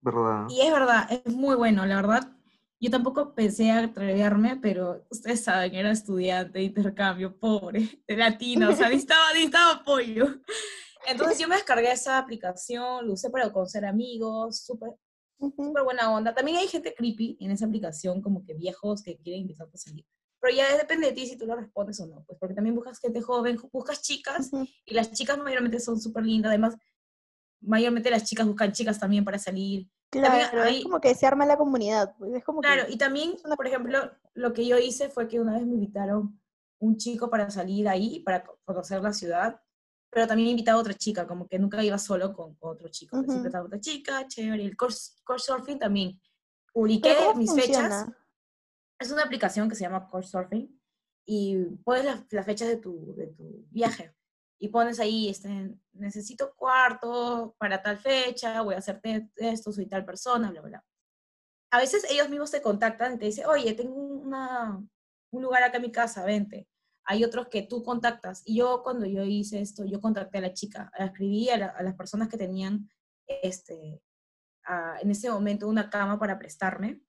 verdad. 0.01 0.47
Y 0.49 0.63
es 0.63 0.73
verdad, 0.73 1.07
es 1.11 1.35
muy 1.35 1.57
bueno, 1.57 1.85
la 1.85 1.97
verdad. 1.97 2.33
Yo 2.81 2.91
tampoco 2.91 3.35
pensé 3.35 3.71
atreverme, 3.71 4.57
pero 4.57 5.05
ustedes 5.11 5.45
saben, 5.45 5.75
era 5.75 5.91
estudiante 5.91 6.59
de 6.59 6.65
intercambio, 6.65 7.39
pobre, 7.39 8.03
de 8.09 8.17
latino, 8.17 8.71
o 8.71 8.73
sea, 8.73 8.89
necesitaba, 8.89 9.29
necesitaba 9.35 9.73
apoyo. 9.73 10.41
Entonces 11.07 11.39
yo 11.39 11.49
me 11.49 11.57
descargué 11.57 11.91
esa 11.91 12.19
aplicación, 12.19 13.07
lo 13.07 13.15
usé 13.15 13.31
para 13.31 13.53
conocer 13.53 13.85
amigos, 13.85 14.63
súper 14.65 14.95
super 15.57 15.83
buena 15.83 16.13
onda. 16.13 16.35
También 16.35 16.59
hay 16.59 16.69
gente 16.69 16.95
creepy 16.95 17.39
en 17.41 17.51
esa 17.51 17.67
aplicación, 17.67 18.21
como 18.21 18.45
que 18.45 18.55
viejos 18.55 19.03
que 19.03 19.17
quieren 19.17 19.43
invitarte 19.43 19.77
a 19.77 19.79
salir. 19.79 20.07
Pero 20.41 20.57
ya 20.57 20.77
depende 20.77 21.07
de 21.07 21.13
ti 21.13 21.27
si 21.27 21.37
tú 21.37 21.47
lo 21.47 21.57
respondes 21.57 22.01
o 22.01 22.07
no, 22.07 22.25
pues 22.27 22.39
porque 22.39 22.55
también 22.55 22.75
buscas 22.75 22.99
gente 22.99 23.21
joven, 23.21 23.59
buscas 23.73 24.01
chicas 24.01 24.51
y 24.87 24.95
las 24.95 25.13
chicas 25.13 25.39
mayormente 25.39 25.81
son 25.81 26.01
súper 26.01 26.25
lindas. 26.25 26.51
Además, 26.51 26.77
mayormente 27.61 28.11
las 28.11 28.25
chicas 28.25 28.47
buscan 28.47 28.73
chicas 28.73 28.99
también 28.99 29.25
para 29.25 29.39
salir. 29.39 29.89
Claro, 30.11 30.65
es 30.65 30.83
como 30.83 31.01
que 31.01 31.15
se 31.15 31.27
arma 31.27 31.47
la 31.47 31.57
comunidad. 31.57 32.15
Pues, 32.19 32.33
es 32.35 32.43
como 32.43 32.63
claro, 32.63 32.85
y 32.89 32.97
también, 32.97 33.37
por 33.57 33.67
ejemplo, 33.67 34.11
lo 34.35 34.53
que 34.53 34.67
yo 34.67 34.79
hice 34.79 35.09
fue 35.09 35.29
que 35.29 35.39
una 35.39 35.55
vez 35.55 35.67
me 35.67 35.75
invitaron 35.75 36.41
un 36.79 36.97
chico 36.97 37.29
para 37.29 37.51
salir 37.51 37.87
ahí, 37.87 38.21
para 38.21 38.45
conocer 38.65 39.03
la 39.03 39.13
ciudad 39.13 39.61
pero 40.11 40.27
también 40.27 40.49
he 40.49 40.51
invitado 40.51 40.79
a 40.79 40.81
otra 40.81 40.95
chica, 40.95 41.27
como 41.27 41.47
que 41.47 41.59
nunca 41.59 41.83
iba 41.83 41.99
solo 41.99 42.33
con, 42.33 42.57
otro 42.61 42.89
chico, 42.89 43.23
siempre 43.23 43.49
estaba 43.49 43.67
otra 43.67 43.81
chica, 43.81 44.27
chévere, 44.27 44.65
el 44.65 44.77
course, 44.77 45.13
surfing 45.39 45.79
también. 45.79 46.21
Publiqué 46.73 47.15
mis 47.37 47.55
fechas, 47.55 48.07
es 48.99 49.11
una 49.11 49.23
aplicación 49.23 49.69
que 49.69 49.75
se 49.75 49.83
llama 49.83 50.09
Couchsurfing 50.09 50.81
y 51.27 51.65
pones 51.85 52.05
las, 52.05 52.45
fechas 52.45 52.69
de 52.69 52.77
tu, 52.77 53.15
de 53.15 53.29
tu 53.29 53.67
viaje 53.71 54.15
y 54.59 54.69
pones 54.69 55.01
ahí, 55.01 55.29
este, 55.29 55.75
necesito 55.93 56.55
cuarto 56.55 57.55
para 57.59 57.83
tal 57.83 57.99
fecha, 57.99 58.61
voy 58.61 58.75
a 58.75 58.79
hacerte 58.79 59.31
esto, 59.37 59.73
soy 59.73 59.87
tal 59.87 60.05
persona, 60.05 60.51
bla, 60.51 60.61
bla. 60.61 60.85
A 61.73 61.79
veces 61.79 62.05
ellos 62.11 62.29
mismos 62.29 62.51
te 62.51 62.61
contactan 62.61 63.15
y 63.15 63.19
te 63.19 63.25
dicen, 63.27 63.47
oye, 63.47 63.73
tengo 63.75 63.95
una, 63.95 64.77
un 65.31 65.43
lugar 65.43 65.63
acá 65.63 65.79
en 65.79 65.85
mi 65.85 65.93
casa, 65.93 66.25
vente. 66.25 66.69
Hay 67.11 67.25
otros 67.25 67.49
que 67.49 67.63
tú 67.63 67.83
contactas. 67.83 68.43
Y 68.45 68.59
yo 68.59 68.85
cuando 68.85 69.05
yo 69.05 69.25
hice 69.25 69.61
esto, 69.61 69.85
yo 69.85 70.01
contacté 70.01 70.39
a 70.39 70.43
la 70.43 70.55
chica, 70.55 70.93
la 70.97 71.07
escribí 71.07 71.49
a, 71.51 71.83
las 71.83 71.95
personas 71.97 72.29
que 72.29 72.37
tenían 72.37 72.89
este, 73.27 74.01
en 75.03 75.11
ese 75.11 75.29
momento 75.29 75.67
una 75.67 75.91
cama 75.91 76.21
para 76.21 76.39
prestarme. 76.39 77.03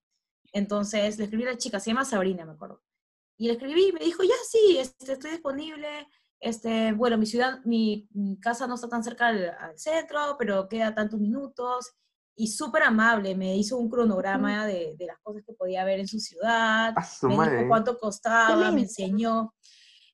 Entonces 0.52 1.18
le 1.18 1.24
escribí 1.24 1.44
a 1.44 1.52
la 1.52 1.56
chica, 1.56 1.78
se 1.78 1.90
llama 1.90 2.04
Sabrina, 2.04 2.44
me 2.44 2.50
acuerdo. 2.50 2.82
Y 3.38 3.46
le 3.46 3.52
escribí 3.52 3.90
y 3.90 3.92
me 3.92 4.00
dijo, 4.00 4.24
ya 4.24 4.34
sí, 4.50 4.78
este, 4.80 5.12
estoy 5.12 5.30
disponible, 5.30 6.08
este, 6.40 6.92
bueno, 6.94 7.16
mi 7.16 7.26
ciudad, 7.26 7.60
mi, 7.64 8.08
casa 8.40 8.66
no 8.66 8.74
está 8.74 8.88
tan 8.88 9.04
cerca 9.04 9.28
al, 9.28 9.78
centro, 9.78 10.34
pero 10.36 10.68
queda 10.68 10.96
tantos 10.96 11.20
minutos. 11.20 11.92
Y 12.34 12.48
súper 12.48 12.82
amable, 12.82 13.36
me 13.36 13.56
hizo 13.56 13.76
un 13.76 13.88
cronograma 13.88 14.66
de, 14.66 14.96
de, 14.98 15.06
las 15.06 15.18
cosas 15.20 15.44
que 15.46 15.52
podía 15.52 15.84
ver 15.84 16.00
en 16.00 16.08
su 16.08 16.18
ciudad, 16.18 16.92
me 17.22 17.34
dijo 17.34 17.68
cuánto 17.68 17.96
costaba, 17.98 18.72
me 18.72 18.80
enseñó. 18.80 19.54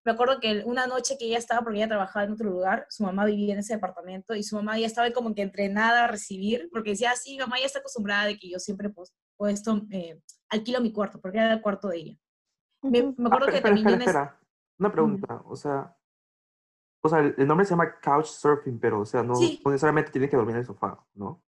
Me 0.05 0.13
acuerdo 0.13 0.41
que 0.41 0.63
una 0.65 0.87
noche 0.87 1.17
que 1.19 1.27
ella 1.27 1.39
estaba, 1.39 1.63
porque 1.63 1.79
ella 1.79 1.89
trabajaba 1.89 2.25
en 2.25 2.33
otro 2.33 2.49
lugar, 2.49 2.87
su 2.89 3.03
mamá 3.03 3.25
vivía 3.25 3.53
en 3.53 3.61
ese 3.61 3.75
departamento 3.75 4.35
y 4.35 4.43
su 4.43 4.57
mamá 4.57 4.79
ya 4.79 4.87
estaba 4.87 5.11
como 5.11 5.35
que 5.35 5.43
entrenada 5.43 6.05
a 6.05 6.07
recibir, 6.07 6.69
porque 6.73 6.91
decía, 6.91 7.15
sí, 7.17 7.37
mamá 7.39 7.59
ya 7.59 7.67
está 7.67 7.81
acostumbrada 7.81 8.27
de 8.27 8.39
que 8.39 8.49
yo 8.51 8.59
siempre 8.59 8.91
pues, 8.91 9.15
puesto, 9.37 9.83
eh, 9.91 10.21
alquilo 10.49 10.81
mi 10.81 10.93
cuarto, 10.93 11.21
porque 11.21 11.39
era 11.39 11.53
el 11.53 11.61
cuarto 11.61 11.89
de 11.89 11.97
ella. 11.97 12.19
Me, 12.83 12.99
acuerdo 12.99 13.47
ah, 13.49 13.53
que 13.53 13.61
también... 13.61 13.89
Espera, 13.89 14.39
Una 14.79 14.93
pregunta, 14.93 15.43
o 15.45 15.57
sea, 15.57 15.95
o 17.01 17.09
sea, 17.09 17.21
el, 17.21 17.47
nombre 17.47 17.65
se 17.65 17.71
llama 17.71 18.01
Couchsurfing, 18.01 18.79
pero, 18.79 19.01
o 19.01 19.07
sea, 19.07 19.23
no, 19.23 19.35
necesariamente 19.39 20.11
tiene 20.11 20.29
que 20.29 20.37
dormir 20.37 20.55
en 20.55 20.61
el 20.61 20.67
sofá, 20.67 20.99
¿no? 21.15 21.43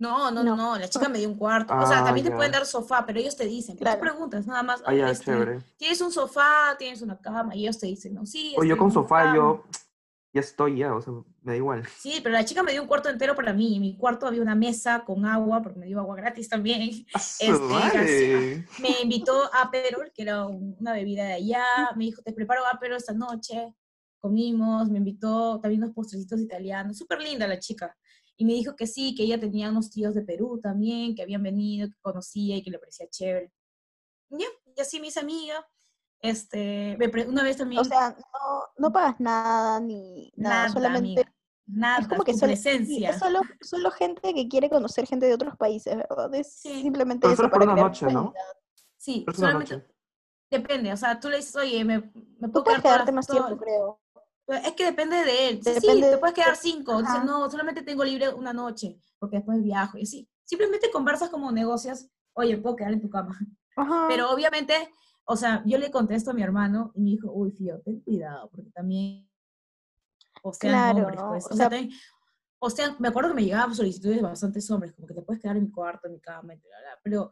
No, 0.00 0.30
no, 0.30 0.42
no, 0.42 0.78
la 0.78 0.88
chica 0.88 1.10
me 1.10 1.18
dio 1.18 1.28
un 1.28 1.36
cuarto. 1.36 1.76
o 1.76 1.86
sea, 1.86 1.98
ah, 1.98 2.04
también 2.04 2.26
te 2.26 2.32
pueden 2.32 2.50
dar 2.50 2.64
sofá, 2.64 3.04
pero 3.04 3.20
ellos 3.20 3.36
te 3.36 3.44
dicen, 3.44 3.76
claro. 3.76 3.98
tú 3.98 4.06
preguntas 4.06 4.46
nada 4.46 4.62
más. 4.62 4.82
Ah, 4.86 4.94
ya, 4.94 5.10
este. 5.10 5.58
Tienes 5.76 6.00
un 6.00 6.10
sofá, 6.10 6.74
tienes 6.78 7.02
una 7.02 7.20
cama, 7.20 7.54
y 7.54 7.64
ellos 7.64 7.78
te 7.78 7.86
dicen, 7.86 8.14
no, 8.14 8.24
sí. 8.24 8.54
O 8.56 8.64
yo 8.64 8.78
con 8.78 8.90
sofá, 8.90 9.36
yo 9.36 9.62
ya 10.32 10.40
estoy 10.40 10.78
ya, 10.78 10.94
o 10.94 11.02
sea, 11.02 11.12
me 11.42 11.52
da 11.52 11.56
igual. 11.56 11.86
Sí, 11.98 12.20
pero 12.22 12.32
la 12.32 12.46
chica 12.46 12.62
me 12.62 12.72
dio 12.72 12.80
un 12.80 12.88
cuarto 12.88 13.10
entero 13.10 13.34
para 13.36 13.52
mí. 13.52 13.76
En 13.76 13.82
mi 13.82 13.98
cuarto 13.98 14.26
había 14.26 14.40
una 14.40 14.54
mesa 14.54 15.04
con 15.04 15.26
agua, 15.26 15.60
porque 15.60 15.78
me 15.78 15.86
dio 15.86 16.00
agua 16.00 16.16
gratis 16.16 16.48
también. 16.48 17.04
Este, 17.14 18.64
me 18.80 19.02
invitó 19.02 19.50
a 19.52 19.70
Perol, 19.70 20.10
que 20.14 20.22
era 20.22 20.46
una 20.46 20.94
bebida 20.94 21.24
de 21.24 21.32
allá. 21.34 21.64
Me 21.94 22.06
dijo, 22.06 22.22
te 22.22 22.32
preparo 22.32 22.62
Aperol 22.66 22.96
esta 22.96 23.12
noche 23.12 23.74
comimos, 24.20 24.88
me 24.90 24.98
invitó 24.98 25.58
también 25.60 25.82
unos 25.82 25.94
postrecitos 25.94 26.40
italianos, 26.40 26.98
súper 26.98 27.20
linda 27.20 27.48
la 27.48 27.58
chica. 27.58 27.96
Y 28.40 28.46
me 28.46 28.54
dijo 28.54 28.74
que 28.74 28.86
sí, 28.86 29.14
que 29.14 29.24
ella 29.24 29.38
tenía 29.38 29.68
unos 29.68 29.90
tíos 29.90 30.14
de 30.14 30.22
Perú 30.22 30.58
también, 30.62 31.14
que 31.14 31.20
habían 31.20 31.42
venido, 31.42 31.90
que 31.90 31.96
conocía 32.00 32.56
y 32.56 32.62
que 32.62 32.70
le 32.70 32.78
parecía 32.78 33.06
chévere. 33.06 33.52
Y, 34.30 34.42
y 34.76 34.80
así 34.80 34.98
me 34.98 35.08
hice 35.08 35.20
amiga. 35.20 35.68
Este, 36.22 36.96
una 37.28 37.42
vez 37.42 37.58
también... 37.58 37.82
O 37.82 37.84
sea, 37.84 38.16
no, 38.16 38.62
no 38.78 38.90
pagas 38.90 39.20
nada 39.20 39.78
ni 39.80 40.32
nada, 40.36 40.70
solamente... 40.70 41.22
Nada, 41.66 41.98
es 41.98 42.08
como 42.08 42.24
que 42.24 42.32
presencia. 42.32 43.10
Es 43.10 43.18
solo, 43.18 43.42
solo 43.60 43.90
gente 43.90 44.32
que 44.32 44.48
quiere 44.48 44.70
conocer 44.70 45.06
gente 45.06 45.26
de 45.26 45.34
otros 45.34 45.54
países, 45.58 45.94
¿verdad? 45.94 46.34
Es 46.34 46.54
simplemente 46.54 47.26
eso. 47.26 47.36
Solo 47.36 47.50
por 47.50 47.62
una 47.62 47.74
noche, 47.74 48.06
¿no? 48.06 48.32
Sí, 48.96 49.26
solamente... 49.36 49.86
Depende, 50.50 50.94
o 50.94 50.96
sea, 50.96 51.20
tú 51.20 51.28
le 51.28 51.36
dices, 51.36 51.54
oye, 51.56 51.84
me, 51.84 52.10
me 52.38 52.48
puedo 52.48 52.64
quedarte 52.64 53.12
más 53.12 53.26
tiempo, 53.26 53.54
creo. 53.58 54.00
Es 54.52 54.72
que 54.72 54.84
depende 54.84 55.16
de 55.24 55.48
él. 55.48 55.60
sí, 55.62 56.00
te 56.00 56.18
puedes 56.18 56.34
quedar 56.34 56.56
cinco. 56.56 57.00
Dice, 57.00 57.24
no, 57.24 57.50
solamente 57.50 57.82
tengo 57.82 58.04
libre 58.04 58.32
una 58.32 58.52
noche, 58.52 58.98
porque 59.18 59.36
después 59.36 59.62
viajo. 59.62 59.98
Y 59.98 60.02
así. 60.02 60.28
Simplemente 60.44 60.90
conversas 60.90 61.30
como 61.30 61.52
negocias, 61.52 62.10
oye, 62.32 62.56
puedo 62.56 62.76
quedar 62.76 62.92
en 62.92 63.00
tu 63.00 63.08
cama. 63.08 63.38
Pero 64.08 64.30
obviamente, 64.30 64.74
o 65.24 65.36
sea, 65.36 65.62
yo 65.64 65.78
le 65.78 65.90
contesto 65.90 66.32
a 66.32 66.34
mi 66.34 66.42
hermano 66.42 66.92
y 66.96 67.00
me 67.00 67.10
dijo, 67.10 67.30
uy, 67.32 67.52
Fío, 67.52 67.80
ten 67.82 68.00
cuidado, 68.00 68.50
porque 68.50 68.70
también. 68.72 69.30
O 70.42 70.52
sea, 70.52 70.90
hombres, 70.90 71.20
pues. 71.28 71.46
O, 71.50 71.54
sea, 71.54 71.70
o 72.58 72.70
sea, 72.70 72.96
me 72.98 73.08
acuerdo 73.08 73.30
que 73.30 73.36
me 73.36 73.44
llegaban 73.44 73.74
solicitudes 73.74 74.16
de 74.16 74.22
bastantes 74.22 74.70
hombres, 74.70 74.92
como 74.92 75.06
que 75.06 75.14
te 75.14 75.22
puedes 75.22 75.40
quedar 75.40 75.56
en 75.56 75.64
mi 75.64 75.70
cuarto, 75.70 76.08
en 76.08 76.14
mi 76.14 76.20
cama, 76.20 76.54
pero, 77.02 77.30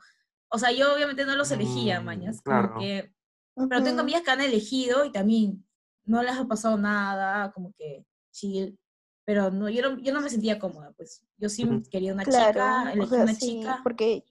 o 0.48 0.58
sea, 0.58 0.72
yo 0.72 0.94
obviamente 0.94 1.24
no 1.24 1.36
los 1.36 1.50
elegía, 1.50 2.00
mm, 2.00 2.04
mañas, 2.04 2.40
claro. 2.40 2.74
pero 2.78 3.82
tengo 3.82 4.00
amigas 4.00 4.22
que 4.22 4.30
han 4.30 4.40
elegido 4.40 5.04
y 5.04 5.12
también 5.12 5.67
no 6.08 6.22
les 6.22 6.36
ha 6.36 6.46
pasado 6.46 6.76
nada, 6.76 7.52
como 7.52 7.72
que 7.74 8.04
chill, 8.32 8.78
pero 9.24 9.50
no, 9.50 9.68
yo 9.68 9.82
no, 9.82 9.98
yo 9.98 10.12
no 10.12 10.22
me 10.22 10.30
sentía 10.30 10.58
cómoda, 10.58 10.92
pues 10.96 11.22
yo 11.36 11.48
sí 11.50 11.68
quería 11.90 12.14
una 12.14 12.24
chica, 12.24 12.92
elegí 12.92 13.14
una 13.14 13.34
chica. 13.36 13.80
Porque 13.82 14.24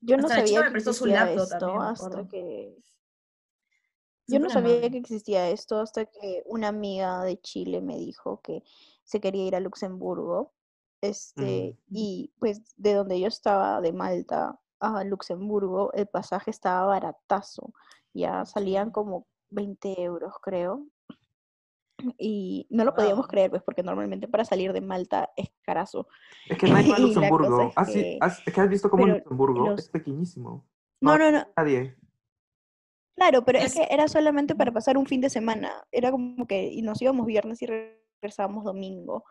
yo 0.00 0.18
no 0.18 0.28
sabía 0.28 0.70
que 0.70 0.78
existía 0.78 1.32
esto 1.32 1.80
hasta 1.80 2.28
que... 2.28 2.76
Yo 4.28 4.38
no 4.38 4.50
sabía 4.50 4.88
que 4.90 4.98
existía 4.98 5.50
esto 5.50 5.80
hasta 5.80 6.06
que 6.06 6.42
una 6.46 6.68
amiga 6.68 7.24
de 7.24 7.40
Chile 7.40 7.80
me 7.80 7.96
dijo 7.96 8.40
que 8.40 8.62
se 9.02 9.20
quería 9.20 9.46
ir 9.46 9.56
a 9.56 9.60
Luxemburgo. 9.60 10.54
Este, 11.00 11.76
y 11.90 12.32
pues 12.38 12.74
de 12.76 12.94
donde 12.94 13.18
yo 13.18 13.26
estaba, 13.26 13.80
de 13.80 13.92
Malta 13.92 14.60
a 14.78 15.04
Luxemburgo, 15.04 15.92
el 15.94 16.06
pasaje 16.06 16.50
estaba 16.50 16.86
baratazo 16.86 17.72
ya 18.14 18.44
salían 18.44 18.90
como 18.90 19.26
20 19.50 20.02
euros, 20.02 20.34
creo. 20.42 20.86
Y 22.18 22.66
no 22.70 22.84
lo 22.84 22.94
podíamos 22.94 23.28
creer, 23.28 23.50
pues, 23.50 23.62
porque 23.62 23.82
normalmente 23.82 24.26
para 24.26 24.44
salir 24.44 24.72
de 24.72 24.80
Malta 24.80 25.30
es 25.36 25.50
carazo. 25.62 26.08
Es 26.48 26.58
que 26.58 26.68
no 26.68 26.76
hay 26.76 26.86
Luxemburgo. 26.98 27.72
Es 27.76 27.90
que... 27.92 28.18
has, 28.20 28.46
es 28.46 28.54
que 28.54 28.60
has 28.60 28.68
visto 28.68 28.90
cómo 28.90 29.06
Luxemburgo 29.06 29.72
es 29.74 29.88
pequeñísimo. 29.88 30.66
No, 31.00 31.16
no, 31.18 31.30
no. 31.30 31.46
Nadie. 31.56 31.96
Claro, 33.14 33.44
pero 33.44 33.58
es... 33.58 33.74
que 33.74 33.86
era 33.90 34.08
solamente 34.08 34.54
para 34.54 34.72
pasar 34.72 34.96
un 34.96 35.06
fin 35.06 35.20
de 35.20 35.30
semana. 35.30 35.84
Era 35.92 36.10
como 36.10 36.46
que 36.46 36.66
y 36.72 36.82
nos 36.82 37.00
íbamos 37.00 37.26
viernes 37.26 37.62
y 37.62 37.66
regresábamos 37.66 38.64
domingo. 38.64 39.24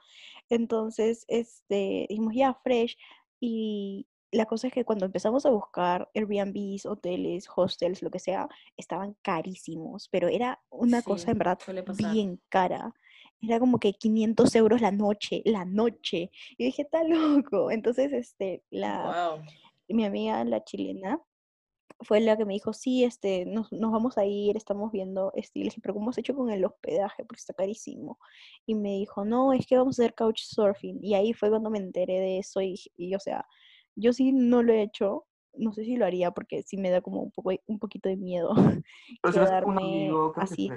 Entonces, 0.49 1.25
este, 1.27 2.05
dijimos 2.09 2.33
ya 2.35 2.53
fresh 2.53 2.97
y 3.39 4.07
la 4.31 4.45
cosa 4.45 4.67
es 4.67 4.73
que 4.73 4.85
cuando 4.85 5.05
empezamos 5.05 5.45
a 5.45 5.49
buscar 5.49 6.09
Airbnbs, 6.15 6.85
hoteles, 6.85 7.47
hostels, 7.53 8.01
lo 8.01 8.09
que 8.09 8.19
sea, 8.19 8.47
estaban 8.77 9.15
carísimos, 9.21 10.07
pero 10.09 10.29
era 10.29 10.61
una 10.69 11.01
cosa 11.01 11.31
en 11.31 11.37
verdad 11.37 11.59
bien 11.97 12.41
cara. 12.49 12.93
Era 13.41 13.59
como 13.59 13.79
que 13.79 13.93
500 13.93 14.55
euros 14.55 14.81
la 14.81 14.91
noche, 14.91 15.41
la 15.45 15.65
noche. 15.65 16.31
Y 16.57 16.65
dije, 16.65 16.83
está 16.83 17.03
loco. 17.03 17.71
Entonces, 17.71 18.13
este, 18.13 18.63
la, 18.69 19.43
mi 19.89 20.05
amiga, 20.05 20.43
la 20.45 20.63
chilena, 20.63 21.19
fue 22.01 22.19
la 22.19 22.37
que 22.37 22.45
me 22.45 22.53
dijo, 22.53 22.71
sí, 22.73 23.03
este, 23.03 23.45
nos, 23.45 23.71
nos, 23.71 23.91
vamos 23.91 24.17
a 24.17 24.25
ir, 24.25 24.57
estamos 24.57 24.91
viendo, 24.91 25.31
este, 25.35 25.59
y 25.59 25.63
le 25.63 25.69
dije, 25.69 25.81
pero 25.81 25.93
¿cómo 25.93 26.09
has 26.09 26.17
hecho 26.17 26.35
con 26.35 26.49
el 26.49 26.63
hospedaje? 26.65 27.25
Porque 27.25 27.39
está 27.39 27.53
carísimo. 27.53 28.17
Y 28.65 28.75
me 28.75 28.91
dijo, 28.91 29.25
no, 29.25 29.53
es 29.53 29.65
que 29.67 29.77
vamos 29.77 29.99
a 29.99 30.03
hacer 30.03 30.15
couchsurfing. 30.15 30.99
Y 31.03 31.15
ahí 31.15 31.33
fue 31.33 31.49
cuando 31.49 31.69
me 31.69 31.79
enteré 31.79 32.19
de 32.19 32.39
eso 32.39 32.61
y, 32.61 32.79
y 32.95 33.13
o 33.15 33.19
sea, 33.19 33.45
yo 34.01 34.13
sí 34.13 34.31
no 34.31 34.63
lo 34.63 34.73
he 34.73 34.81
hecho, 34.81 35.25
no 35.53 35.73
sé 35.73 35.83
si 35.83 35.95
lo 35.95 36.05
haría 36.05 36.31
porque 36.31 36.63
sí 36.63 36.77
me 36.77 36.89
da 36.89 37.01
como 37.01 37.21
un, 37.21 37.31
poco, 37.31 37.51
un 37.67 37.79
poquito 37.79 38.09
de 38.09 38.17
miedo 38.17 38.53
quedarme 39.23 40.11
así. 40.35 40.69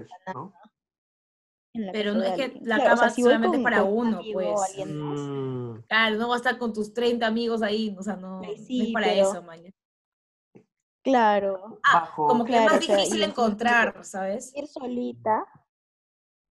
Pero 1.92 2.14
no 2.14 2.22
es 2.22 2.34
que 2.34 2.60
la 2.62 2.84
cama 2.84 3.06
es 3.08 3.14
solamente 3.14 3.58
para 3.58 3.82
uno, 3.82 4.20
pues. 4.32 4.86
Mm. 4.86 5.78
Claro, 5.88 6.16
no 6.16 6.28
vas 6.28 6.36
a 6.36 6.44
estar 6.44 6.58
con 6.58 6.72
tus 6.72 6.94
30 6.94 7.26
amigos 7.26 7.62
ahí, 7.62 7.96
o 7.98 8.02
sea, 8.02 8.14
no, 8.14 8.42
es 8.42 8.68
para 8.92 9.12
eso, 9.12 9.42
maña. 9.42 9.72
Claro. 11.02 11.80
Ah, 11.86 12.10
como 12.14 12.44
que 12.44 12.56
es 12.56 12.64
más 12.64 12.80
difícil 12.80 13.22
encontrar, 13.24 14.04
¿sabes? 14.04 14.54
Ir 14.54 14.68
solita, 14.68 15.44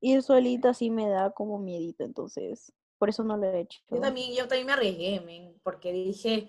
ir 0.01 0.21
solita 0.21 0.73
sí 0.73 0.89
me 0.89 1.07
da 1.07 1.31
como 1.31 1.57
miedito, 1.57 2.03
entonces 2.03 2.73
por 3.03 3.09
eso 3.09 3.25
no 3.25 3.35
lo 3.35 3.43
he 3.43 3.59
hecho. 3.59 3.81
Yo 3.91 3.99
también, 3.99 4.33
yo 4.33 4.47
también 4.47 4.65
me 4.65 4.71
arriesgué, 4.71 5.19
men, 5.25 5.59
porque 5.61 5.91
dije, 5.91 6.47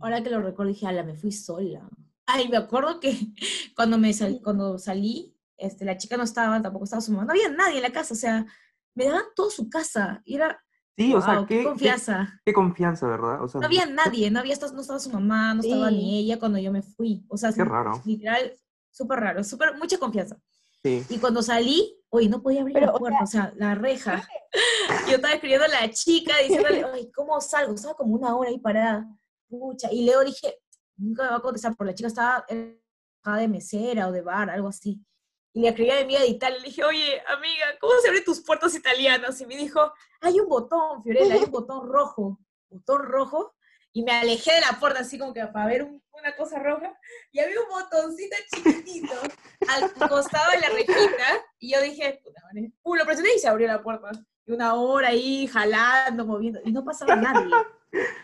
ahora 0.00 0.20
que 0.20 0.30
lo 0.30 0.42
recuerdo, 0.42 0.72
dije, 0.72 0.84
ala, 0.84 1.04
me 1.04 1.14
fui 1.14 1.30
sola. 1.30 1.88
Ay, 2.26 2.48
me 2.48 2.56
acuerdo 2.56 2.98
que 2.98 3.16
cuando, 3.76 3.98
me 3.98 4.10
cuando 4.42 4.78
salí, 4.78 5.32
este, 5.56 5.84
la 5.84 5.96
chica 5.96 6.16
no 6.16 6.24
estaba, 6.24 6.60
tampoco 6.60 6.86
estaba 6.86 7.00
su 7.00 7.12
mamá, 7.12 7.24
no 7.24 7.30
había 7.30 7.50
nadie 7.50 7.76
en 7.76 7.84
la 7.84 7.92
casa, 7.92 8.14
o 8.14 8.16
sea, 8.16 8.44
me 8.96 9.04
daban 9.04 9.22
toda 9.36 9.52
su 9.52 9.70
casa, 9.70 10.20
y 10.24 10.34
era... 10.34 10.60
Sí, 10.98 11.14
o 11.14 11.22
sea, 11.22 11.46
qué, 11.46 11.62
confianza. 11.62 12.40
Qué, 12.44 12.52
confianza, 12.52 13.06
¿verdad? 13.06 13.40
O 13.40 13.46
sea, 13.46 13.60
no 13.60 13.66
había 13.68 13.86
nadie, 13.86 14.28
no 14.32 14.40
había, 14.40 14.56
no 14.56 14.80
estaba 14.80 14.98
su 14.98 15.10
mamá, 15.10 15.54
no 15.54 15.60
estaba 15.60 15.88
ni 15.88 16.18
ella 16.18 16.40
cuando 16.40 16.58
yo 16.58 16.72
me 16.72 16.82
fui. 16.82 17.24
O 17.28 17.36
sea, 17.36 17.52
qué 17.52 17.62
raro. 17.62 18.02
literal, 18.04 18.52
súper 18.90 19.20
raro, 19.20 19.44
súper, 19.44 19.78
mucha 19.78 19.98
confianza. 19.98 20.36
Sí. 20.82 21.04
Y 21.08 21.18
cuando 21.18 21.42
salí, 21.42 22.01
oye, 22.14 22.28
no 22.28 22.42
podía 22.42 22.60
abrir 22.60 22.78
la 22.78 22.92
puerta, 22.92 23.20
o 23.22 23.26
sea, 23.26 23.52
la 23.56 23.74
reja. 23.74 24.28
Yo 25.08 25.16
estaba 25.16 25.32
escribiendo 25.32 25.64
a 25.64 25.68
la 25.68 25.90
chica, 25.90 26.34
diciéndole, 26.38 26.84
ay, 26.92 27.10
¿cómo 27.10 27.40
salgo? 27.40 27.74
Estaba 27.74 27.94
como 27.94 28.14
una 28.14 28.36
hora 28.36 28.50
ahí 28.50 28.58
parada. 28.58 29.06
Pucha. 29.48 29.90
Y 29.90 30.04
luego 30.04 30.22
dije, 30.22 30.58
nunca 30.96 31.24
me 31.24 31.30
va 31.30 31.36
a 31.36 31.40
contestar, 31.40 31.74
porque 31.74 31.92
la 31.92 31.94
chica 31.94 32.08
estaba 32.08 32.44
de 33.38 33.48
mesera 33.48 34.08
o 34.08 34.12
de 34.12 34.20
bar, 34.20 34.50
algo 34.50 34.68
así. 34.68 35.02
Y 35.54 35.62
le 35.62 35.68
escribí 35.68 35.90
a 35.90 35.96
mi 35.96 36.02
amiga 36.02 36.20
de 36.20 36.28
Italia, 36.28 36.58
le 36.58 36.66
dije, 36.66 36.84
oye, 36.84 37.22
amiga, 37.28 37.64
¿cómo 37.80 37.94
se 38.02 38.08
abren 38.08 38.24
tus 38.24 38.40
puertas 38.40 38.74
italianas? 38.74 39.40
Y 39.40 39.46
me 39.46 39.56
dijo, 39.56 39.92
hay 40.20 40.38
un 40.38 40.48
botón, 40.48 41.02
Fiorella, 41.02 41.34
hay 41.34 41.44
un 41.44 41.50
botón 41.50 41.88
rojo, 41.88 42.38
botón 42.68 43.02
rojo, 43.04 43.54
y 43.92 44.02
me 44.02 44.12
alejé 44.12 44.54
de 44.54 44.60
la 44.60 44.78
puerta 44.80 45.00
así 45.00 45.18
como 45.18 45.32
que 45.32 45.44
para 45.46 45.66
ver 45.66 45.82
una 45.84 46.36
cosa 46.36 46.58
roja, 46.58 46.96
y 47.30 47.40
había 47.40 47.56
un 47.60 47.68
botoncito 47.68 48.36
chiquitito 48.54 49.14
al 49.68 49.92
costado 50.08 50.52
de 50.52 50.60
la 50.60 50.68
rejita, 50.68 51.24
y 51.58 51.72
yo 51.72 51.80
dije, 51.82 52.20
puta 52.22 52.40
madre, 52.44 52.72
uh, 52.82 52.94
lo 52.94 53.04
presioné 53.04 53.30
y 53.34 53.38
se 53.38 53.48
abrió 53.48 53.66
la 53.66 53.82
puerta. 53.82 54.10
Y 54.44 54.52
una 54.52 54.74
hora 54.74 55.08
ahí 55.08 55.46
jalando, 55.46 56.26
moviendo, 56.26 56.60
y 56.64 56.72
no 56.72 56.84
pasaba 56.84 57.16
nadie. 57.16 57.50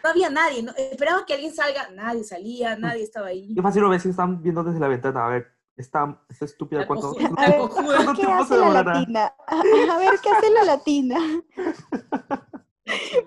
No 0.03 0.11
había 0.11 0.31
nadie, 0.31 0.63
no, 0.63 0.73
esperaba 0.77 1.27
que 1.27 1.35
alguien 1.35 1.55
salga, 1.55 1.91
nadie 1.91 2.25
salía, 2.25 2.77
nadie 2.77 3.03
estaba 3.03 3.27
ahí. 3.29 3.55
Yo 3.55 3.63
fácil 3.63 3.83
lo 3.83 3.91
ves 3.91 4.07
están 4.07 4.43
viendo 4.43 4.65
desde 4.65 4.81
la 4.81 4.89
ventana, 4.89 5.27
a 5.27 5.29
ver, 5.29 5.53
esta, 5.77 6.21
esta 6.29 6.45
estúpida, 6.45 6.87
¿cuánto, 6.87 7.15
a 7.37 7.49
ver, 7.49 7.61
¿qué 8.17 8.23
hace 8.27 8.57
la 8.57 8.83
latina? 8.83 9.35
a 9.47 9.99
ver, 9.99 10.21
¿qué 10.23 10.31
hace 10.31 10.51
la 10.51 10.65
latina? 10.65 11.17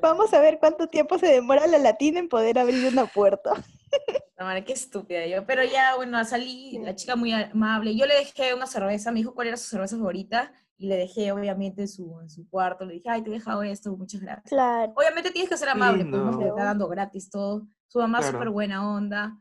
Vamos 0.02 0.34
a 0.34 0.40
ver 0.40 0.60
cuánto 0.60 0.88
tiempo 0.88 1.18
se 1.18 1.28
demora 1.28 1.68
la 1.68 1.78
latina 1.78 2.20
en 2.20 2.30
poder 2.30 2.60
abrir 2.60 2.88
una 2.88 3.06
puerta. 3.06 3.54
No, 4.38 4.46
madre, 4.46 4.64
qué 4.64 4.74
estúpida 4.74 5.26
yo. 5.28 5.46
Pero 5.46 5.64
ya, 5.64 5.96
bueno, 5.96 6.24
salí, 6.26 6.80
la 6.80 6.96
chica 6.96 7.16
muy 7.16 7.32
amable. 7.34 7.96
Yo 7.96 8.06
le 8.06 8.16
dejé 8.16 8.54
una 8.54 8.66
cerveza, 8.66 9.12
me 9.12 9.20
dijo 9.20 9.36
cuál 9.36 9.50
era 9.50 9.58
su 9.58 9.70
cerveza 9.70 9.98
favorita 9.98 10.52
y 10.78 10.88
le 10.88 10.96
dejé, 10.98 11.32
obviamente, 11.32 11.84
en 11.84 11.88
su, 11.88 12.20
en 12.22 12.30
su 12.30 12.50
cuarto. 12.50 12.86
Le 12.86 12.96
dije, 12.96 13.10
ay, 13.10 13.22
te 13.22 13.30
he 13.30 13.34
dejado 13.34 13.62
esto, 13.64 13.96
muchas 13.96 14.22
gracias. 14.22 14.50
Claro. 14.50 14.94
Obviamente 14.96 15.30
tienes 15.32 15.50
que 15.50 15.58
ser 15.58 15.70
amable, 15.70 16.06
pues 16.06 16.22
no. 16.22 16.42
está 16.42 16.64
dando 16.64 16.88
gratis 16.88 17.30
todo. 17.30 17.68
Su 17.88 18.00
mamá 18.00 18.24
súper 18.24 18.50
buena 18.50 18.90
onda. 18.90 19.38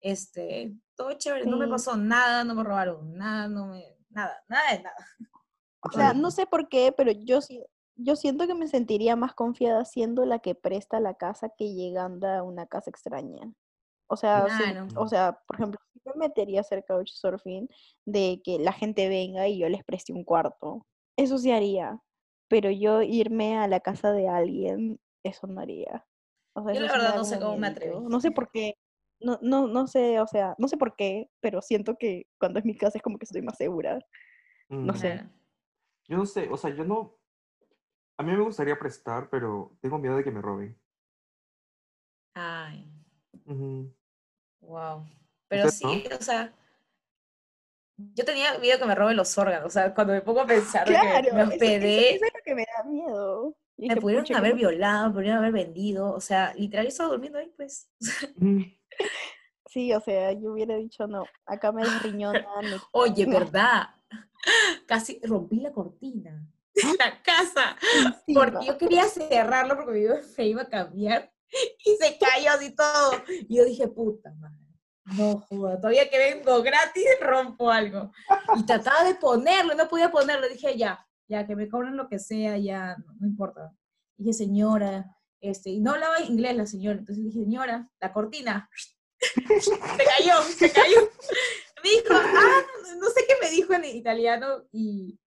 Este, 0.00 0.76
todo 0.94 1.12
chévere, 1.14 1.46
no 1.46 1.56
me 1.56 1.66
pasó 1.66 1.96
nada, 1.96 2.44
no 2.44 2.54
me 2.54 2.62
robaron 2.62 3.16
nada, 3.16 3.48
no 3.48 3.68
me, 3.68 3.82
nada, 4.10 4.36
nada 4.48 4.70
de 4.70 4.82
nada. 4.82 4.96
O 5.80 5.90
sea, 5.90 6.14
no 6.14 6.30
sé 6.30 6.46
por 6.46 6.68
qué, 6.68 6.94
pero 6.96 7.10
yo 7.10 7.40
sí, 7.40 7.62
yo 7.96 8.16
siento 8.16 8.46
que 8.46 8.54
me 8.54 8.68
sentiría 8.68 9.16
más 9.16 9.34
confiada 9.34 9.84
siendo 9.84 10.24
la 10.24 10.40
que 10.40 10.54
presta 10.54 11.00
la 11.00 11.14
casa 11.14 11.50
que 11.56 11.74
llegando 11.74 12.28
a 12.28 12.42
una 12.42 12.66
casa 12.66 12.90
extraña. 12.90 13.52
O 14.06 14.16
sea, 14.16 14.46
o 14.96 15.08
sea, 15.08 15.40
por 15.46 15.56
ejemplo, 15.56 15.80
me 16.04 16.28
metería 16.28 16.60
a 16.60 16.62
hacer 16.62 16.84
couchsurfing 16.86 17.68
de 18.04 18.40
que 18.44 18.58
la 18.58 18.72
gente 18.72 19.08
venga 19.08 19.48
y 19.48 19.58
yo 19.58 19.68
les 19.68 19.82
preste 19.84 20.12
un 20.12 20.24
cuarto. 20.24 20.86
Eso 21.16 21.38
sí 21.38 21.50
haría. 21.50 22.00
Pero 22.48 22.70
yo 22.70 23.02
irme 23.02 23.56
a 23.56 23.66
la 23.66 23.80
casa 23.80 24.12
de 24.12 24.28
alguien, 24.28 25.00
eso 25.22 25.46
no 25.46 25.60
haría. 25.60 26.06
yo 26.54 26.80
la 26.80 26.92
verdad 26.92 27.16
no 27.16 27.24
sé 27.24 27.38
cómo 27.38 27.56
me 27.56 27.68
atrevo. 27.68 28.08
No 28.08 28.20
sé 28.20 28.30
por 28.30 28.50
qué. 28.50 28.74
No, 29.20 29.38
no, 29.40 29.66
no 29.68 29.86
sé, 29.86 30.20
o 30.20 30.26
sea, 30.26 30.54
no 30.58 30.68
sé 30.68 30.76
por 30.76 30.96
qué, 30.96 31.30
pero 31.40 31.62
siento 31.62 31.96
que 31.98 32.26
cuando 32.38 32.58
es 32.58 32.64
mi 32.66 32.76
casa 32.76 32.98
es 32.98 33.02
como 33.02 33.16
que 33.16 33.24
estoy 33.24 33.40
más 33.40 33.56
segura. 33.56 33.98
No 34.68 34.92
mm. 34.92 34.96
sé. 34.96 35.24
Yo 36.08 36.18
no 36.18 36.26
sé, 36.26 36.48
o 36.50 36.56
sea, 36.58 36.70
yo 36.70 36.84
no, 36.84 37.16
a 38.16 38.22
mí 38.22 38.32
me 38.32 38.42
gustaría 38.42 38.78
prestar, 38.78 39.28
pero 39.30 39.76
tengo 39.80 39.98
miedo 39.98 40.16
de 40.16 40.24
que 40.24 40.30
me 40.30 40.40
roben. 40.42 40.78
Ay. 42.34 42.90
Wow. 44.60 45.06
Pero 45.48 45.70
sí, 45.70 46.04
o 46.18 46.22
sea, 46.22 46.52
yo 47.96 48.24
tenía 48.24 48.58
miedo 48.58 48.78
que 48.78 48.86
me 48.86 48.94
roben 48.94 49.16
los 49.16 49.36
órganos. 49.38 49.66
O 49.66 49.70
sea, 49.70 49.94
cuando 49.94 50.12
me 50.12 50.22
pongo 50.22 50.40
a 50.40 50.46
pensar 50.46 50.86
claro, 50.86 51.28
que 51.28 51.32
me 51.32 51.42
hospedé. 51.44 52.16
Eso, 52.16 52.24
es 52.24 52.32
lo 52.34 52.40
que 52.44 52.54
me 52.54 52.66
da 52.76 52.84
miedo. 52.84 53.56
me 53.76 53.96
pudieron 53.96 54.34
haber 54.34 54.54
violado, 54.54 55.08
me 55.08 55.14
pudieron 55.14 55.38
haber 55.38 55.52
vendido. 55.52 56.12
O 56.12 56.20
sea, 56.20 56.52
literal, 56.54 56.86
yo 56.86 56.88
estaba 56.88 57.10
durmiendo 57.10 57.38
ahí, 57.38 57.52
pues. 57.56 57.90
Sí, 59.66 59.92
o 59.92 60.00
sea, 60.00 60.32
yo 60.32 60.52
hubiera 60.52 60.76
dicho 60.76 61.06
no. 61.08 61.24
Acá 61.46 61.72
me 61.72 61.82
riñonan. 61.84 62.44
Oye, 62.92 63.26
¿verdad? 63.26 63.88
Casi 64.86 65.20
rompí 65.24 65.58
la 65.58 65.72
cortina. 65.72 66.46
La 66.98 67.22
casa, 67.22 67.76
porque 68.34 68.66
yo 68.66 68.78
quería 68.78 69.04
cerrarlo 69.04 69.76
porque 69.76 69.92
mi 69.92 70.22
se 70.34 70.44
iba 70.44 70.62
a 70.62 70.68
cambiar 70.68 71.32
y 71.84 71.96
se 71.96 72.18
cayó 72.18 72.50
así 72.50 72.74
todo. 72.74 73.12
Y 73.48 73.56
yo 73.56 73.64
dije, 73.64 73.88
puta 73.88 74.32
madre, 74.34 74.64
no 75.16 75.40
joda, 75.48 75.76
todavía 75.76 76.08
que 76.08 76.18
vengo 76.18 76.62
gratis 76.62 77.04
rompo 77.20 77.70
algo. 77.70 78.10
Y 78.56 78.64
trataba 78.66 79.04
de 79.04 79.14
ponerlo, 79.14 79.74
no 79.74 79.88
podía 79.88 80.10
ponerlo, 80.10 80.48
dije, 80.48 80.76
ya, 80.76 81.06
ya, 81.28 81.46
que 81.46 81.56
me 81.56 81.68
cobren 81.68 81.96
lo 81.96 82.08
que 82.08 82.18
sea, 82.18 82.58
ya, 82.58 82.96
no, 83.20 83.26
importa. 83.26 83.72
dije, 84.16 84.32
señora, 84.32 85.16
este, 85.40 85.70
y 85.70 85.80
no 85.80 85.92
hablaba 85.92 86.20
inglés 86.20 86.56
la 86.56 86.66
señora, 86.66 86.98
entonces 86.98 87.24
dije, 87.24 87.40
señora, 87.40 87.88
la 88.00 88.12
cortina, 88.12 88.68
se 89.18 89.78
cayó, 89.78 90.42
se 90.42 90.72
cayó. 90.72 91.00
Me 91.82 91.90
dijo, 91.90 92.14
ah, 92.14 92.62
no 92.98 93.10
sé 93.10 93.24
qué 93.28 93.34
me 93.42 93.50
dijo 93.50 93.74
en 93.74 93.84
italiano 93.84 94.64
y 94.72 95.18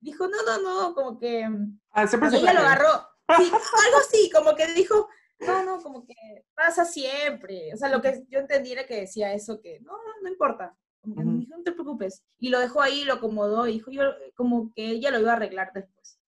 dijo, 0.00 0.26
no, 0.28 0.42
no, 0.44 0.60
no, 0.62 0.94
como 0.94 1.18
que... 1.18 1.48
Ah, 1.90 2.06
siempre 2.06 2.30
ella 2.30 2.52
lo 2.52 2.60
agarró. 2.60 3.08
Sí, 3.36 3.44
algo 3.86 3.98
así, 3.98 4.30
como 4.30 4.54
que 4.54 4.66
dijo, 4.74 5.08
no, 5.40 5.64
no, 5.64 5.82
como 5.82 6.06
que 6.06 6.14
pasa 6.54 6.84
siempre. 6.84 7.72
O 7.74 7.76
sea, 7.76 7.88
lo 7.88 8.00
que 8.02 8.24
yo 8.28 8.40
entendí 8.40 8.72
era 8.72 8.86
que 8.86 9.00
decía 9.00 9.32
eso, 9.32 9.60
que 9.60 9.80
no, 9.80 9.92
no, 9.92 10.22
no 10.22 10.28
importa. 10.28 10.76
Como 11.00 11.14
que 11.14 11.22
dijo, 11.22 11.56
no 11.56 11.62
te 11.62 11.72
preocupes. 11.72 12.22
Y 12.38 12.50
lo 12.50 12.58
dejó 12.58 12.82
ahí, 12.82 13.04
lo 13.04 13.14
acomodó 13.14 13.66
y 13.66 13.74
dijo, 13.74 13.90
yo, 13.90 14.02
como 14.34 14.72
que 14.74 14.90
ella 14.90 15.10
lo 15.10 15.20
iba 15.20 15.32
a 15.32 15.36
arreglar 15.36 15.72
después. 15.72 16.18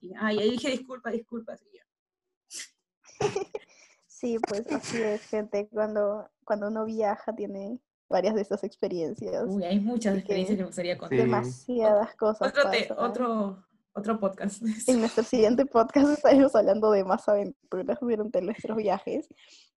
Y, 0.00 0.12
ay, 0.18 0.38
ahí 0.38 0.50
dije, 0.50 0.70
disculpa, 0.70 1.10
disculpa. 1.10 1.56
Sí, 4.06 4.38
pues 4.48 4.70
así 4.70 5.02
es, 5.02 5.22
gente. 5.26 5.68
Cuando, 5.68 6.30
cuando 6.44 6.68
uno 6.68 6.84
viaja 6.84 7.34
tiene 7.34 7.80
varias 8.12 8.34
de 8.34 8.42
esas 8.42 8.62
experiencias. 8.62 9.44
Uy, 9.48 9.64
hay 9.64 9.80
muchas 9.80 10.16
experiencias 10.16 10.56
que 10.56 10.62
me 10.62 10.66
gustaría 10.66 10.96
contar. 10.96 11.18
Demasiadas 11.18 12.14
cosas. 12.14 12.52
Otro, 12.96 13.64
otro, 13.94 14.20
podcast. 14.20 14.62
En 14.86 15.00
nuestro 15.00 15.24
siguiente 15.24 15.66
podcast 15.66 16.10
estaremos 16.10 16.54
hablando 16.54 16.92
de 16.92 17.04
más 17.04 17.28
aventuras 17.28 17.98
durante 18.00 18.40
nuestros 18.40 18.76
viajes, 18.76 19.28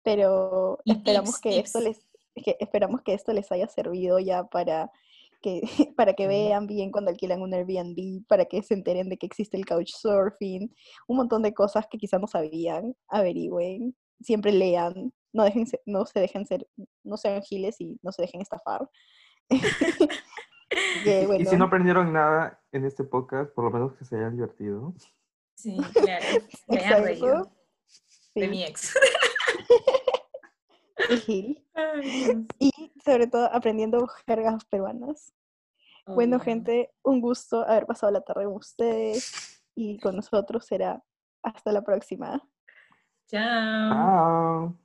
pero 0.02 0.80
esperamos 0.84 1.38
que 1.38 1.60
esto 1.60 1.80
les 1.80 2.00
esperamos 2.34 3.02
que 3.02 3.12
esto 3.12 3.32
les 3.32 3.52
haya 3.52 3.68
servido 3.68 4.18
ya 4.18 4.44
para 4.44 4.90
que, 5.42 5.60
para 5.96 6.14
que 6.14 6.26
vean 6.26 6.66
bien 6.66 6.90
cuando 6.90 7.10
alquilan 7.10 7.42
un 7.42 7.52
Airbnb, 7.52 8.24
para 8.26 8.46
que 8.46 8.62
se 8.62 8.74
enteren 8.74 9.08
de 9.08 9.18
que 9.18 9.26
existe 9.26 9.56
el 9.56 9.66
couchsurfing, 9.66 10.74
un 11.08 11.16
montón 11.16 11.42
de 11.42 11.52
cosas 11.52 11.86
que 11.90 11.98
quizás 11.98 12.20
no 12.20 12.26
sabían, 12.26 12.94
averigüen, 13.08 13.94
siempre 14.20 14.52
lean, 14.52 15.12
no, 15.32 15.44
dejen, 15.44 15.66
no 15.86 16.06
se 16.06 16.20
dejen 16.20 16.46
ser, 16.46 16.66
no 17.04 17.16
sean 17.16 17.42
giles 17.42 17.80
y 17.80 17.98
no 18.02 18.12
se 18.12 18.22
dejen 18.22 18.40
estafar. 18.40 18.88
Y 21.04 21.44
si 21.46 21.56
no 21.56 21.66
aprendieron 21.66 22.12
nada 22.12 22.60
en 22.72 22.84
este 22.84 23.04
podcast, 23.04 23.52
por 23.54 23.64
lo 23.64 23.70
menos 23.70 23.94
que 23.94 24.04
se 24.04 24.16
hayan 24.16 24.34
divertido. 24.34 24.94
Sí, 25.54 25.76
claro. 25.92 26.24
Me 26.68 26.78
hayan 26.78 27.04
reído. 27.04 27.52
De 28.34 28.48
mi 28.48 28.64
ex. 28.64 28.94
y 31.28 31.62
sobre 33.04 33.26
todo 33.26 33.52
aprendiendo 33.52 34.06
jergas 34.26 34.64
peruanas. 34.64 35.34
bueno, 36.06 36.40
gente, 36.40 36.90
un 37.02 37.20
gusto 37.20 37.68
haber 37.68 37.86
pasado 37.86 38.12
la 38.12 38.22
tarde 38.22 38.44
con 38.44 38.54
ustedes 38.54 39.62
y 39.74 39.98
con 40.00 40.16
nosotros 40.16 40.64
será 40.64 41.02
hasta 41.42 41.72
la 41.72 41.82
próxima. 41.82 42.42
Chao. 43.28 43.90
Chao. 43.90 44.82